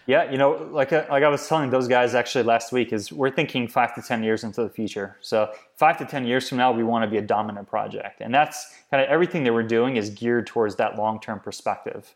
Yeah, 0.07 0.32
you 0.32 0.38
know, 0.38 0.67
like 0.72 0.91
uh, 0.91 1.05
like 1.09 1.24
I 1.24 1.30
was 1.30 1.47
telling 1.47 1.69
those 1.69 1.88
guys 1.88 2.15
actually 2.15 2.43
last 2.43 2.72
week, 2.72 2.91
is 2.91 3.11
we're 3.11 3.30
thinking 3.30 3.67
five 3.67 3.93
to 3.95 4.01
ten 4.01 4.24
years 4.24 4.43
into 4.43 4.63
the 4.63 4.69
future. 4.69 5.17
So 5.22 5.51
five 5.78 5.97
to 5.99 6.05
ten 6.05 6.26
years 6.26 6.49
from 6.49 6.57
now, 6.57 6.72
we 6.72 6.84
want 6.84 7.03
to 7.03 7.09
be 7.09 7.17
a 7.17 7.22
dominant 7.22 7.69
project, 7.69 8.19
and 8.19 8.34
that's 8.34 8.74
kind 8.89 9.03
of 9.03 9.09
everything 9.09 9.43
that 9.43 9.53
we're 9.53 9.63
doing 9.63 9.97
is 9.97 10.09
geared 10.09 10.47
towards 10.47 10.76
that 10.78 10.97
long 10.97 11.19
term 11.19 11.39
perspective. 11.39 12.15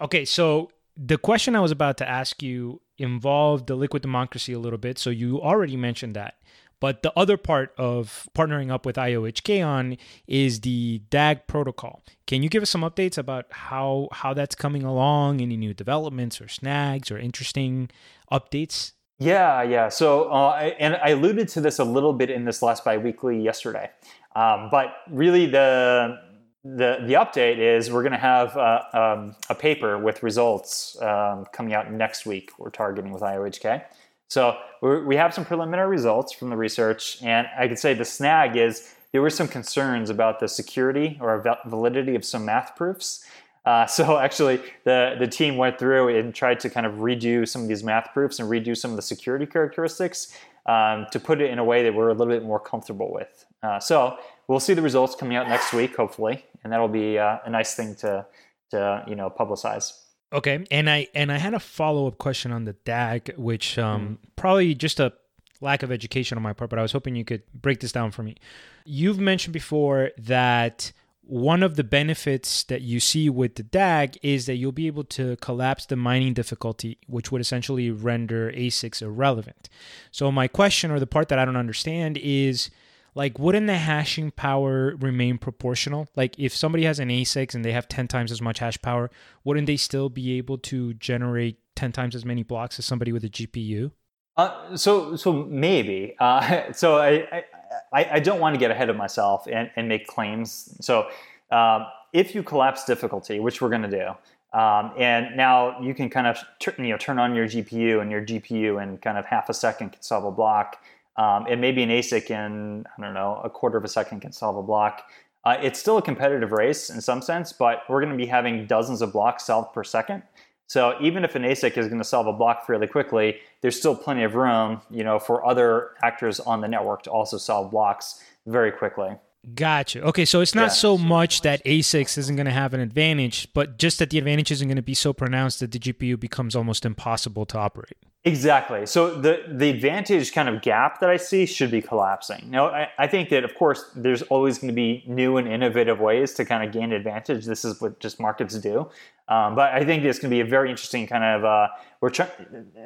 Okay, 0.00 0.24
so 0.24 0.70
the 0.96 1.18
question 1.18 1.54
I 1.56 1.60
was 1.60 1.70
about 1.70 1.96
to 1.98 2.08
ask 2.08 2.42
you 2.42 2.80
involved 2.98 3.66
the 3.66 3.74
liquid 3.74 4.02
democracy 4.02 4.52
a 4.52 4.58
little 4.58 4.78
bit. 4.78 4.98
So 4.98 5.10
you 5.10 5.40
already 5.40 5.76
mentioned 5.76 6.14
that. 6.16 6.34
But 6.80 7.02
the 7.02 7.12
other 7.16 7.36
part 7.36 7.72
of 7.78 8.28
partnering 8.36 8.70
up 8.70 8.84
with 8.84 8.96
IOHK 8.96 9.64
on 9.66 9.96
is 10.26 10.60
the 10.60 11.00
DAG 11.08 11.46
protocol. 11.46 12.02
Can 12.26 12.42
you 12.42 12.48
give 12.48 12.62
us 12.62 12.68
some 12.68 12.82
updates 12.82 13.16
about 13.16 13.46
how 13.50 14.08
how 14.12 14.34
that's 14.34 14.54
coming 14.54 14.82
along? 14.82 15.40
Any 15.40 15.56
new 15.56 15.72
developments 15.72 16.42
or 16.42 16.48
snags 16.48 17.10
or 17.10 17.16
interesting 17.16 17.90
updates? 18.30 18.92
Yeah, 19.18 19.62
yeah. 19.62 19.88
So, 19.88 20.30
uh, 20.30 20.48
I, 20.48 20.64
and 20.78 20.96
I 20.96 21.10
alluded 21.10 21.48
to 21.50 21.60
this 21.60 21.78
a 21.78 21.84
little 21.84 22.12
bit 22.12 22.28
in 22.28 22.44
this 22.44 22.60
last 22.60 22.84
biweekly 22.84 23.40
yesterday, 23.40 23.90
um, 24.34 24.68
but 24.70 24.96
really 25.08 25.46
the 25.46 26.18
the 26.64 26.98
the 27.06 27.12
update 27.14 27.58
is 27.58 27.90
we're 27.90 28.02
going 28.02 28.12
to 28.12 28.18
have 28.18 28.56
uh, 28.56 28.82
um, 28.94 29.36
a 29.50 29.54
paper 29.54 29.98
with 29.98 30.22
results 30.22 31.00
um, 31.02 31.44
coming 31.52 31.74
out 31.74 31.92
next 31.92 32.24
week. 32.24 32.52
We're 32.58 32.70
targeting 32.70 33.12
with 33.12 33.22
IOHK. 33.22 33.84
So 34.28 34.56
we 34.80 35.16
have 35.16 35.34
some 35.34 35.44
preliminary 35.44 35.88
results 35.88 36.32
from 36.32 36.48
the 36.50 36.56
research, 36.56 37.22
and 37.22 37.46
I 37.58 37.68
could 37.68 37.78
say 37.78 37.94
the 37.94 38.04
snag 38.04 38.56
is 38.56 38.94
there 39.12 39.20
were 39.20 39.30
some 39.30 39.46
concerns 39.46 40.10
about 40.10 40.40
the 40.40 40.48
security 40.48 41.18
or 41.20 41.40
validity 41.66 42.16
of 42.16 42.24
some 42.24 42.44
math 42.46 42.74
proofs. 42.74 43.24
Uh, 43.64 43.86
so 43.98 44.18
actually, 44.18 44.60
the 44.84 45.16
the 45.18 45.26
team 45.28 45.58
went 45.58 45.78
through 45.78 46.16
and 46.16 46.34
tried 46.34 46.60
to 46.60 46.70
kind 46.70 46.86
of 46.86 46.94
redo 46.94 47.46
some 47.46 47.62
of 47.62 47.68
these 47.68 47.84
math 47.84 48.08
proofs 48.14 48.38
and 48.38 48.48
redo 48.48 48.76
some 48.76 48.90
of 48.90 48.96
the 48.96 49.02
security 49.02 49.44
characteristics 49.44 50.34
um, 50.66 51.06
to 51.12 51.20
put 51.20 51.42
it 51.42 51.50
in 51.50 51.58
a 51.58 51.64
way 51.64 51.82
that 51.82 51.94
we're 51.94 52.08
a 52.08 52.14
little 52.14 52.32
bit 52.32 52.42
more 52.42 52.58
comfortable 52.58 53.12
with. 53.12 53.44
Uh, 53.62 53.78
so 53.78 54.16
we'll 54.48 54.60
see 54.60 54.74
the 54.74 54.82
results 54.82 55.14
coming 55.14 55.36
out 55.36 55.46
next 55.48 55.72
week, 55.72 55.94
hopefully, 55.96 56.44
and 56.64 56.72
that'll 56.72 56.88
be 56.88 57.18
uh, 57.18 57.38
a 57.44 57.50
nice 57.50 57.74
thing 57.74 57.94
to 57.96 58.26
to 58.70 59.04
you 59.06 59.14
know 59.14 59.30
publicize. 59.30 59.92
Okay, 60.32 60.66
and 60.70 60.90
I 60.90 61.06
and 61.14 61.30
I 61.30 61.38
had 61.38 61.54
a 61.54 61.60
follow 61.60 62.08
up 62.08 62.18
question 62.18 62.50
on 62.50 62.64
the 62.64 62.72
DAG, 62.84 63.34
which 63.36 63.78
um, 63.78 64.18
mm. 64.20 64.28
probably 64.34 64.74
just 64.74 64.98
a 64.98 65.12
lack 65.60 65.82
of 65.82 65.92
education 65.92 66.36
on 66.36 66.42
my 66.42 66.52
part, 66.52 66.70
but 66.70 66.78
I 66.78 66.82
was 66.82 66.92
hoping 66.92 67.14
you 67.14 67.24
could 67.24 67.42
break 67.52 67.80
this 67.80 67.92
down 67.92 68.10
for 68.10 68.22
me. 68.22 68.36
You've 68.84 69.20
mentioned 69.20 69.52
before 69.52 70.10
that 70.18 70.92
one 71.26 71.62
of 71.62 71.76
the 71.76 71.84
benefits 71.84 72.64
that 72.64 72.82
you 72.82 73.00
see 73.00 73.30
with 73.30 73.54
the 73.54 73.62
DAG 73.62 74.18
is 74.22 74.44
that 74.46 74.56
you'll 74.56 74.72
be 74.72 74.86
able 74.86 75.04
to 75.04 75.36
collapse 75.36 75.86
the 75.86 75.96
mining 75.96 76.34
difficulty, 76.34 76.98
which 77.06 77.32
would 77.32 77.40
essentially 77.40 77.90
render 77.90 78.52
ASICs 78.52 79.00
irrelevant. 79.00 79.70
So 80.10 80.30
my 80.30 80.48
question, 80.48 80.90
or 80.90 81.00
the 81.00 81.06
part 81.06 81.28
that 81.28 81.38
I 81.38 81.44
don't 81.46 81.56
understand, 81.56 82.18
is 82.18 82.70
like 83.14 83.38
wouldn't 83.38 83.66
the 83.66 83.76
hashing 83.76 84.30
power 84.30 84.94
remain 84.96 85.38
proportional? 85.38 86.08
Like 86.16 86.38
if 86.38 86.54
somebody 86.54 86.84
has 86.84 86.98
an 86.98 87.08
ASIC 87.08 87.54
and 87.54 87.64
they 87.64 87.72
have 87.72 87.88
10 87.88 88.08
times 88.08 88.32
as 88.32 88.40
much 88.40 88.58
hash 88.58 88.80
power 88.82 89.10
wouldn't 89.44 89.66
they 89.66 89.76
still 89.76 90.08
be 90.08 90.36
able 90.38 90.58
to 90.58 90.94
generate 90.94 91.58
10 91.76 91.92
times 91.92 92.14
as 92.14 92.24
many 92.24 92.42
blocks 92.42 92.78
as 92.78 92.84
somebody 92.84 93.12
with 93.12 93.24
a 93.24 93.28
gpu 93.28 93.90
uh, 94.36 94.76
so 94.76 95.14
so 95.16 95.32
maybe. 95.32 96.16
Uh, 96.18 96.64
so 96.72 96.98
I, 96.98 97.44
I, 97.92 98.08
I 98.12 98.20
don't 98.20 98.40
want 98.40 98.54
to 98.54 98.58
get 98.58 98.70
ahead 98.70 98.90
of 98.90 98.96
myself 98.96 99.46
and, 99.46 99.70
and 99.76 99.88
make 99.88 100.06
claims. 100.06 100.76
So 100.80 101.08
um, 101.52 101.86
if 102.12 102.34
you 102.34 102.42
collapse 102.42 102.84
difficulty 102.84 103.40
which 103.40 103.60
we're 103.60 103.68
going 103.68 103.82
to 103.82 103.90
do 103.90 104.58
um, 104.58 104.92
and 104.96 105.36
now 105.36 105.80
you 105.80 105.94
can 105.94 106.08
kind 106.08 106.26
of 106.26 106.38
you 106.78 106.88
know 106.88 106.96
turn 106.96 107.18
on 107.18 107.34
your 107.34 107.46
GPU 107.46 108.00
and 108.00 108.10
your 108.10 108.24
GPU 108.24 108.82
in 108.82 108.98
kind 108.98 109.18
of 109.18 109.26
half 109.26 109.48
a 109.48 109.54
second 109.54 109.90
can 109.90 110.02
solve 110.02 110.24
a 110.24 110.30
block 110.30 110.82
um, 111.16 111.46
and 111.48 111.60
maybe 111.60 111.82
an 111.82 111.90
ASIC 111.90 112.30
in, 112.30 112.84
I 112.98 113.02
don't 113.02 113.14
know, 113.14 113.40
a 113.44 113.50
quarter 113.50 113.78
of 113.78 113.84
a 113.84 113.88
second 113.88 114.20
can 114.20 114.32
solve 114.32 114.56
a 114.56 114.62
block. 114.62 115.02
Uh, 115.44 115.56
it's 115.62 115.78
still 115.78 115.98
a 115.98 116.02
competitive 116.02 116.52
race 116.52 116.90
in 116.90 117.00
some 117.00 117.20
sense, 117.20 117.52
but 117.52 117.82
we're 117.88 118.00
going 118.00 118.12
to 118.12 118.18
be 118.18 118.26
having 118.26 118.66
dozens 118.66 119.02
of 119.02 119.12
blocks 119.12 119.44
solved 119.46 119.74
per 119.74 119.84
second. 119.84 120.22
So 120.66 120.96
even 121.00 121.24
if 121.24 121.34
an 121.34 121.42
ASIC 121.42 121.76
is 121.76 121.86
going 121.86 121.98
to 121.98 122.04
solve 122.04 122.26
a 122.26 122.32
block 122.32 122.66
fairly 122.66 122.86
quickly, 122.86 123.36
there's 123.60 123.78
still 123.78 123.94
plenty 123.94 124.24
of 124.24 124.34
room, 124.34 124.80
you 124.90 125.04
know, 125.04 125.18
for 125.18 125.44
other 125.46 125.90
actors 126.02 126.40
on 126.40 126.62
the 126.62 126.68
network 126.68 127.02
to 127.02 127.10
also 127.10 127.36
solve 127.36 127.70
blocks 127.70 128.24
very 128.46 128.72
quickly. 128.72 129.10
Gotcha. 129.54 130.00
Okay, 130.02 130.24
so 130.24 130.40
it's 130.40 130.54
not 130.54 130.62
yeah. 130.62 130.68
so 130.68 130.96
much 130.96 131.42
that 131.42 131.62
ASICs 131.64 132.16
isn't 132.16 132.34
going 132.34 132.46
to 132.46 132.52
have 132.52 132.72
an 132.72 132.80
advantage, 132.80 133.52
but 133.52 133.78
just 133.78 133.98
that 133.98 134.08
the 134.08 134.16
advantage 134.16 134.50
isn't 134.50 134.66
going 134.66 134.76
to 134.76 134.82
be 134.82 134.94
so 134.94 135.12
pronounced 135.12 135.60
that 135.60 135.70
the 135.70 135.78
GPU 135.78 136.18
becomes 136.18 136.56
almost 136.56 136.86
impossible 136.86 137.44
to 137.46 137.58
operate. 137.58 137.98
Exactly. 138.26 138.86
So 138.86 139.14
the 139.20 139.44
the 139.48 139.68
advantage 139.68 140.32
kind 140.32 140.48
of 140.48 140.62
gap 140.62 140.98
that 141.00 141.10
I 141.10 141.18
see 141.18 141.44
should 141.44 141.70
be 141.70 141.82
collapsing. 141.82 142.48
Now, 142.50 142.68
I, 142.68 142.88
I 142.98 143.06
think 143.06 143.28
that 143.28 143.44
of 143.44 143.54
course 143.54 143.90
there's 143.94 144.22
always 144.22 144.56
going 144.56 144.68
to 144.68 144.74
be 144.74 145.04
new 145.06 145.36
and 145.36 145.46
innovative 145.46 146.00
ways 146.00 146.32
to 146.34 146.44
kind 146.46 146.64
of 146.64 146.72
gain 146.72 146.92
advantage. 146.92 147.44
This 147.44 147.66
is 147.66 147.82
what 147.82 148.00
just 148.00 148.18
markets 148.18 148.54
do. 148.58 148.88
Um, 149.28 149.54
but 149.54 149.74
I 149.74 149.84
think 149.84 150.04
it's 150.04 150.18
going 150.18 150.30
to 150.30 150.34
be 150.34 150.40
a 150.40 150.46
very 150.46 150.70
interesting 150.70 151.06
kind 151.06 151.22
of 151.22 151.44
uh, 151.44 151.68
we're 152.00 152.08
trying 152.08 152.30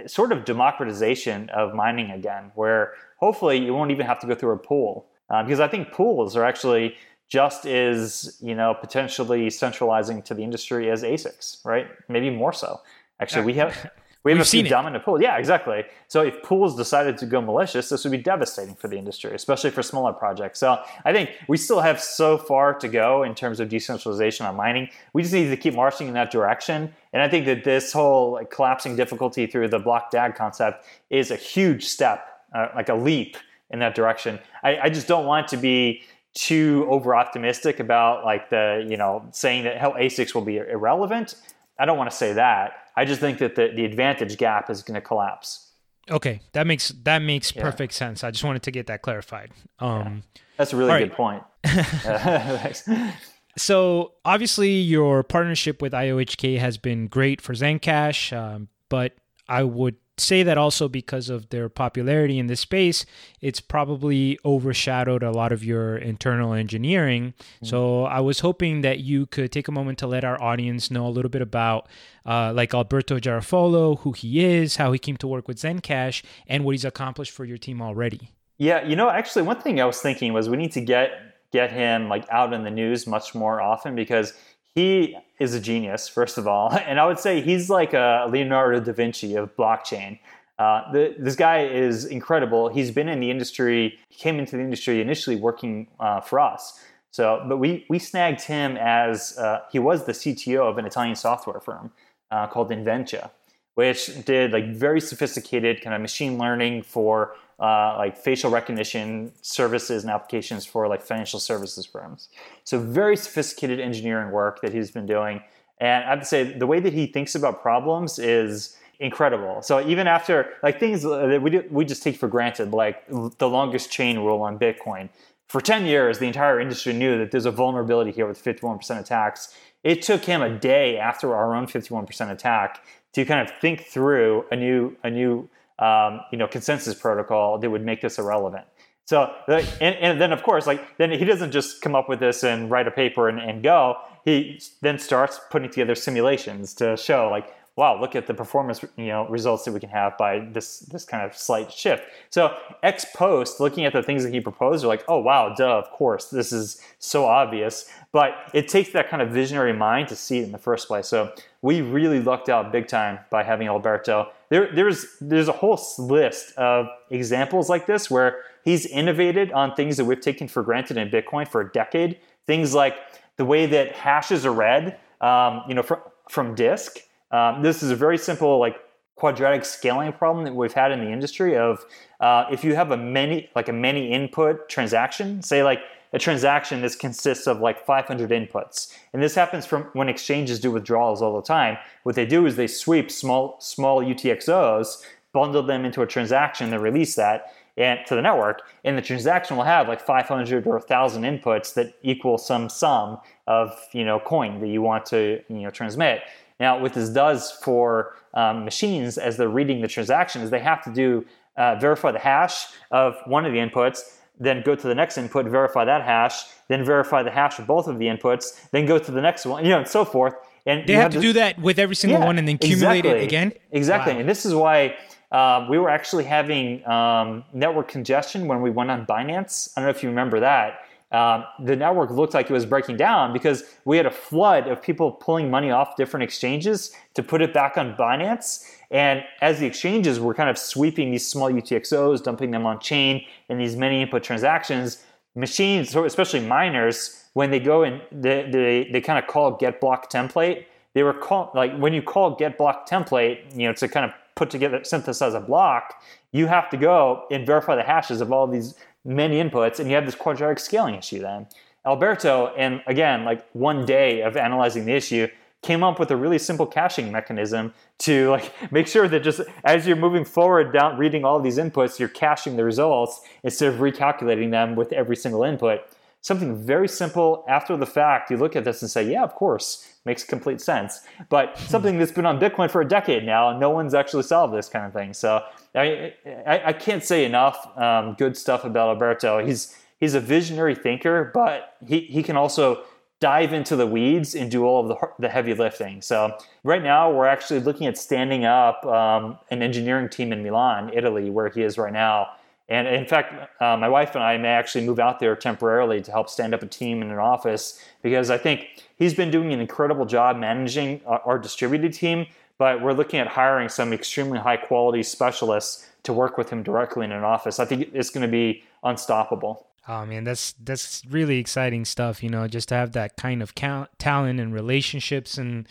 sort 0.06 0.32
of 0.32 0.44
democratization 0.44 1.50
of 1.50 1.72
mining 1.72 2.10
again, 2.10 2.50
where 2.56 2.94
hopefully 3.18 3.58
you 3.58 3.72
won't 3.72 3.92
even 3.92 4.06
have 4.06 4.18
to 4.20 4.26
go 4.26 4.34
through 4.34 4.52
a 4.52 4.58
pool 4.58 5.06
uh, 5.30 5.44
because 5.44 5.60
I 5.60 5.68
think 5.68 5.92
pools 5.92 6.34
are 6.36 6.44
actually 6.44 6.96
just 7.28 7.64
as 7.64 8.38
you 8.40 8.56
know 8.56 8.74
potentially 8.74 9.50
centralizing 9.50 10.20
to 10.22 10.34
the 10.34 10.42
industry 10.42 10.90
as 10.90 11.04
ASICs, 11.04 11.64
right? 11.64 11.86
Maybe 12.08 12.28
more 12.28 12.52
so. 12.52 12.80
Actually, 13.20 13.46
we 13.46 13.54
have 13.54 13.90
we 14.24 14.32
have 14.32 14.38
We've 14.38 14.46
a 14.46 14.50
few 14.50 14.62
dominant 14.64 15.04
pools. 15.04 15.20
Yeah, 15.20 15.38
exactly. 15.38 15.84
So 16.08 16.22
if 16.22 16.42
pools 16.42 16.76
decided 16.76 17.16
to 17.18 17.26
go 17.26 17.40
malicious, 17.40 17.88
this 17.88 18.04
would 18.04 18.10
be 18.10 18.18
devastating 18.18 18.74
for 18.74 18.88
the 18.88 18.98
industry, 18.98 19.32
especially 19.32 19.70
for 19.70 19.82
smaller 19.82 20.12
projects. 20.12 20.58
So 20.58 20.82
I 21.04 21.12
think 21.12 21.30
we 21.48 21.56
still 21.56 21.80
have 21.80 22.00
so 22.00 22.36
far 22.36 22.74
to 22.74 22.88
go 22.88 23.22
in 23.22 23.34
terms 23.34 23.60
of 23.60 23.68
decentralization 23.68 24.44
on 24.44 24.56
mining. 24.56 24.88
We 25.12 25.22
just 25.22 25.32
need 25.32 25.48
to 25.50 25.56
keep 25.56 25.74
marching 25.74 26.08
in 26.08 26.14
that 26.14 26.32
direction. 26.32 26.92
And 27.12 27.22
I 27.22 27.28
think 27.28 27.46
that 27.46 27.62
this 27.62 27.92
whole 27.92 28.32
like, 28.32 28.50
collapsing 28.50 28.96
difficulty 28.96 29.46
through 29.46 29.68
the 29.68 29.78
block 29.78 30.10
DAG 30.10 30.34
concept 30.34 30.84
is 31.10 31.30
a 31.30 31.36
huge 31.36 31.84
step, 31.84 32.26
uh, 32.54 32.68
like 32.74 32.88
a 32.88 32.94
leap 32.94 33.36
in 33.70 33.78
that 33.78 33.94
direction. 33.94 34.40
I, 34.64 34.78
I 34.78 34.88
just 34.90 35.06
don't 35.06 35.26
want 35.26 35.48
to 35.48 35.56
be 35.56 36.02
too 36.34 36.86
over 36.88 37.16
optimistic 37.16 37.80
about 37.80 38.24
like 38.24 38.50
the 38.50 38.86
you 38.88 38.96
know 38.96 39.26
saying 39.32 39.64
that 39.64 39.78
how 39.78 39.92
ASICs 39.92 40.34
will 40.34 40.44
be 40.44 40.58
irrelevant. 40.58 41.34
I 41.78 41.84
don't 41.84 41.96
want 41.96 42.10
to 42.10 42.16
say 42.16 42.32
that. 42.34 42.72
I 42.98 43.04
just 43.04 43.20
think 43.20 43.38
that 43.38 43.54
the, 43.54 43.70
the 43.72 43.84
advantage 43.84 44.36
gap 44.38 44.70
is 44.70 44.82
going 44.82 44.96
to 44.96 45.00
collapse. 45.00 45.70
Okay, 46.10 46.40
that 46.52 46.66
makes 46.66 46.88
that 47.04 47.20
makes 47.20 47.54
yeah. 47.54 47.62
perfect 47.62 47.92
sense. 47.92 48.24
I 48.24 48.32
just 48.32 48.42
wanted 48.42 48.64
to 48.64 48.72
get 48.72 48.88
that 48.88 49.02
clarified. 49.02 49.52
Um, 49.78 50.24
yeah. 50.34 50.40
That's 50.56 50.72
a 50.72 50.76
really 50.76 51.06
good 51.06 51.16
right. 51.16 51.44
point. 51.64 53.14
so 53.56 54.14
obviously, 54.24 54.70
your 54.70 55.22
partnership 55.22 55.80
with 55.80 55.92
IOHK 55.92 56.58
has 56.58 56.76
been 56.76 57.06
great 57.06 57.40
for 57.40 57.52
Zencash, 57.52 58.36
um, 58.36 58.66
but 58.88 59.12
I 59.48 59.62
would 59.62 59.94
say 60.20 60.42
that 60.42 60.58
also 60.58 60.88
because 60.88 61.28
of 61.28 61.48
their 61.50 61.68
popularity 61.68 62.38
in 62.38 62.46
this 62.46 62.60
space, 62.60 63.06
it's 63.40 63.60
probably 63.60 64.38
overshadowed 64.44 65.22
a 65.22 65.30
lot 65.30 65.52
of 65.52 65.64
your 65.64 65.96
internal 65.96 66.52
engineering. 66.52 67.34
Mm-hmm. 67.38 67.66
So 67.66 68.04
I 68.04 68.20
was 68.20 68.40
hoping 68.40 68.82
that 68.82 69.00
you 69.00 69.26
could 69.26 69.52
take 69.52 69.68
a 69.68 69.72
moment 69.72 69.98
to 69.98 70.06
let 70.06 70.24
our 70.24 70.40
audience 70.42 70.90
know 70.90 71.06
a 71.06 71.10
little 71.10 71.30
bit 71.30 71.42
about, 71.42 71.88
uh, 72.26 72.52
like 72.54 72.74
Alberto 72.74 73.18
Garoffolo, 73.18 74.00
who 74.00 74.12
he 74.12 74.44
is, 74.44 74.76
how 74.76 74.92
he 74.92 74.98
came 74.98 75.16
to 75.18 75.26
work 75.26 75.48
with 75.48 75.58
Zencash, 75.58 76.22
and 76.46 76.64
what 76.64 76.72
he's 76.72 76.84
accomplished 76.84 77.32
for 77.32 77.44
your 77.44 77.58
team 77.58 77.80
already. 77.80 78.32
Yeah, 78.58 78.84
you 78.84 78.96
know, 78.96 79.08
actually, 79.08 79.42
one 79.42 79.60
thing 79.60 79.80
I 79.80 79.84
was 79.84 80.00
thinking 80.00 80.32
was 80.32 80.48
we 80.48 80.56
need 80.56 80.72
to 80.72 80.80
get 80.80 81.10
get 81.50 81.72
him 81.72 82.08
like 82.08 82.28
out 82.30 82.52
in 82.52 82.62
the 82.62 82.70
news 82.70 83.06
much 83.06 83.34
more 83.34 83.60
often 83.60 83.94
because 83.94 84.34
he 84.78 85.16
is 85.40 85.54
a 85.54 85.60
genius, 85.60 86.08
first 86.08 86.38
of 86.38 86.46
all, 86.46 86.72
and 86.86 87.00
I 87.00 87.06
would 87.06 87.18
say 87.18 87.40
he's 87.40 87.68
like 87.68 87.94
a 87.94 88.26
Leonardo 88.30 88.80
da 88.80 88.92
Vinci 88.92 89.34
of 89.34 89.54
blockchain. 89.56 90.18
Uh, 90.58 90.90
the, 90.92 91.14
this 91.18 91.36
guy 91.36 91.64
is 91.66 92.04
incredible. 92.04 92.68
He's 92.68 92.90
been 92.90 93.08
in 93.08 93.20
the 93.20 93.30
industry. 93.30 93.98
He 94.08 94.16
came 94.16 94.38
into 94.38 94.56
the 94.56 94.62
industry 94.62 95.00
initially 95.00 95.36
working 95.36 95.88
uh, 96.00 96.20
for 96.20 96.40
us. 96.40 96.80
So, 97.10 97.44
but 97.48 97.56
we 97.58 97.86
we 97.88 97.98
snagged 97.98 98.42
him 98.42 98.76
as 98.76 99.36
uh, 99.38 99.60
he 99.72 99.78
was 99.78 100.04
the 100.04 100.12
CTO 100.12 100.68
of 100.70 100.78
an 100.78 100.84
Italian 100.84 101.16
software 101.16 101.60
firm 101.60 101.90
uh, 102.30 102.46
called 102.48 102.70
Inventia, 102.70 103.30
which 103.74 104.24
did 104.24 104.52
like 104.52 104.66
very 104.74 105.00
sophisticated 105.00 105.80
kind 105.80 105.94
of 105.94 106.02
machine 106.02 106.38
learning 106.38 106.82
for 106.82 107.34
uh, 107.60 107.96
like 107.98 108.16
facial 108.16 108.50
recognition 108.50 109.32
services 109.42 110.04
and 110.04 110.12
applications 110.12 110.64
for 110.64 110.86
like 110.86 111.02
financial 111.02 111.40
services 111.40 111.84
firms. 111.84 112.28
So 112.64 112.78
very 112.78 113.16
sophisticated 113.16 113.80
engineering 113.80 114.30
work 114.30 114.60
that 114.62 114.72
he's 114.72 114.90
been 114.90 115.06
doing. 115.06 115.42
And 115.78 116.04
I 116.04 116.10
have 116.10 116.20
to 116.20 116.24
say, 116.24 116.44
the 116.44 116.66
way 116.66 116.80
that 116.80 116.92
he 116.92 117.06
thinks 117.06 117.34
about 117.34 117.62
problems 117.62 118.18
is 118.18 118.76
incredible. 119.00 119.62
So 119.62 119.86
even 119.86 120.06
after 120.06 120.54
like 120.62 120.80
things 120.80 121.02
that 121.02 121.40
we 121.40 121.50
do, 121.50 121.64
we 121.70 121.84
just 121.84 122.02
take 122.02 122.16
for 122.16 122.28
granted, 122.28 122.72
like 122.72 123.06
the 123.08 123.48
longest 123.48 123.90
chain 123.90 124.18
rule 124.18 124.42
on 124.42 124.58
Bitcoin. 124.58 125.08
for 125.48 125.60
10 125.60 125.86
years, 125.86 126.18
the 126.18 126.26
entire 126.26 126.60
industry 126.60 126.92
knew 126.92 127.16
that 127.18 127.30
there's 127.30 127.46
a 127.46 127.50
vulnerability 127.50 128.10
here 128.10 128.26
with 128.26 128.42
51% 128.42 129.00
attacks. 129.00 129.56
It 129.82 130.02
took 130.02 130.24
him 130.24 130.42
a 130.42 130.50
day 130.50 130.98
after 130.98 131.34
our 131.34 131.54
own 131.54 131.66
51% 131.66 132.30
attack 132.30 132.84
to 133.14 133.24
kind 133.24 133.40
of 133.40 133.56
think 133.58 133.82
through 133.82 134.44
a 134.50 134.56
new 134.56 134.96
a 135.02 135.10
new 135.10 135.48
um, 135.78 136.20
you 136.32 136.38
know 136.38 136.48
consensus 136.48 136.94
protocol 136.94 137.58
that 137.58 137.70
would 137.70 137.84
make 137.84 138.00
this 138.00 138.18
irrelevant. 138.18 138.64
So 139.04 139.32
and, 139.48 139.96
and, 139.96 140.20
then 140.20 140.32
of 140.32 140.42
course 140.42 140.66
like 140.66 140.98
then 140.98 141.10
he 141.10 141.24
doesn't 141.24 141.50
just 141.50 141.80
come 141.80 141.94
up 141.94 142.08
with 142.08 142.20
this 142.20 142.44
and 142.44 142.70
write 142.70 142.86
a 142.86 142.90
paper 142.90 143.28
and, 143.28 143.38
and 143.40 143.62
go. 143.62 143.96
He 144.24 144.60
then 144.82 144.98
starts 144.98 145.40
putting 145.50 145.70
together 145.70 145.94
simulations 145.94 146.74
to 146.74 146.96
show 146.96 147.28
like 147.30 147.54
wow, 147.78 147.96
look 148.00 148.16
at 148.16 148.26
the 148.26 148.34
performance 148.34 148.84
you 148.96 149.06
know 149.06 149.24
results 149.28 149.64
that 149.64 149.72
we 149.72 149.78
can 149.78 149.88
have 149.88 150.18
by 150.18 150.40
this 150.52 150.80
this 150.80 151.04
kind 151.04 151.24
of 151.24 151.34
slight 151.36 151.72
shift. 151.72 152.02
So 152.28 152.54
ex 152.82 153.06
post, 153.14 153.60
looking 153.60 153.84
at 153.84 153.92
the 153.92 154.02
things 154.02 154.24
that 154.24 154.34
he 154.34 154.40
proposed, 154.40 154.84
are 154.84 154.88
like, 154.88 155.04
oh 155.06 155.20
wow, 155.20 155.54
duh, 155.56 155.78
of 155.78 155.88
course, 155.92 156.28
this 156.28 156.52
is 156.52 156.82
so 156.98 157.24
obvious. 157.24 157.88
But 158.10 158.32
it 158.52 158.66
takes 158.66 158.90
that 158.90 159.08
kind 159.08 159.22
of 159.22 159.30
visionary 159.30 159.72
mind 159.72 160.08
to 160.08 160.16
see 160.16 160.40
it 160.40 160.44
in 160.44 160.52
the 160.52 160.58
first 160.58 160.88
place. 160.88 161.06
So 161.06 161.32
we 161.62 161.80
really 161.80 162.20
lucked 162.20 162.48
out 162.48 162.72
big 162.72 162.88
time 162.88 163.20
by 163.30 163.44
having 163.44 163.68
Alberto. 163.68 164.32
There, 164.50 164.72
there's 164.74 165.06
there's 165.20 165.48
a 165.48 165.52
whole 165.52 165.80
list 165.98 166.56
of 166.56 166.86
examples 167.10 167.68
like 167.68 167.86
this 167.86 168.10
where 168.10 168.42
he's 168.64 168.86
innovated 168.86 169.52
on 169.52 169.74
things 169.74 169.96
that 169.96 170.04
we've 170.04 170.20
taken 170.20 170.48
for 170.48 170.62
granted 170.62 170.96
in 170.96 171.10
Bitcoin 171.10 171.46
for 171.46 171.60
a 171.60 171.72
decade. 171.72 172.18
Things 172.46 172.74
like 172.74 172.96
the 173.36 173.44
way 173.44 173.66
that 173.66 173.92
hashes 173.92 174.46
are 174.46 174.52
read, 174.52 174.98
um, 175.20 175.62
you 175.68 175.74
know, 175.74 175.82
from, 175.82 176.00
from 176.28 176.54
disk 176.54 176.98
um, 177.30 177.62
this 177.62 177.82
is 177.82 177.90
a 177.90 177.96
very 177.96 178.18
simple 178.18 178.58
like 178.58 178.76
quadratic 179.16 179.64
scaling 179.64 180.12
problem 180.12 180.44
that 180.44 180.54
we've 180.54 180.72
had 180.72 180.92
in 180.92 181.00
the 181.00 181.10
industry 181.10 181.56
of 181.56 181.84
uh, 182.20 182.44
if 182.50 182.64
you 182.64 182.74
have 182.74 182.90
a 182.90 182.96
many 182.96 183.50
like 183.54 183.68
a 183.68 183.72
many 183.72 184.12
input 184.12 184.68
transaction, 184.68 185.42
say 185.42 185.62
like 185.62 185.80
a 186.12 186.18
transaction 186.18 186.80
this 186.80 186.96
consists 186.96 187.46
of 187.46 187.60
like 187.60 187.84
500 187.84 188.30
inputs, 188.30 188.96
and 189.12 189.22
this 189.22 189.34
happens 189.34 189.66
from 189.66 189.84
when 189.92 190.08
exchanges 190.08 190.60
do 190.60 190.70
withdrawals 190.70 191.22
all 191.22 191.36
the 191.36 191.46
time. 191.46 191.78
What 192.02 192.14
they 192.14 192.26
do 192.26 192.46
is 192.46 192.56
they 192.56 192.66
sweep 192.66 193.10
small 193.10 193.56
small 193.60 194.02
UTXOs, 194.02 195.04
bundle 195.32 195.62
them 195.62 195.84
into 195.84 196.02
a 196.02 196.06
transaction, 196.06 196.70
then 196.70 196.80
release 196.80 197.14
that 197.16 197.52
and 197.78 198.00
to 198.06 198.16
the 198.16 198.22
network, 198.22 198.62
and 198.84 198.98
the 198.98 199.02
transaction 199.02 199.56
will 199.56 199.64
have 199.64 199.86
like 199.86 200.00
500 200.00 200.66
or 200.66 200.78
1,000 200.78 201.22
inputs 201.22 201.74
that 201.74 201.94
equal 202.02 202.36
some 202.36 202.68
sum 202.68 203.18
of 203.46 203.72
you 203.92 204.04
know 204.04 204.18
coin 204.18 204.60
that 204.60 204.68
you 204.68 204.82
want 204.82 205.06
to 205.06 205.40
you 205.48 205.60
know 205.60 205.70
transmit. 205.70 206.22
Now, 206.60 206.80
what 206.80 206.92
this 206.92 207.08
does 207.08 207.52
for 207.62 208.16
um, 208.34 208.64
machines 208.64 209.16
as 209.16 209.36
they're 209.36 209.48
reading 209.48 209.80
the 209.80 209.88
transaction 209.88 210.42
is 210.42 210.50
they 210.50 210.58
have 210.58 210.82
to 210.84 210.92
do 210.92 211.24
uh, 211.56 211.76
verify 211.76 212.10
the 212.10 212.18
hash 212.18 212.66
of 212.90 213.16
one 213.26 213.44
of 213.44 213.52
the 213.52 213.58
inputs, 213.58 214.17
then 214.38 214.62
go 214.64 214.74
to 214.74 214.86
the 214.86 214.94
next 214.94 215.18
input, 215.18 215.46
verify 215.46 215.84
that 215.84 216.02
hash, 216.02 216.44
then 216.68 216.84
verify 216.84 217.22
the 217.22 217.30
hash 217.30 217.58
of 217.58 217.66
both 217.66 217.88
of 217.88 217.98
the 217.98 218.06
inputs, 218.06 218.70
then 218.70 218.86
go 218.86 218.98
to 218.98 219.10
the 219.10 219.20
next 219.20 219.46
one, 219.46 219.64
you 219.64 219.70
know, 219.70 219.78
and 219.78 219.88
so 219.88 220.04
forth. 220.04 220.34
And 220.66 220.86
they 220.86 220.94
have, 220.94 221.12
have, 221.12 221.12
to 221.12 221.20
do 221.20 221.32
that 221.34 221.58
with 221.58 221.78
every 221.78 221.96
single 221.96 222.20
yeah, 222.20 222.26
one 222.26 222.38
and 222.38 222.46
then 222.46 222.56
accumulate 222.56 222.98
exactly, 222.98 223.20
it 223.20 223.24
again. 223.24 223.52
Exactly, 223.72 224.12
wow. 224.14 224.20
and 224.20 224.28
this 224.28 224.44
is 224.44 224.54
why 224.54 224.96
um, 225.32 225.68
we 225.68 225.78
were 225.78 225.88
actually 225.88 226.24
having 226.24 226.86
um, 226.86 227.44
network 227.52 227.88
congestion 227.88 228.46
when 228.46 228.60
we 228.60 228.70
went 228.70 228.90
on 228.90 229.06
Binance. 229.06 229.70
I 229.76 229.80
don't 229.80 229.86
know 229.86 229.96
if 229.96 230.02
you 230.02 230.08
remember 230.08 230.40
that 230.40 230.80
um, 231.10 231.44
the 231.60 231.74
network 231.74 232.10
looked 232.10 232.34
like 232.34 232.50
it 232.50 232.52
was 232.52 232.66
breaking 232.66 232.96
down 232.98 233.32
because 233.32 233.64
we 233.84 233.96
had 233.96 234.04
a 234.04 234.10
flood 234.10 234.68
of 234.68 234.82
people 234.82 235.10
pulling 235.10 235.50
money 235.50 235.70
off 235.70 235.96
different 235.96 236.22
exchanges 236.22 236.94
to 237.14 237.22
put 237.22 237.40
it 237.40 237.54
back 237.54 237.78
on 237.78 237.94
Binance. 237.96 238.64
And 238.90 239.22
as 239.40 239.60
the 239.60 239.66
exchanges 239.66 240.18
were 240.18 240.34
kind 240.34 240.48
of 240.48 240.56
sweeping 240.56 241.10
these 241.10 241.26
small 241.26 241.50
UTXOs, 241.50 242.22
dumping 242.22 242.50
them 242.50 242.64
on 242.64 242.80
chain 242.80 243.24
in 243.48 243.58
these 243.58 243.76
many 243.76 244.00
input 244.02 244.22
transactions, 244.22 245.04
machines, 245.34 245.94
especially 245.94 246.40
miners, 246.40 247.24
when 247.34 247.50
they 247.50 247.60
go 247.60 247.82
and 247.82 248.00
they, 248.10 248.48
they, 248.50 248.88
they 248.90 249.00
kind 249.00 249.18
of 249.18 249.28
call 249.28 249.52
get 249.52 249.80
block 249.80 250.10
template, 250.10 250.64
they 250.94 251.02
were 251.02 251.12
called 251.12 251.50
like 251.54 251.76
when 251.78 251.92
you 251.92 252.02
call 252.02 252.34
get 252.34 252.56
block 252.56 252.88
template, 252.88 253.38
you 253.56 253.66
know, 253.66 253.72
to 253.74 253.86
kind 253.88 254.06
of 254.06 254.12
put 254.34 254.50
together 254.50 254.82
synthesize 254.82 255.34
a 255.34 255.40
block, 255.40 256.02
you 256.32 256.46
have 256.46 256.70
to 256.70 256.76
go 256.76 257.24
and 257.30 257.46
verify 257.46 257.76
the 257.76 257.82
hashes 257.82 258.20
of 258.20 258.32
all 258.32 258.46
these 258.46 258.74
many 259.04 259.42
inputs, 259.42 259.78
and 259.78 259.88
you 259.88 259.94
have 259.94 260.06
this 260.06 260.14
quadratic 260.14 260.58
scaling 260.58 260.94
issue 260.94 261.20
then. 261.20 261.46
Alberto, 261.86 262.52
and 262.56 262.82
again, 262.86 263.24
like 263.24 263.48
one 263.52 263.86
day 263.86 264.22
of 264.22 264.36
analyzing 264.36 264.84
the 264.84 264.92
issue, 264.92 265.28
came 265.62 265.82
up 265.82 265.98
with 265.98 266.10
a 266.10 266.16
really 266.16 266.38
simple 266.38 266.66
caching 266.66 267.10
mechanism 267.10 267.74
to 267.98 268.30
like 268.30 268.52
make 268.72 268.86
sure 268.86 269.08
that 269.08 269.22
just 269.22 269.40
as 269.64 269.86
you're 269.86 269.96
moving 269.96 270.24
forward 270.24 270.72
down 270.72 270.96
reading 270.96 271.24
all 271.24 271.40
these 271.40 271.58
inputs, 271.58 271.98
you're 271.98 272.08
caching 272.08 272.56
the 272.56 272.64
results 272.64 273.20
instead 273.42 273.72
of 273.72 273.80
recalculating 273.80 274.50
them 274.50 274.76
with 274.76 274.92
every 274.92 275.16
single 275.16 275.42
input. 275.42 275.80
Something 276.20 276.56
very 276.56 276.88
simple 276.88 277.44
after 277.48 277.76
the 277.76 277.86
fact, 277.86 278.30
you 278.30 278.36
look 278.36 278.56
at 278.56 278.64
this 278.64 278.82
and 278.82 278.90
say, 278.90 279.08
yeah, 279.08 279.22
of 279.22 279.34
course, 279.34 279.88
makes 280.04 280.24
complete 280.24 280.60
sense. 280.60 281.00
But 281.28 281.56
something 281.58 281.96
that's 281.96 282.10
been 282.10 282.26
on 282.26 282.40
Bitcoin 282.40 282.70
for 282.70 282.80
a 282.80 282.88
decade 282.88 283.24
now, 283.24 283.50
and 283.50 283.60
no 283.60 283.70
one's 283.70 283.94
actually 283.94 284.24
solved 284.24 284.52
this 284.52 284.68
kind 284.68 284.84
of 284.84 284.92
thing. 284.92 285.14
So 285.14 285.44
I, 285.76 286.14
I, 286.44 286.62
I 286.66 286.72
can't 286.72 287.04
say 287.04 287.24
enough 287.24 287.68
um, 287.78 288.14
good 288.14 288.36
stuff 288.36 288.64
about 288.64 288.88
Alberto. 288.88 289.44
He's 289.44 289.76
he's 290.00 290.14
a 290.14 290.20
visionary 290.20 290.74
thinker, 290.74 291.30
but 291.32 291.76
he, 291.86 292.00
he 292.00 292.22
can 292.22 292.36
also 292.36 292.82
dive 293.20 293.52
into 293.52 293.74
the 293.74 293.86
weeds 293.86 294.34
and 294.34 294.50
do 294.50 294.64
all 294.64 294.82
of 294.82 294.88
the, 294.88 295.08
the 295.18 295.28
heavy 295.28 295.54
lifting. 295.54 296.00
So 296.00 296.36
right 296.62 296.82
now 296.82 297.10
we're 297.10 297.26
actually 297.26 297.60
looking 297.60 297.86
at 297.86 297.98
standing 297.98 298.44
up 298.44 298.84
um, 298.86 299.38
an 299.50 299.62
engineering 299.62 300.08
team 300.08 300.32
in 300.32 300.42
Milan, 300.42 300.90
Italy, 300.94 301.30
where 301.30 301.48
he 301.48 301.62
is 301.62 301.78
right 301.78 301.92
now. 301.92 302.28
And 302.68 302.86
in 302.86 303.06
fact, 303.06 303.32
uh, 303.62 303.76
my 303.76 303.88
wife 303.88 304.14
and 304.14 304.22
I 304.22 304.36
may 304.36 304.48
actually 304.48 304.86
move 304.86 304.98
out 304.98 305.20
there 305.20 305.34
temporarily 305.34 306.02
to 306.02 306.10
help 306.10 306.28
stand 306.28 306.54
up 306.54 306.62
a 306.62 306.66
team 306.66 307.00
in 307.02 307.10
an 307.10 307.18
office 307.18 307.82
because 308.02 308.30
I 308.30 308.36
think 308.36 308.84
he's 308.98 309.14
been 309.14 309.30
doing 309.30 309.52
an 309.52 309.60
incredible 309.60 310.04
job 310.04 310.36
managing 310.36 311.00
our, 311.06 311.20
our 311.24 311.38
distributed 311.38 311.94
team, 311.94 312.26
but 312.58 312.82
we're 312.82 312.92
looking 312.92 313.20
at 313.20 313.26
hiring 313.26 313.70
some 313.70 313.92
extremely 313.92 314.38
high 314.38 314.58
quality 314.58 315.02
specialists 315.02 315.88
to 316.02 316.12
work 316.12 316.36
with 316.36 316.50
him 316.50 316.62
directly 316.62 317.04
in 317.04 317.12
an 317.12 317.24
office. 317.24 317.58
I 317.58 317.64
think 317.64 317.90
it's 317.94 318.10
going 318.10 318.22
to 318.26 318.30
be 318.30 318.62
unstoppable. 318.84 319.67
Oh 319.88 320.04
man, 320.04 320.24
that's 320.24 320.52
that's 320.62 321.02
really 321.08 321.38
exciting 321.38 321.86
stuff. 321.86 322.22
You 322.22 322.28
know, 322.28 322.46
just 322.46 322.68
to 322.68 322.74
have 322.74 322.92
that 322.92 323.16
kind 323.16 323.42
of 323.42 323.54
talent 323.54 324.38
and 324.38 324.52
relationships, 324.52 325.38
and 325.38 325.66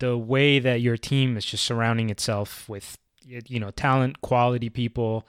the 0.00 0.18
way 0.18 0.58
that 0.58 0.82
your 0.82 0.98
team 0.98 1.36
is 1.38 1.46
just 1.46 1.64
surrounding 1.64 2.10
itself 2.10 2.68
with 2.68 2.98
you 3.24 3.58
know 3.58 3.70
talent, 3.70 4.20
quality 4.20 4.68
people. 4.68 5.26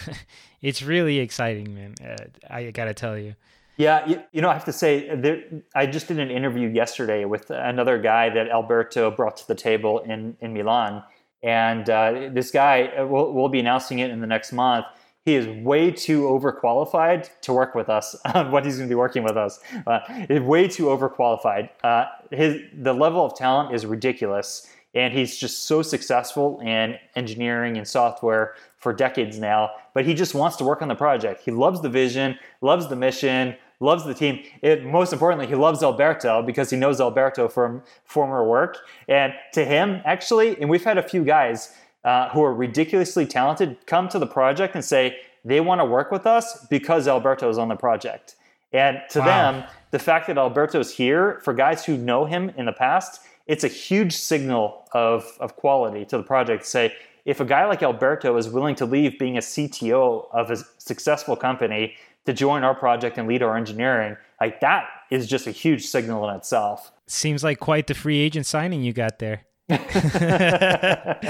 it's 0.62 0.82
really 0.82 1.18
exciting, 1.18 1.74
man. 1.74 1.94
Uh, 2.02 2.24
I 2.48 2.70
gotta 2.70 2.94
tell 2.94 3.18
you. 3.18 3.34
Yeah, 3.76 4.06
you, 4.06 4.22
you 4.32 4.40
know, 4.40 4.50
I 4.50 4.52
have 4.52 4.64
to 4.66 4.72
say, 4.72 5.14
there, 5.16 5.42
I 5.74 5.86
just 5.86 6.06
did 6.06 6.20
an 6.20 6.30
interview 6.30 6.68
yesterday 6.68 7.24
with 7.24 7.50
another 7.50 7.98
guy 7.98 8.30
that 8.30 8.48
Alberto 8.48 9.10
brought 9.10 9.36
to 9.38 9.48
the 9.48 9.56
table 9.56 9.98
in, 9.98 10.36
in 10.40 10.54
Milan. 10.54 11.02
And 11.42 11.90
uh, 11.90 12.30
this 12.32 12.52
guy, 12.52 12.86
uh, 12.86 13.04
we'll, 13.04 13.32
we'll 13.32 13.48
be 13.48 13.58
announcing 13.58 13.98
it 13.98 14.10
in 14.10 14.20
the 14.20 14.28
next 14.28 14.52
month. 14.52 14.86
He 15.24 15.36
is 15.36 15.46
way 15.64 15.90
too 15.90 16.22
overqualified 16.24 17.30
to 17.42 17.52
work 17.54 17.74
with 17.74 17.88
us 17.88 18.14
on 18.34 18.50
what 18.50 18.64
he's 18.64 18.76
going 18.76 18.88
to 18.88 18.92
be 18.92 18.96
working 18.96 19.22
with 19.22 19.36
us. 19.36 19.58
Uh, 19.86 20.00
way 20.28 20.68
too 20.68 20.84
overqualified. 20.84 21.70
Uh, 21.82 22.06
his 22.30 22.60
the 22.74 22.92
level 22.92 23.24
of 23.24 23.34
talent 23.34 23.74
is 23.74 23.86
ridiculous, 23.86 24.68
and 24.94 25.14
he's 25.14 25.36
just 25.36 25.64
so 25.64 25.80
successful 25.80 26.60
in 26.60 26.98
engineering 27.16 27.78
and 27.78 27.88
software 27.88 28.54
for 28.76 28.92
decades 28.92 29.38
now. 29.38 29.70
But 29.94 30.04
he 30.04 30.12
just 30.12 30.34
wants 30.34 30.56
to 30.58 30.64
work 30.64 30.82
on 30.82 30.88
the 30.88 30.94
project. 30.94 31.42
He 31.42 31.50
loves 31.50 31.80
the 31.80 31.88
vision, 31.88 32.38
loves 32.60 32.88
the 32.88 32.96
mission, 32.96 33.56
loves 33.80 34.04
the 34.04 34.14
team. 34.14 34.42
It, 34.60 34.84
most 34.84 35.12
importantly, 35.12 35.46
he 35.46 35.54
loves 35.54 35.82
Alberto 35.82 36.42
because 36.42 36.70
he 36.70 36.76
knows 36.76 37.00
Alberto 37.00 37.48
from 37.48 37.82
former 38.04 38.46
work. 38.46 38.78
And 39.08 39.32
to 39.54 39.64
him, 39.64 40.02
actually, 40.04 40.60
and 40.60 40.68
we've 40.68 40.84
had 40.84 40.98
a 40.98 41.02
few 41.02 41.24
guys 41.24 41.74
uh, 42.04 42.28
who 42.30 42.42
are 42.42 42.54
ridiculously 42.54 43.26
talented 43.26 43.76
come 43.86 44.08
to 44.08 44.18
the 44.18 44.26
project 44.26 44.74
and 44.74 44.84
say 44.84 45.16
they 45.44 45.60
want 45.60 45.80
to 45.80 45.84
work 45.84 46.10
with 46.10 46.26
us 46.26 46.66
because 46.66 47.08
Alberto 47.08 47.48
is 47.48 47.58
on 47.58 47.68
the 47.68 47.76
project. 47.76 48.36
And 48.72 49.00
to 49.10 49.20
wow. 49.20 49.26
them, 49.26 49.64
the 49.92 49.98
fact 49.98 50.26
that 50.26 50.36
Alberto's 50.36 50.92
here, 50.92 51.40
for 51.44 51.54
guys 51.54 51.84
who 51.84 51.96
know 51.96 52.24
him 52.24 52.50
in 52.56 52.66
the 52.66 52.72
past, 52.72 53.20
it's 53.46 53.62
a 53.62 53.68
huge 53.68 54.14
signal 54.14 54.88
of, 54.92 55.30
of 55.38 55.54
quality 55.56 56.04
to 56.06 56.16
the 56.16 56.22
project 56.22 56.64
to 56.64 56.70
say, 56.70 56.94
if 57.24 57.40
a 57.40 57.44
guy 57.44 57.64
like 57.66 57.82
Alberto 57.82 58.36
is 58.36 58.48
willing 58.48 58.74
to 58.76 58.84
leave 58.84 59.18
being 59.18 59.36
a 59.36 59.40
CTO 59.40 60.26
of 60.32 60.50
a 60.50 60.56
successful 60.78 61.36
company 61.36 61.94
to 62.26 62.32
join 62.32 62.64
our 62.64 62.74
project 62.74 63.16
and 63.16 63.28
lead 63.28 63.42
our 63.42 63.56
engineering, 63.56 64.16
like 64.40 64.60
that 64.60 64.88
is 65.10 65.26
just 65.26 65.46
a 65.46 65.50
huge 65.50 65.86
signal 65.86 66.28
in 66.28 66.34
itself. 66.36 66.90
Seems 67.06 67.44
like 67.44 67.60
quite 67.60 67.86
the 67.86 67.94
free 67.94 68.18
agent 68.18 68.46
signing 68.46 68.82
you 68.82 68.92
got 68.92 69.20
there. 69.20 69.44
Yeah. 69.68 71.20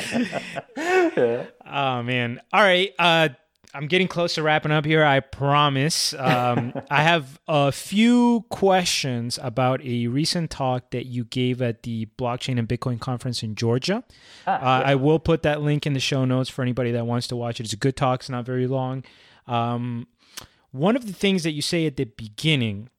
Oh 1.66 2.02
man. 2.02 2.40
All 2.52 2.62
right. 2.62 2.92
Uh 2.98 3.28
I'm 3.74 3.88
getting 3.88 4.06
close 4.06 4.34
to 4.34 4.42
wrapping 4.42 4.70
up 4.70 4.84
here. 4.84 5.04
I 5.04 5.18
promise. 5.18 6.14
Um, 6.14 6.72
I 6.92 7.02
have 7.02 7.40
a 7.48 7.72
few 7.72 8.44
questions 8.48 9.36
about 9.42 9.84
a 9.84 10.06
recent 10.06 10.52
talk 10.52 10.92
that 10.92 11.06
you 11.06 11.24
gave 11.24 11.60
at 11.60 11.82
the 11.82 12.06
Blockchain 12.16 12.56
and 12.56 12.68
Bitcoin 12.68 13.00
conference 13.00 13.42
in 13.42 13.56
Georgia. 13.56 14.04
Ah, 14.46 14.52
uh, 14.52 14.80
yeah. 14.80 14.90
I 14.90 14.94
will 14.94 15.18
put 15.18 15.42
that 15.42 15.60
link 15.60 15.86
in 15.86 15.92
the 15.92 16.00
show 16.00 16.24
notes 16.24 16.48
for 16.48 16.62
anybody 16.62 16.92
that 16.92 17.04
wants 17.04 17.26
to 17.28 17.36
watch 17.36 17.58
it. 17.58 17.64
It's 17.64 17.72
a 17.72 17.76
good 17.76 17.96
talk. 17.96 18.20
It's 18.20 18.30
not 18.30 18.46
very 18.46 18.68
long. 18.68 19.02
Um, 19.48 20.06
one 20.70 20.94
of 20.94 21.06
the 21.06 21.12
things 21.12 21.42
that 21.42 21.52
you 21.52 21.62
say 21.62 21.84
at 21.86 21.96
the 21.96 22.04
beginning 22.04 22.90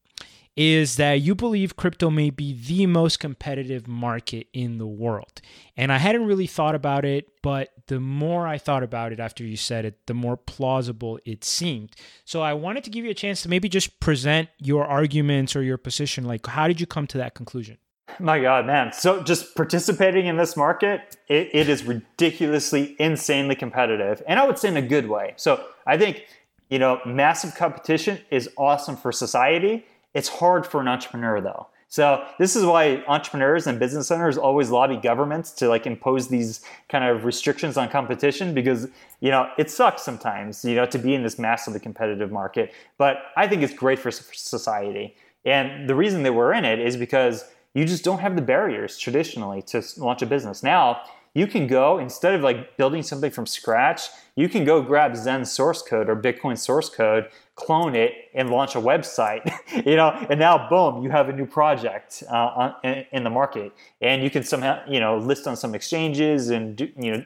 is 0.55 0.95
that 0.95 1.13
you 1.21 1.35
believe 1.35 1.75
crypto 1.75 2.09
may 2.09 2.29
be 2.29 2.53
the 2.53 2.85
most 2.85 3.19
competitive 3.19 3.87
market 3.87 4.47
in 4.53 4.77
the 4.77 4.87
world. 4.87 5.41
And 5.75 5.91
I 5.91 5.97
hadn't 5.97 6.25
really 6.25 6.47
thought 6.47 6.75
about 6.75 7.03
it, 7.03 7.27
but 7.41 7.69
the 7.87 7.99
more 7.99 8.47
I 8.47 8.57
thought 8.57 8.83
about 8.83 9.11
it 9.11 9.19
after 9.19 9.43
you 9.43 9.57
said 9.57 9.85
it, 9.85 10.07
the 10.07 10.13
more 10.13 10.37
plausible 10.37 11.19
it 11.25 11.43
seemed. 11.43 11.91
So 12.23 12.41
I 12.41 12.53
wanted 12.53 12.85
to 12.85 12.89
give 12.89 13.03
you 13.03 13.11
a 13.11 13.15
chance 13.15 13.41
to 13.41 13.49
maybe 13.49 13.67
just 13.67 13.99
present 13.99 14.49
your 14.59 14.85
arguments 14.85 15.55
or 15.55 15.61
your 15.61 15.77
position. 15.77 16.23
Like, 16.23 16.45
how 16.45 16.67
did 16.67 16.79
you 16.79 16.87
come 16.87 17.07
to 17.07 17.17
that 17.17 17.35
conclusion? 17.35 17.77
My 18.19 18.39
God, 18.39 18.65
man. 18.65 18.93
So 18.93 19.21
just 19.23 19.55
participating 19.55 20.27
in 20.27 20.37
this 20.37 20.55
market, 20.55 21.17
it, 21.27 21.49
it 21.51 21.69
is 21.69 21.83
ridiculously, 21.83 22.95
insanely 22.97 23.55
competitive. 23.55 24.21
And 24.25 24.39
I 24.39 24.47
would 24.47 24.57
say 24.57 24.69
in 24.69 24.77
a 24.77 24.81
good 24.81 25.09
way. 25.09 25.33
So 25.35 25.65
I 25.85 25.97
think, 25.97 26.25
you 26.69 26.79
know, 26.79 27.01
massive 27.05 27.55
competition 27.55 28.19
is 28.31 28.49
awesome 28.57 28.95
for 28.95 29.11
society 29.11 29.85
it's 30.15 30.29
hard 30.29 30.65
for 30.65 30.81
an 30.81 30.87
entrepreneur 30.87 31.39
though. 31.41 31.67
So 31.87 32.25
this 32.39 32.55
is 32.55 32.65
why 32.65 33.03
entrepreneurs 33.07 33.67
and 33.67 33.79
business 33.79 34.09
owners 34.09 34.37
always 34.37 34.71
lobby 34.71 34.97
governments 34.97 35.51
to 35.51 35.69
like 35.69 35.85
impose 35.85 36.27
these 36.27 36.61
kind 36.89 37.03
of 37.03 37.25
restrictions 37.25 37.77
on 37.77 37.89
competition 37.89 38.55
because 38.55 38.87
you 39.19 39.29
know 39.29 39.49
it 39.57 39.69
sucks 39.69 40.01
sometimes 40.01 40.65
you 40.65 40.75
know 40.75 40.85
to 40.87 40.97
be 40.97 41.13
in 41.13 41.21
this 41.21 41.37
massively 41.37 41.79
competitive 41.79 42.31
market. 42.31 42.73
But 42.97 43.17
I 43.37 43.47
think 43.47 43.61
it's 43.61 43.73
great 43.73 43.99
for 43.99 44.09
society. 44.09 45.15
And 45.45 45.87
the 45.87 45.93
reason 45.93 46.23
that 46.23 46.33
we're 46.33 46.53
in 46.53 46.65
it 46.65 46.79
is 46.79 46.97
because 46.97 47.45
you 47.75 47.85
just 47.85 48.03
don't 48.03 48.19
have 48.19 48.35
the 48.35 48.41
barriers 48.41 48.97
traditionally 48.97 49.61
to 49.63 49.83
launch 49.97 50.21
a 50.21 50.25
business. 50.25 50.63
Now 50.63 51.01
you 51.35 51.45
can 51.45 51.67
go 51.67 51.99
instead 51.99 52.33
of 52.33 52.41
like 52.41 52.77
building 52.77 53.03
something 53.03 53.29
from 53.29 53.45
scratch, 53.45 54.09
you 54.35 54.49
can 54.49 54.65
go 54.65 54.81
grab 54.81 55.15
Zen 55.15 55.45
source 55.45 55.81
code 55.81 56.09
or 56.09 56.15
Bitcoin 56.15 56.57
source 56.57 56.89
code 56.89 57.27
clone 57.55 57.95
it 57.95 58.11
and 58.33 58.49
launch 58.49 58.75
a 58.75 58.79
website 58.79 59.49
you 59.85 59.95
know 59.95 60.09
and 60.29 60.39
now 60.39 60.67
boom 60.69 61.01
you 61.01 61.09
have 61.09 61.29
a 61.29 61.33
new 61.33 61.45
project 61.45 62.23
uh, 62.29 62.73
in, 62.83 63.05
in, 63.11 63.23
the 63.23 63.29
market. 63.29 63.71
And 64.01 64.21
you 64.21 64.29
can 64.29 64.43
somehow 64.43 64.81
you 64.87 64.99
know 64.99 65.17
list 65.17 65.47
on 65.47 65.55
some 65.55 65.73
exchanges 65.73 66.49
and 66.49 66.75
do, 66.75 66.89
you 66.99 67.11
know 67.11 67.25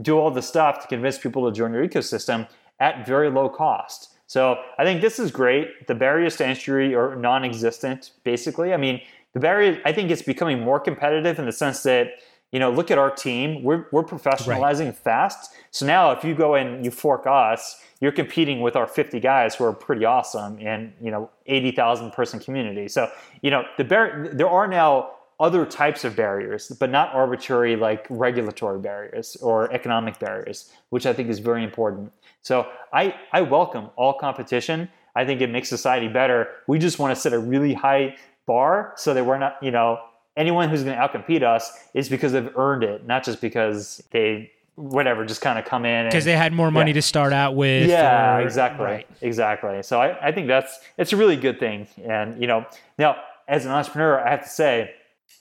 do 0.00 0.18
all 0.18 0.30
the 0.30 0.42
stuff 0.42 0.80
to 0.82 0.88
convince 0.88 1.18
people 1.18 1.46
to 1.46 1.56
join 1.56 1.72
your 1.72 1.86
ecosystem 1.86 2.48
at 2.80 3.06
very 3.06 3.30
low 3.30 3.48
cost. 3.48 4.10
So 4.26 4.58
i 4.78 4.84
think 4.84 5.02
this 5.02 5.18
is 5.18 5.30
great. 5.30 5.86
The 5.86 5.94
barriers 5.94 6.36
to 6.36 6.46
entry 6.46 6.94
are 6.94 7.14
non-existent 7.14 8.12
basically. 8.24 8.72
I 8.72 8.78
mean 8.78 9.02
the 9.34 9.40
barrier 9.40 9.80
i 9.84 9.92
think 9.92 10.10
it's 10.10 10.22
becoming 10.22 10.60
more 10.60 10.80
competitive 10.80 11.38
in 11.38 11.44
the 11.44 11.52
sense 11.52 11.82
that 11.82 12.12
you 12.50 12.58
know 12.60 12.70
look 12.70 12.90
at 12.90 12.96
our 12.96 13.10
team. 13.10 13.62
We're, 13.62 13.86
we're 13.92 14.04
professionalizing 14.04 14.86
right. 14.86 14.96
fast. 14.96 15.52
So 15.70 15.84
now 15.84 16.12
if 16.12 16.24
you 16.24 16.34
go 16.34 16.54
and 16.54 16.82
you 16.82 16.90
fork 16.90 17.26
us 17.26 17.78
you're 18.00 18.12
competing 18.12 18.60
with 18.60 18.76
our 18.76 18.86
50 18.86 19.20
guys 19.20 19.54
who 19.54 19.64
are 19.64 19.72
pretty 19.72 20.04
awesome 20.04 20.58
in 20.58 20.92
you 21.00 21.10
know 21.10 21.30
80,000 21.46 22.12
person 22.12 22.40
community. 22.40 22.88
So 22.88 23.10
you 23.42 23.50
know 23.50 23.64
the 23.78 23.84
bar- 23.84 24.30
there 24.32 24.48
are 24.48 24.66
now 24.66 25.12
other 25.38 25.66
types 25.66 26.04
of 26.04 26.16
barriers, 26.16 26.68
but 26.80 26.90
not 26.90 27.14
arbitrary 27.14 27.76
like 27.76 28.06
regulatory 28.08 28.78
barriers 28.78 29.36
or 29.42 29.70
economic 29.72 30.18
barriers, 30.18 30.72
which 30.90 31.04
I 31.04 31.12
think 31.12 31.28
is 31.28 31.38
very 31.38 31.62
important. 31.62 32.12
So 32.42 32.66
I 32.92 33.14
I 33.32 33.42
welcome 33.42 33.90
all 33.96 34.14
competition. 34.14 34.88
I 35.14 35.24
think 35.24 35.40
it 35.40 35.50
makes 35.50 35.68
society 35.68 36.08
better. 36.08 36.48
We 36.66 36.78
just 36.78 36.98
want 36.98 37.14
to 37.14 37.20
set 37.20 37.32
a 37.32 37.38
really 37.38 37.74
high 37.74 38.16
bar 38.46 38.92
so 38.96 39.12
that 39.14 39.24
we're 39.24 39.38
not 39.38 39.56
you 39.62 39.70
know 39.70 40.00
anyone 40.36 40.68
who's 40.68 40.84
going 40.84 40.96
to 40.96 41.02
outcompete 41.02 41.42
us 41.42 41.72
is 41.94 42.08
because 42.08 42.32
they've 42.32 42.56
earned 42.56 42.84
it, 42.84 43.06
not 43.06 43.24
just 43.24 43.40
because 43.40 44.02
they 44.10 44.50
whatever 44.76 45.24
just 45.24 45.40
kind 45.40 45.58
of 45.58 45.64
come 45.64 45.86
in 45.86 46.06
because 46.06 46.26
they 46.26 46.36
had 46.36 46.52
more 46.52 46.70
money 46.70 46.90
yeah. 46.90 46.96
to 46.96 47.02
start 47.02 47.32
out 47.32 47.56
with 47.56 47.88
yeah 47.88 48.36
or, 48.36 48.40
exactly 48.42 48.84
right. 48.84 49.08
exactly 49.22 49.82
so 49.82 50.00
I, 50.00 50.28
I 50.28 50.32
think 50.32 50.48
that's 50.48 50.78
it's 50.98 51.14
a 51.14 51.16
really 51.16 51.36
good 51.36 51.58
thing 51.58 51.88
and 52.04 52.38
you 52.38 52.46
know 52.46 52.66
now 52.98 53.16
as 53.48 53.64
an 53.64 53.72
entrepreneur 53.72 54.20
i 54.20 54.30
have 54.30 54.42
to 54.42 54.50
say 54.50 54.92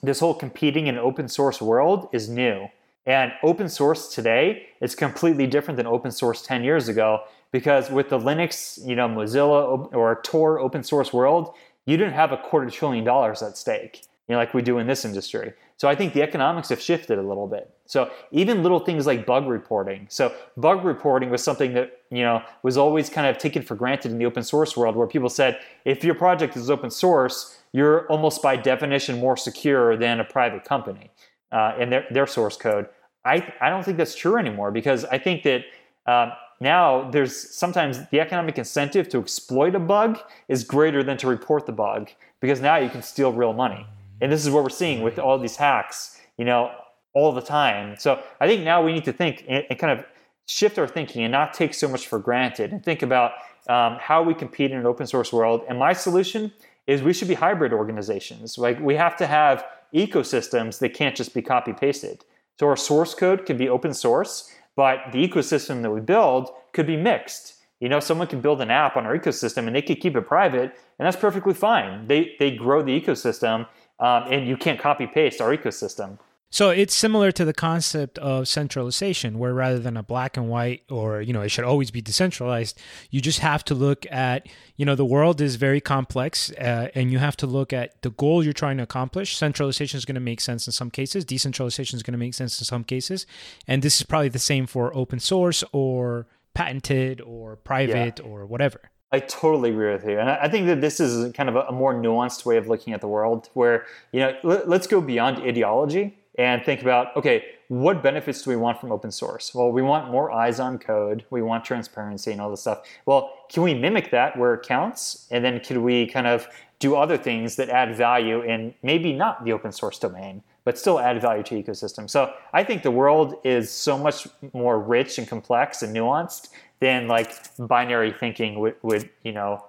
this 0.01 0.21
whole 0.21 0.33
competing 0.33 0.87
in 0.87 0.97
open 0.97 1.27
source 1.27 1.61
world 1.61 2.07
is 2.13 2.29
new 2.29 2.69
and 3.05 3.33
open 3.43 3.67
source 3.67 4.07
today 4.07 4.67
is 4.79 4.95
completely 4.95 5.47
different 5.47 5.75
than 5.75 5.85
open 5.85 6.11
source 6.11 6.41
10 6.41 6.63
years 6.63 6.87
ago 6.87 7.19
because 7.51 7.91
with 7.91 8.07
the 8.07 8.17
linux 8.17 8.79
you 8.87 8.95
know 8.95 9.09
mozilla 9.09 9.93
or 9.93 10.21
tor 10.23 10.59
open 10.59 10.81
source 10.81 11.11
world 11.11 11.53
you 11.85 11.97
didn't 11.97 12.13
have 12.13 12.31
a 12.31 12.37
quarter 12.37 12.69
trillion 12.69 13.03
dollars 13.03 13.43
at 13.43 13.57
stake 13.57 14.03
you 14.29 14.33
know 14.33 14.39
like 14.39 14.53
we 14.53 14.61
do 14.61 14.77
in 14.77 14.87
this 14.87 15.03
industry 15.03 15.51
so 15.77 15.89
I 15.89 15.95
think 15.95 16.13
the 16.13 16.21
economics 16.21 16.69
have 16.69 16.81
shifted 16.81 17.19
a 17.19 17.21
little 17.21 17.47
bit. 17.47 17.69
So 17.85 18.09
even 18.31 18.63
little 18.63 18.79
things 18.79 19.05
like 19.05 19.25
bug 19.25 19.45
reporting. 19.47 20.07
So 20.09 20.33
bug 20.55 20.85
reporting 20.85 21.29
was 21.29 21.43
something 21.43 21.73
that 21.73 21.99
you 22.09 22.23
know 22.23 22.41
was 22.63 22.77
always 22.77 23.09
kind 23.09 23.27
of 23.27 23.37
taken 23.37 23.61
for 23.61 23.75
granted 23.75 24.11
in 24.11 24.17
the 24.17 24.25
open 24.25 24.43
source 24.43 24.77
world, 24.77 24.95
where 24.95 25.07
people 25.07 25.29
said 25.29 25.59
if 25.83 26.03
your 26.03 26.15
project 26.15 26.55
is 26.55 26.69
open 26.69 26.89
source, 26.89 27.57
you're 27.73 28.07
almost 28.07 28.41
by 28.41 28.55
definition 28.55 29.19
more 29.19 29.35
secure 29.35 29.97
than 29.97 30.19
a 30.19 30.23
private 30.23 30.63
company 30.63 31.11
uh, 31.51 31.75
in 31.77 31.89
their, 31.89 32.05
their 32.09 32.27
source 32.27 32.55
code. 32.55 32.87
I 33.25 33.53
I 33.59 33.69
don't 33.69 33.83
think 33.83 33.97
that's 33.97 34.15
true 34.15 34.37
anymore 34.37 34.71
because 34.71 35.05
I 35.05 35.17
think 35.17 35.43
that. 35.43 35.63
Um, 36.07 36.31
now 36.61 37.09
there's 37.11 37.35
sometimes 37.53 38.07
the 38.11 38.21
economic 38.21 38.57
incentive 38.57 39.09
to 39.09 39.19
exploit 39.19 39.75
a 39.75 39.79
bug 39.79 40.19
is 40.47 40.63
greater 40.63 41.03
than 41.03 41.17
to 41.17 41.27
report 41.27 41.65
the 41.65 41.73
bug 41.73 42.09
because 42.39 42.61
now 42.61 42.77
you 42.77 42.89
can 42.89 43.01
steal 43.01 43.33
real 43.33 43.51
money 43.51 43.85
and 44.21 44.31
this 44.31 44.45
is 44.45 44.51
what 44.51 44.63
we're 44.63 44.69
seeing 44.69 45.01
with 45.01 45.19
all 45.19 45.37
these 45.37 45.55
hacks, 45.55 46.19
you 46.37 46.45
know, 46.45 46.71
all 47.13 47.31
the 47.31 47.41
time. 47.41 47.95
So 47.97 48.21
I 48.39 48.47
think 48.47 48.63
now 48.63 48.83
we 48.83 48.93
need 48.93 49.05
to 49.05 49.13
think 49.13 49.45
and, 49.47 49.65
and 49.69 49.79
kind 49.79 49.97
of 49.97 50.05
shift 50.47 50.77
our 50.77 50.87
thinking 50.87 51.23
and 51.23 51.31
not 51.31 51.53
take 51.53 51.73
so 51.73 51.87
much 51.87 52.07
for 52.07 52.19
granted 52.19 52.71
and 52.71 52.83
think 52.83 53.01
about 53.01 53.31
um, 53.67 53.97
how 53.99 54.21
we 54.21 54.33
compete 54.33 54.71
in 54.71 54.77
an 54.77 54.85
open 54.85 55.07
source 55.07 55.33
world. 55.33 55.63
And 55.67 55.79
my 55.79 55.93
solution 55.93 56.51
is 56.87 57.01
we 57.01 57.13
should 57.13 57.27
be 57.27 57.33
hybrid 57.33 57.73
organizations. 57.73 58.57
Like 58.57 58.79
we 58.79 58.95
have 58.95 59.17
to 59.17 59.25
have 59.25 59.65
ecosystems 59.93 60.79
that 60.79 60.93
can't 60.93 61.15
just 61.15 61.33
be 61.33 61.41
copy 61.41 61.73
pasted. 61.73 62.23
So 62.59 62.67
our 62.67 62.77
source 62.77 63.15
code 63.15 63.45
could 63.45 63.57
be 63.57 63.69
open 63.69 63.93
source, 63.93 64.53
but 64.75 64.99
the 65.11 65.27
ecosystem 65.27 65.81
that 65.81 65.91
we 65.91 65.99
build 65.99 66.51
could 66.73 66.85
be 66.85 66.97
mixed. 66.97 67.55
You 67.79 67.89
know, 67.89 67.99
someone 67.99 68.27
can 68.27 68.39
build 68.39 68.61
an 68.61 68.71
app 68.71 68.95
on 68.95 69.05
our 69.05 69.17
ecosystem 69.17 69.67
and 69.67 69.75
they 69.75 69.81
could 69.81 69.99
keep 69.99 70.15
it 70.15 70.21
private, 70.21 70.73
and 70.97 71.05
that's 71.05 71.17
perfectly 71.17 71.53
fine. 71.53 72.07
They 72.07 72.35
they 72.39 72.51
grow 72.51 72.81
the 72.81 72.99
ecosystem 72.99 73.67
um, 73.99 74.23
and 74.31 74.47
you 74.47 74.57
can't 74.57 74.79
copy 74.79 75.07
paste 75.07 75.41
our 75.41 75.55
ecosystem. 75.55 76.17
So 76.51 76.69
it's 76.69 76.95
similar 76.95 77.33
to 77.33 77.43
the 77.43 77.53
concept 77.53 78.17
of 78.19 78.47
centralization, 78.47 79.39
where 79.39 79.53
rather 79.53 79.77
than 79.77 79.97
a 79.97 80.03
black 80.03 80.37
and 80.37 80.47
white, 80.47 80.83
or 80.89 81.21
you 81.21 81.33
know, 81.33 81.41
it 81.41 81.49
should 81.49 81.65
always 81.65 81.91
be 81.91 82.01
decentralized. 82.01 82.79
You 83.09 83.19
just 83.19 83.39
have 83.39 83.65
to 83.65 83.75
look 83.75 84.05
at, 84.09 84.47
you 84.77 84.85
know, 84.85 84.95
the 84.95 85.03
world 85.03 85.41
is 85.41 85.57
very 85.57 85.81
complex, 85.81 86.51
uh, 86.51 86.89
and 86.95 87.11
you 87.11 87.19
have 87.19 87.35
to 87.37 87.47
look 87.47 87.73
at 87.73 88.01
the 88.03 88.11
goal 88.11 88.41
you're 88.41 88.53
trying 88.53 88.77
to 88.77 88.83
accomplish. 88.83 89.35
Centralization 89.35 89.97
is 89.97 90.05
going 90.05 90.15
to 90.15 90.21
make 90.21 90.39
sense 90.39 90.65
in 90.65 90.71
some 90.71 90.91
cases. 90.91 91.25
Decentralization 91.25 91.97
is 91.97 92.03
going 92.03 92.13
to 92.13 92.17
make 92.17 92.33
sense 92.33 92.57
in 92.59 92.65
some 92.65 92.85
cases, 92.85 93.25
and 93.67 93.81
this 93.81 93.97
is 93.97 94.03
probably 94.03 94.29
the 94.29 94.39
same 94.39 94.65
for 94.65 94.95
open 94.95 95.19
source 95.19 95.61
or 95.73 96.25
patented 96.53 97.19
or 97.19 97.57
private 97.57 98.19
yeah. 98.19 98.25
or 98.25 98.45
whatever. 98.45 98.79
I 99.11 99.19
totally 99.19 99.69
agree 99.69 99.93
with 99.93 100.05
you, 100.05 100.19
and 100.19 100.29
I 100.29 100.49
think 100.49 100.65
that 100.67 100.81
this 100.81 100.99
is 100.99 101.31
kind 101.33 101.47
of 101.47 101.55
a, 101.55 101.71
more 101.71 101.93
nuanced 101.93 102.45
way 102.45 102.57
of 102.57 102.67
looking 102.67 102.93
at 102.93 103.01
the 103.01 103.07
world, 103.07 103.49
where 103.53 103.85
you 104.11 104.19
know 104.19 104.35
let, 104.43 104.67
let's 104.67 104.87
go 104.87 104.99
beyond 104.99 105.37
ideology 105.37 106.17
and 106.37 106.63
think 106.63 106.81
about 106.81 107.15
okay, 107.15 107.45
what 107.67 108.03
benefits 108.03 108.41
do 108.41 108.49
we 108.49 108.55
want 108.55 108.79
from 108.79 108.91
open 108.91 109.11
source? 109.11 109.53
Well, 109.55 109.71
we 109.71 109.81
want 109.81 110.11
more 110.11 110.31
eyes 110.31 110.59
on 110.59 110.77
code, 110.79 111.23
we 111.29 111.41
want 111.41 111.63
transparency 111.63 112.31
and 112.31 112.41
all 112.41 112.49
this 112.49 112.61
stuff. 112.61 112.83
Well, 113.05 113.31
can 113.49 113.63
we 113.63 113.73
mimic 113.73 114.11
that 114.11 114.37
where 114.37 114.55
it 114.55 114.65
counts, 114.65 115.27
and 115.31 115.45
then 115.45 115.59
can 115.59 115.83
we 115.83 116.07
kind 116.07 116.27
of 116.27 116.47
do 116.79 116.95
other 116.95 117.17
things 117.17 117.55
that 117.55 117.69
add 117.69 117.95
value 117.95 118.41
in 118.41 118.73
maybe 118.83 119.13
not 119.13 119.45
the 119.45 119.53
open 119.53 119.71
source 119.71 119.97
domain, 119.97 120.43
but 120.65 120.77
still 120.77 120.99
add 120.99 121.21
value 121.21 121.43
to 121.43 121.63
ecosystem. 121.63 122.09
So 122.09 122.33
I 122.51 122.63
think 122.63 122.83
the 122.83 122.91
world 122.91 123.35
is 123.43 123.69
so 123.69 123.97
much 123.97 124.27
more 124.53 124.79
rich 124.79 125.17
and 125.17 125.27
complex 125.27 125.81
and 125.81 125.95
nuanced 125.95 126.49
than 126.79 127.07
like 127.07 127.31
binary 127.57 128.11
thinking 128.11 128.59
would, 128.59 128.75
would 128.81 129.09
you 129.23 129.31
know, 129.31 129.63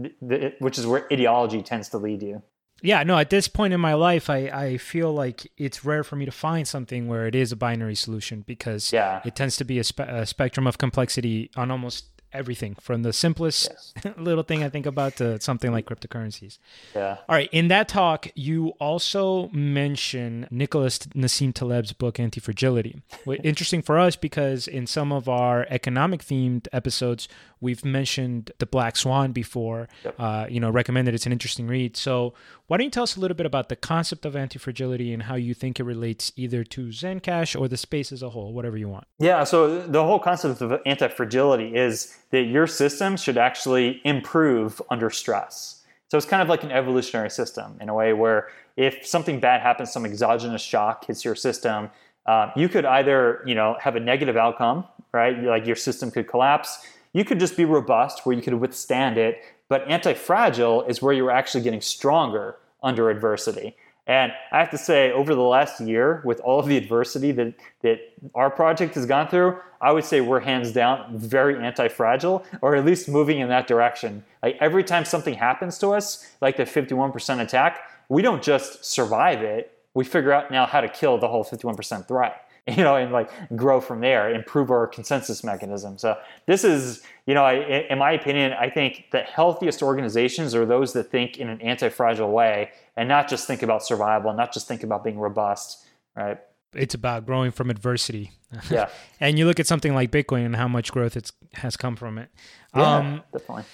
th- 0.00 0.14
th- 0.26 0.54
which 0.60 0.78
is 0.78 0.86
where 0.86 1.06
ideology 1.12 1.62
tends 1.62 1.90
to 1.90 1.98
lead 1.98 2.22
you. 2.22 2.42
Yeah, 2.82 3.02
no, 3.02 3.18
at 3.18 3.30
this 3.30 3.48
point 3.48 3.72
in 3.72 3.80
my 3.80 3.94
life, 3.94 4.30
I, 4.30 4.36
I 4.48 4.76
feel 4.76 5.12
like 5.12 5.50
it's 5.56 5.84
rare 5.84 6.04
for 6.04 6.14
me 6.14 6.26
to 6.26 6.30
find 6.30 6.68
something 6.68 7.08
where 7.08 7.26
it 7.26 7.34
is 7.34 7.50
a 7.50 7.56
binary 7.56 7.94
solution 7.94 8.42
because 8.46 8.92
yeah. 8.92 9.22
it 9.24 9.34
tends 9.34 9.56
to 9.56 9.64
be 9.64 9.78
a, 9.78 9.84
spe- 9.84 10.00
a 10.00 10.26
spectrum 10.26 10.66
of 10.66 10.78
complexity 10.78 11.50
on 11.56 11.70
almost 11.70 12.15
everything 12.36 12.76
from 12.80 13.02
the 13.02 13.12
simplest 13.12 13.68
yes. 13.70 14.16
little 14.18 14.42
thing 14.42 14.62
I 14.62 14.68
think 14.68 14.86
about 14.86 15.16
to 15.16 15.40
something 15.40 15.72
like 15.72 15.86
cryptocurrencies. 15.86 16.58
Yeah. 16.94 17.18
All 17.28 17.34
right. 17.34 17.48
In 17.52 17.68
that 17.68 17.88
talk, 17.88 18.28
you 18.34 18.70
also 18.80 19.48
mention 19.48 20.46
Nicholas 20.50 20.98
Nassim 20.98 21.52
Taleb's 21.52 21.92
book 21.92 22.20
Anti 22.20 22.40
Fragility. 22.40 23.02
Interesting 23.42 23.82
for 23.82 23.98
us 23.98 24.16
because 24.16 24.68
in 24.68 24.86
some 24.86 25.12
of 25.12 25.28
our 25.28 25.66
economic 25.70 26.22
themed 26.22 26.68
episodes, 26.72 27.28
we've 27.60 27.84
mentioned 27.84 28.52
The 28.58 28.66
Black 28.66 28.96
Swan 28.96 29.32
before. 29.32 29.88
Yep. 30.04 30.14
Uh, 30.18 30.46
you 30.48 30.60
know, 30.60 30.70
recommended 30.70 31.14
it's 31.14 31.26
an 31.26 31.32
interesting 31.32 31.66
read. 31.66 31.96
So, 31.96 32.34
Why 32.68 32.78
don't 32.78 32.86
you 32.86 32.90
tell 32.90 33.04
us 33.04 33.16
a 33.16 33.20
little 33.20 33.36
bit 33.36 33.46
about 33.46 33.68
the 33.68 33.76
concept 33.76 34.26
of 34.26 34.34
antifragility 34.34 35.14
and 35.14 35.22
how 35.22 35.36
you 35.36 35.54
think 35.54 35.78
it 35.78 35.84
relates 35.84 36.32
either 36.34 36.64
to 36.64 36.88
Zencash 36.88 37.58
or 37.58 37.68
the 37.68 37.76
space 37.76 38.10
as 38.10 38.22
a 38.22 38.30
whole, 38.30 38.52
whatever 38.52 38.76
you 38.76 38.88
want? 38.88 39.06
Yeah, 39.20 39.44
so 39.44 39.86
the 39.86 40.02
whole 40.02 40.18
concept 40.18 40.60
of 40.60 40.82
antifragility 40.82 41.76
is 41.76 42.16
that 42.30 42.42
your 42.42 42.66
system 42.66 43.16
should 43.16 43.38
actually 43.38 44.00
improve 44.04 44.82
under 44.90 45.10
stress. 45.10 45.84
So 46.08 46.16
it's 46.16 46.26
kind 46.26 46.42
of 46.42 46.48
like 46.48 46.64
an 46.64 46.72
evolutionary 46.72 47.30
system 47.30 47.78
in 47.80 47.88
a 47.88 47.94
way 47.94 48.12
where 48.12 48.48
if 48.76 49.06
something 49.06 49.38
bad 49.38 49.60
happens, 49.60 49.92
some 49.92 50.04
exogenous 50.04 50.62
shock 50.62 51.06
hits 51.06 51.24
your 51.24 51.36
system, 51.36 51.90
uh, 52.26 52.50
you 52.56 52.68
could 52.68 52.84
either 52.84 53.44
you 53.46 53.54
know 53.54 53.76
have 53.80 53.94
a 53.94 54.00
negative 54.00 54.36
outcome, 54.36 54.84
right? 55.12 55.40
Like 55.40 55.66
your 55.66 55.76
system 55.76 56.10
could 56.10 56.26
collapse. 56.26 56.84
You 57.12 57.24
could 57.24 57.38
just 57.38 57.56
be 57.56 57.64
robust, 57.64 58.26
where 58.26 58.34
you 58.36 58.42
could 58.42 58.54
withstand 58.54 59.18
it, 59.18 59.40
but 59.68 59.88
anti-fragile 59.88 60.84
is 60.84 61.02
where 61.02 61.12
you're 61.12 61.30
actually 61.30 61.62
getting 61.62 61.80
stronger 61.80 62.56
under 62.82 63.10
adversity. 63.10 63.76
And 64.06 64.32
I 64.52 64.60
have 64.60 64.70
to 64.70 64.78
say, 64.78 65.10
over 65.10 65.34
the 65.34 65.42
last 65.42 65.80
year, 65.80 66.22
with 66.24 66.38
all 66.40 66.60
of 66.60 66.66
the 66.66 66.76
adversity 66.76 67.32
that, 67.32 67.54
that 67.82 67.98
our 68.36 68.50
project 68.50 68.94
has 68.94 69.04
gone 69.04 69.26
through, 69.26 69.58
I 69.80 69.90
would 69.90 70.04
say 70.04 70.20
we're 70.20 70.40
hands 70.40 70.70
down 70.70 71.18
very 71.18 71.58
anti 71.58 71.88
fragile, 71.88 72.44
or 72.62 72.76
at 72.76 72.84
least 72.84 73.08
moving 73.08 73.40
in 73.40 73.48
that 73.48 73.66
direction. 73.66 74.24
Like 74.44 74.56
every 74.60 74.84
time 74.84 75.04
something 75.04 75.34
happens 75.34 75.76
to 75.78 75.88
us, 75.88 76.34
like 76.40 76.56
the 76.56 76.62
51% 76.62 77.40
attack, 77.40 77.80
we 78.08 78.22
don't 78.22 78.42
just 78.42 78.84
survive 78.84 79.42
it, 79.42 79.76
we 79.94 80.04
figure 80.04 80.32
out 80.32 80.50
now 80.52 80.66
how 80.66 80.80
to 80.80 80.88
kill 80.88 81.18
the 81.18 81.26
whole 81.26 81.44
51% 81.44 82.06
threat. 82.06 82.45
you 82.76 82.82
know, 82.82 82.96
and 82.96 83.12
like 83.12 83.30
grow 83.54 83.80
from 83.80 84.00
there, 84.00 84.34
improve 84.34 84.70
our 84.70 84.88
consensus 84.88 85.44
mechanism. 85.44 85.98
So 85.98 86.18
this 86.46 86.64
is, 86.64 87.02
you 87.26 87.34
know, 87.34 87.44
I, 87.44 87.86
in 87.88 87.98
my 87.98 88.12
opinion, 88.12 88.52
I 88.54 88.70
think 88.70 89.06
the 89.12 89.20
healthiest 89.20 89.82
organizations 89.82 90.52
are 90.54 90.66
those 90.66 90.92
that 90.94 91.04
think 91.04 91.38
in 91.38 91.48
an 91.48 91.60
anti-fragile 91.60 92.30
way 92.30 92.72
and 92.96 93.08
not 93.08 93.28
just 93.28 93.46
think 93.46 93.62
about 93.62 93.84
survival, 93.84 94.30
and 94.30 94.36
not 94.36 94.52
just 94.52 94.66
think 94.66 94.82
about 94.82 95.04
being 95.04 95.18
robust, 95.18 95.86
right? 96.16 96.38
It's 96.74 96.94
about 96.94 97.24
growing 97.24 97.52
from 97.52 97.70
adversity. 97.70 98.32
Yeah. 98.70 98.88
and 99.20 99.38
you 99.38 99.46
look 99.46 99.60
at 99.60 99.66
something 99.66 99.94
like 99.94 100.10
Bitcoin 100.10 100.44
and 100.44 100.56
how 100.56 100.66
much 100.66 100.90
growth 100.90 101.16
it's 101.16 101.32
has 101.54 101.76
come 101.76 101.94
from 101.94 102.18
it. 102.18 102.30
Yeah, 102.74 102.96
um, 102.96 103.22
definitely. 103.32 103.64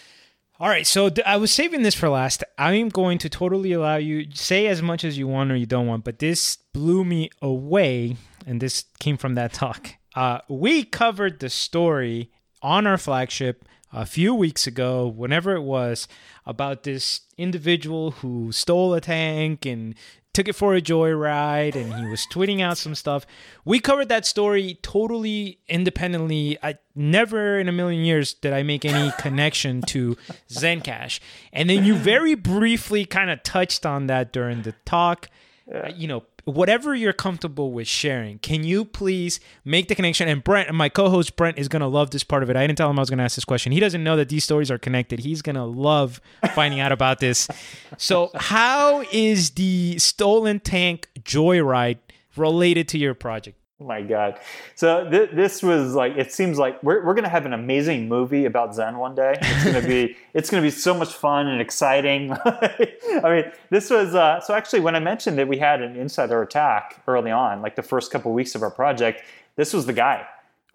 All 0.62 0.68
right, 0.68 0.86
so 0.86 1.08
th- 1.08 1.26
I 1.26 1.38
was 1.38 1.50
saving 1.50 1.82
this 1.82 1.96
for 1.96 2.08
last. 2.08 2.44
I'm 2.56 2.88
going 2.88 3.18
to 3.18 3.28
totally 3.28 3.72
allow 3.72 3.96
you 3.96 4.28
say 4.32 4.68
as 4.68 4.80
much 4.80 5.02
as 5.02 5.18
you 5.18 5.26
want 5.26 5.50
or 5.50 5.56
you 5.56 5.66
don't 5.66 5.88
want, 5.88 6.04
but 6.04 6.20
this 6.20 6.56
blew 6.72 7.04
me 7.04 7.30
away 7.42 8.16
and 8.46 8.60
this 8.60 8.84
came 9.00 9.16
from 9.16 9.34
that 9.34 9.52
talk. 9.52 9.96
Uh, 10.14 10.38
we 10.48 10.84
covered 10.84 11.40
the 11.40 11.50
story 11.50 12.30
on 12.62 12.86
our 12.86 12.96
flagship 12.96 13.64
a 13.92 14.06
few 14.06 14.36
weeks 14.36 14.68
ago, 14.68 15.08
whenever 15.08 15.56
it 15.56 15.62
was, 15.62 16.06
about 16.46 16.84
this 16.84 17.22
individual 17.36 18.12
who 18.12 18.52
stole 18.52 18.94
a 18.94 19.00
tank 19.00 19.66
and 19.66 19.96
took 20.32 20.48
it 20.48 20.54
for 20.54 20.74
a 20.74 20.80
joyride 20.80 21.74
and 21.74 21.92
he 21.94 22.06
was 22.06 22.26
tweeting 22.32 22.60
out 22.60 22.78
some 22.78 22.94
stuff. 22.94 23.26
We 23.64 23.80
covered 23.80 24.08
that 24.08 24.24
story 24.24 24.78
totally 24.82 25.58
independently. 25.68 26.58
I 26.62 26.78
never 26.94 27.58
in 27.58 27.68
a 27.68 27.72
million 27.72 28.04
years 28.04 28.32
did 28.32 28.52
I 28.52 28.62
make 28.62 28.84
any 28.84 29.12
connection 29.18 29.82
to 29.82 30.16
Zencash. 30.48 31.20
And 31.52 31.68
then 31.68 31.84
you 31.84 31.94
very 31.94 32.34
briefly 32.34 33.04
kind 33.04 33.30
of 33.30 33.42
touched 33.42 33.84
on 33.84 34.06
that 34.06 34.32
during 34.32 34.62
the 34.62 34.72
talk. 34.84 35.28
Uh, 35.72 35.90
you 35.94 36.08
know, 36.08 36.24
whatever 36.44 36.94
you're 36.94 37.12
comfortable 37.12 37.72
with 37.72 37.86
sharing, 37.86 38.38
can 38.40 38.64
you 38.64 38.84
please 38.84 39.38
make 39.64 39.88
the 39.88 39.94
connection? 39.94 40.28
And 40.28 40.42
Brent, 40.42 40.72
my 40.74 40.88
co-host 40.88 41.36
Brent, 41.36 41.58
is 41.58 41.68
gonna 41.68 41.88
love 41.88 42.10
this 42.10 42.24
part 42.24 42.42
of 42.42 42.50
it. 42.50 42.56
I 42.56 42.66
didn't 42.66 42.78
tell 42.78 42.90
him 42.90 42.98
I 42.98 43.02
was 43.02 43.10
gonna 43.10 43.22
ask 43.22 43.36
this 43.36 43.44
question. 43.44 43.70
He 43.70 43.78
doesn't 43.80 44.02
know 44.02 44.16
that 44.16 44.28
these 44.28 44.42
stories 44.42 44.70
are 44.70 44.78
connected. 44.78 45.20
He's 45.20 45.40
gonna 45.40 45.66
love 45.66 46.20
finding 46.54 46.80
out 46.80 46.90
about 46.90 47.20
this. 47.20 47.48
So, 47.96 48.30
how 48.34 49.04
is 49.12 49.50
the 49.50 49.98
stolen 49.98 50.58
tank 50.58 51.08
joyride 51.20 51.98
related 52.36 52.88
to 52.88 52.98
your 52.98 53.14
project? 53.14 53.58
Oh 53.80 53.84
my 53.84 54.02
God. 54.02 54.38
So 54.76 55.08
th- 55.10 55.30
this 55.32 55.62
was 55.62 55.94
like, 55.94 56.16
it 56.16 56.32
seems 56.32 56.58
like 56.58 56.80
we're, 56.82 57.04
we're 57.04 57.14
going 57.14 57.24
to 57.24 57.30
have 57.30 57.46
an 57.46 57.52
amazing 57.52 58.08
movie 58.08 58.44
about 58.44 58.74
Zen 58.74 58.98
one 58.98 59.14
day. 59.14 59.34
It's 59.40 59.64
going 59.64 59.82
to 59.82 59.88
be, 59.88 60.16
it's 60.34 60.50
to 60.50 60.60
be 60.60 60.70
so 60.70 60.94
much 60.94 61.12
fun 61.12 61.48
and 61.48 61.60
exciting. 61.60 62.32
I 62.44 63.22
mean, 63.24 63.52
this 63.70 63.90
was, 63.90 64.14
uh, 64.14 64.40
so 64.40 64.54
actually 64.54 64.80
when 64.80 64.94
I 64.94 65.00
mentioned 65.00 65.36
that 65.38 65.48
we 65.48 65.58
had 65.58 65.82
an 65.82 65.96
insider 65.96 66.42
attack 66.42 67.02
early 67.08 67.32
on, 67.32 67.60
like 67.60 67.74
the 67.74 67.82
first 67.82 68.12
couple 68.12 68.30
of 68.30 68.36
weeks 68.36 68.54
of 68.54 68.62
our 68.62 68.70
project, 68.70 69.22
this 69.56 69.72
was 69.72 69.86
the 69.86 69.92
guy. 69.92 70.26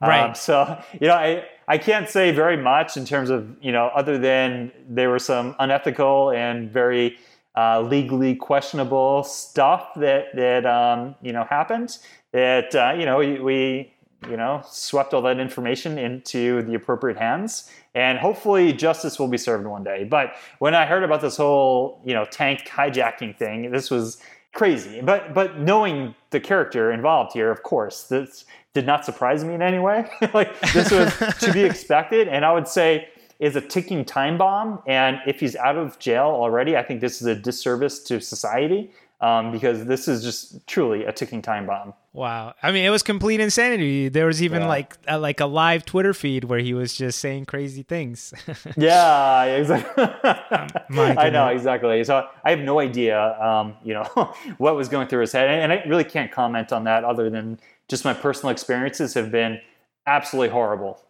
Right. 0.01 0.29
Um, 0.29 0.35
so, 0.35 0.81
you 0.99 1.07
know, 1.07 1.15
I, 1.15 1.45
I 1.67 1.77
can't 1.77 2.09
say 2.09 2.31
very 2.31 2.57
much 2.57 2.97
in 2.97 3.05
terms 3.05 3.29
of, 3.29 3.55
you 3.61 3.71
know, 3.71 3.87
other 3.95 4.17
than 4.17 4.71
there 4.87 5.09
were 5.09 5.19
some 5.19 5.55
unethical 5.59 6.31
and 6.31 6.69
very, 6.69 7.17
uh, 7.57 7.81
legally 7.81 8.35
questionable 8.35 9.23
stuff 9.23 9.89
that 9.95 10.35
that 10.35 10.65
um, 10.65 11.15
you 11.23 11.33
know 11.33 11.43
happened 11.43 11.97
that 12.31 12.75
uh, 12.75 12.93
you 12.97 13.03
know 13.03 13.17
we, 13.17 13.39
we 13.39 13.93
you 14.29 14.37
know 14.37 14.61
swept 14.69 15.13
all 15.13 15.23
that 15.23 15.39
information 15.39 15.97
into 15.97 16.61
the 16.63 16.75
appropriate 16.75 17.17
hands. 17.17 17.71
And 17.95 18.19
hopefully 18.19 18.73
justice 18.73 19.17
will 19.17 19.27
be 19.27 19.39
served 19.39 19.65
one 19.65 19.83
day. 19.83 20.03
But 20.03 20.35
when 20.59 20.75
i 20.75 20.85
heard 20.85 21.03
about 21.03 21.21
this 21.21 21.37
whole 21.37 22.01
you 22.05 22.13
know 22.13 22.25
tank 22.25 22.67
hijacking 22.67 23.35
thing 23.35 23.71
this 23.71 23.89
was 23.89 24.21
crazy. 24.53 25.01
But 25.01 25.33
but 25.33 25.59
knowing 25.59 26.13
the 26.29 26.39
character 26.39 26.91
involved 26.91 27.33
here 27.33 27.49
of 27.49 27.63
course 27.63 28.03
this 28.03 28.45
did 28.75 28.85
not 28.85 29.03
surprise 29.03 29.43
me 29.43 29.55
in 29.55 29.63
any 29.63 29.79
way. 29.79 30.07
Like 30.33 30.59
this 30.73 30.91
was 30.91 31.11
to 31.39 31.51
be 31.51 31.63
expected. 31.71 32.27
And 32.27 32.45
i 32.45 32.51
would 32.51 32.67
say 32.67 33.09
is 33.39 33.55
a 33.55 33.61
ticking 33.61 34.03
time 34.03 34.37
bomb 34.37 34.81
and 34.87 35.19
if 35.27 35.39
he's 35.39 35.55
out 35.55 35.77
of 35.77 35.97
jail 35.99 36.25
already 36.25 36.75
i 36.75 36.83
think 36.83 37.01
this 37.01 37.21
is 37.21 37.27
a 37.27 37.35
disservice 37.35 37.99
to 37.99 38.19
society 38.19 38.91
um, 39.19 39.51
because 39.51 39.85
this 39.85 40.07
is 40.07 40.23
just 40.23 40.65
truly 40.67 41.03
a 41.03 41.11
ticking 41.11 41.41
time 41.41 41.65
bomb. 41.65 41.93
Wow, 42.13 42.53
I 42.61 42.71
mean, 42.71 42.85
it 42.85 42.89
was 42.89 43.03
complete 43.03 43.39
insanity. 43.39 44.09
There 44.09 44.27
was 44.27 44.43
even 44.43 44.61
yeah. 44.61 44.67
like 44.67 44.97
a, 45.07 45.17
like 45.17 45.39
a 45.39 45.45
live 45.45 45.85
Twitter 45.85 46.13
feed 46.13 46.43
where 46.43 46.59
he 46.59 46.73
was 46.73 46.95
just 46.95 47.19
saying 47.19 47.45
crazy 47.45 47.83
things. 47.83 48.33
yeah, 48.77 49.43
exactly. 49.43 50.03
I 50.99 51.29
know 51.29 51.47
exactly. 51.47 52.03
So 52.03 52.27
I 52.43 52.49
have 52.51 52.59
no 52.59 52.79
idea, 52.79 53.39
um, 53.41 53.75
you 53.83 53.93
know, 53.93 54.03
what 54.57 54.75
was 54.75 54.87
going 54.87 55.07
through 55.07 55.21
his 55.21 55.31
head, 55.31 55.49
and 55.49 55.71
I 55.71 55.83
really 55.87 56.03
can't 56.03 56.31
comment 56.31 56.71
on 56.71 56.83
that 56.83 57.03
other 57.03 57.29
than 57.29 57.59
just 57.87 58.05
my 58.05 58.13
personal 58.13 58.51
experiences 58.51 59.13
have 59.15 59.31
been 59.31 59.59
absolutely 60.05 60.49
horrible. 60.49 61.01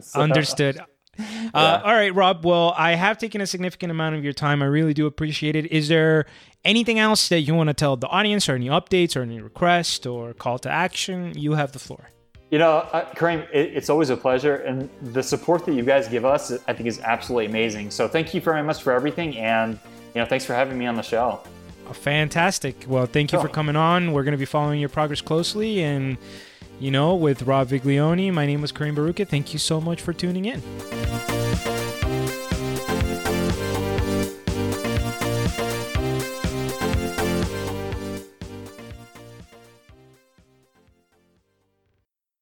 so, 0.00 0.20
Understood. 0.20 0.80
Uh, 1.54 1.80
all 1.82 1.94
right, 1.94 2.14
Rob. 2.14 2.44
Well, 2.44 2.74
I 2.76 2.94
have 2.94 3.16
taken 3.16 3.40
a 3.40 3.46
significant 3.46 3.90
amount 3.90 4.16
of 4.16 4.22
your 4.22 4.34
time. 4.34 4.62
I 4.62 4.66
really 4.66 4.92
do 4.92 5.06
appreciate 5.06 5.56
it. 5.56 5.66
Is 5.72 5.88
there 5.88 6.26
anything 6.64 6.98
else 6.98 7.28
that 7.30 7.40
you 7.40 7.54
want 7.54 7.68
to 7.68 7.74
tell 7.74 7.96
the 7.96 8.06
audience, 8.06 8.48
or 8.48 8.54
any 8.54 8.68
updates, 8.68 9.16
or 9.16 9.22
any 9.22 9.40
requests, 9.40 10.04
or 10.04 10.34
call 10.34 10.58
to 10.60 10.70
action? 10.70 11.32
You 11.36 11.54
have 11.54 11.72
the 11.72 11.78
floor. 11.78 12.10
You 12.50 12.58
know, 12.58 12.78
uh, 12.92 13.10
Kareem, 13.14 13.48
it, 13.52 13.72
it's 13.74 13.88
always 13.88 14.10
a 14.10 14.16
pleasure, 14.16 14.56
and 14.56 14.90
the 15.00 15.22
support 15.22 15.64
that 15.66 15.72
you 15.72 15.82
guys 15.82 16.06
give 16.06 16.24
us, 16.24 16.52
I 16.68 16.74
think, 16.74 16.86
is 16.86 17.00
absolutely 17.00 17.46
amazing. 17.46 17.90
So, 17.90 18.08
thank 18.08 18.34
you 18.34 18.40
very 18.40 18.62
much 18.62 18.82
for 18.82 18.92
everything, 18.92 19.36
and 19.38 19.78
you 20.14 20.20
know, 20.20 20.26
thanks 20.26 20.44
for 20.44 20.52
having 20.52 20.78
me 20.78 20.86
on 20.86 20.96
the 20.96 21.02
show. 21.02 21.40
Fantastic. 21.92 22.84
Well, 22.86 23.06
thank 23.06 23.32
you 23.32 23.38
oh. 23.38 23.42
for 23.42 23.48
coming 23.48 23.76
on. 23.76 24.12
We're 24.12 24.24
going 24.24 24.32
to 24.32 24.38
be 24.38 24.44
following 24.44 24.80
your 24.80 24.90
progress 24.90 25.20
closely, 25.20 25.82
and 25.82 26.18
you 26.80 26.90
know, 26.90 27.14
with 27.14 27.42
Rob 27.42 27.68
Viglione. 27.68 28.32
My 28.32 28.46
name 28.46 28.60
was 28.60 28.72
Kareem 28.72 28.94
Baruka. 28.96 29.26
Thank 29.26 29.52
you 29.52 29.58
so 29.58 29.80
much 29.80 30.00
for 30.02 30.12
tuning 30.12 30.44
in. 30.44 32.07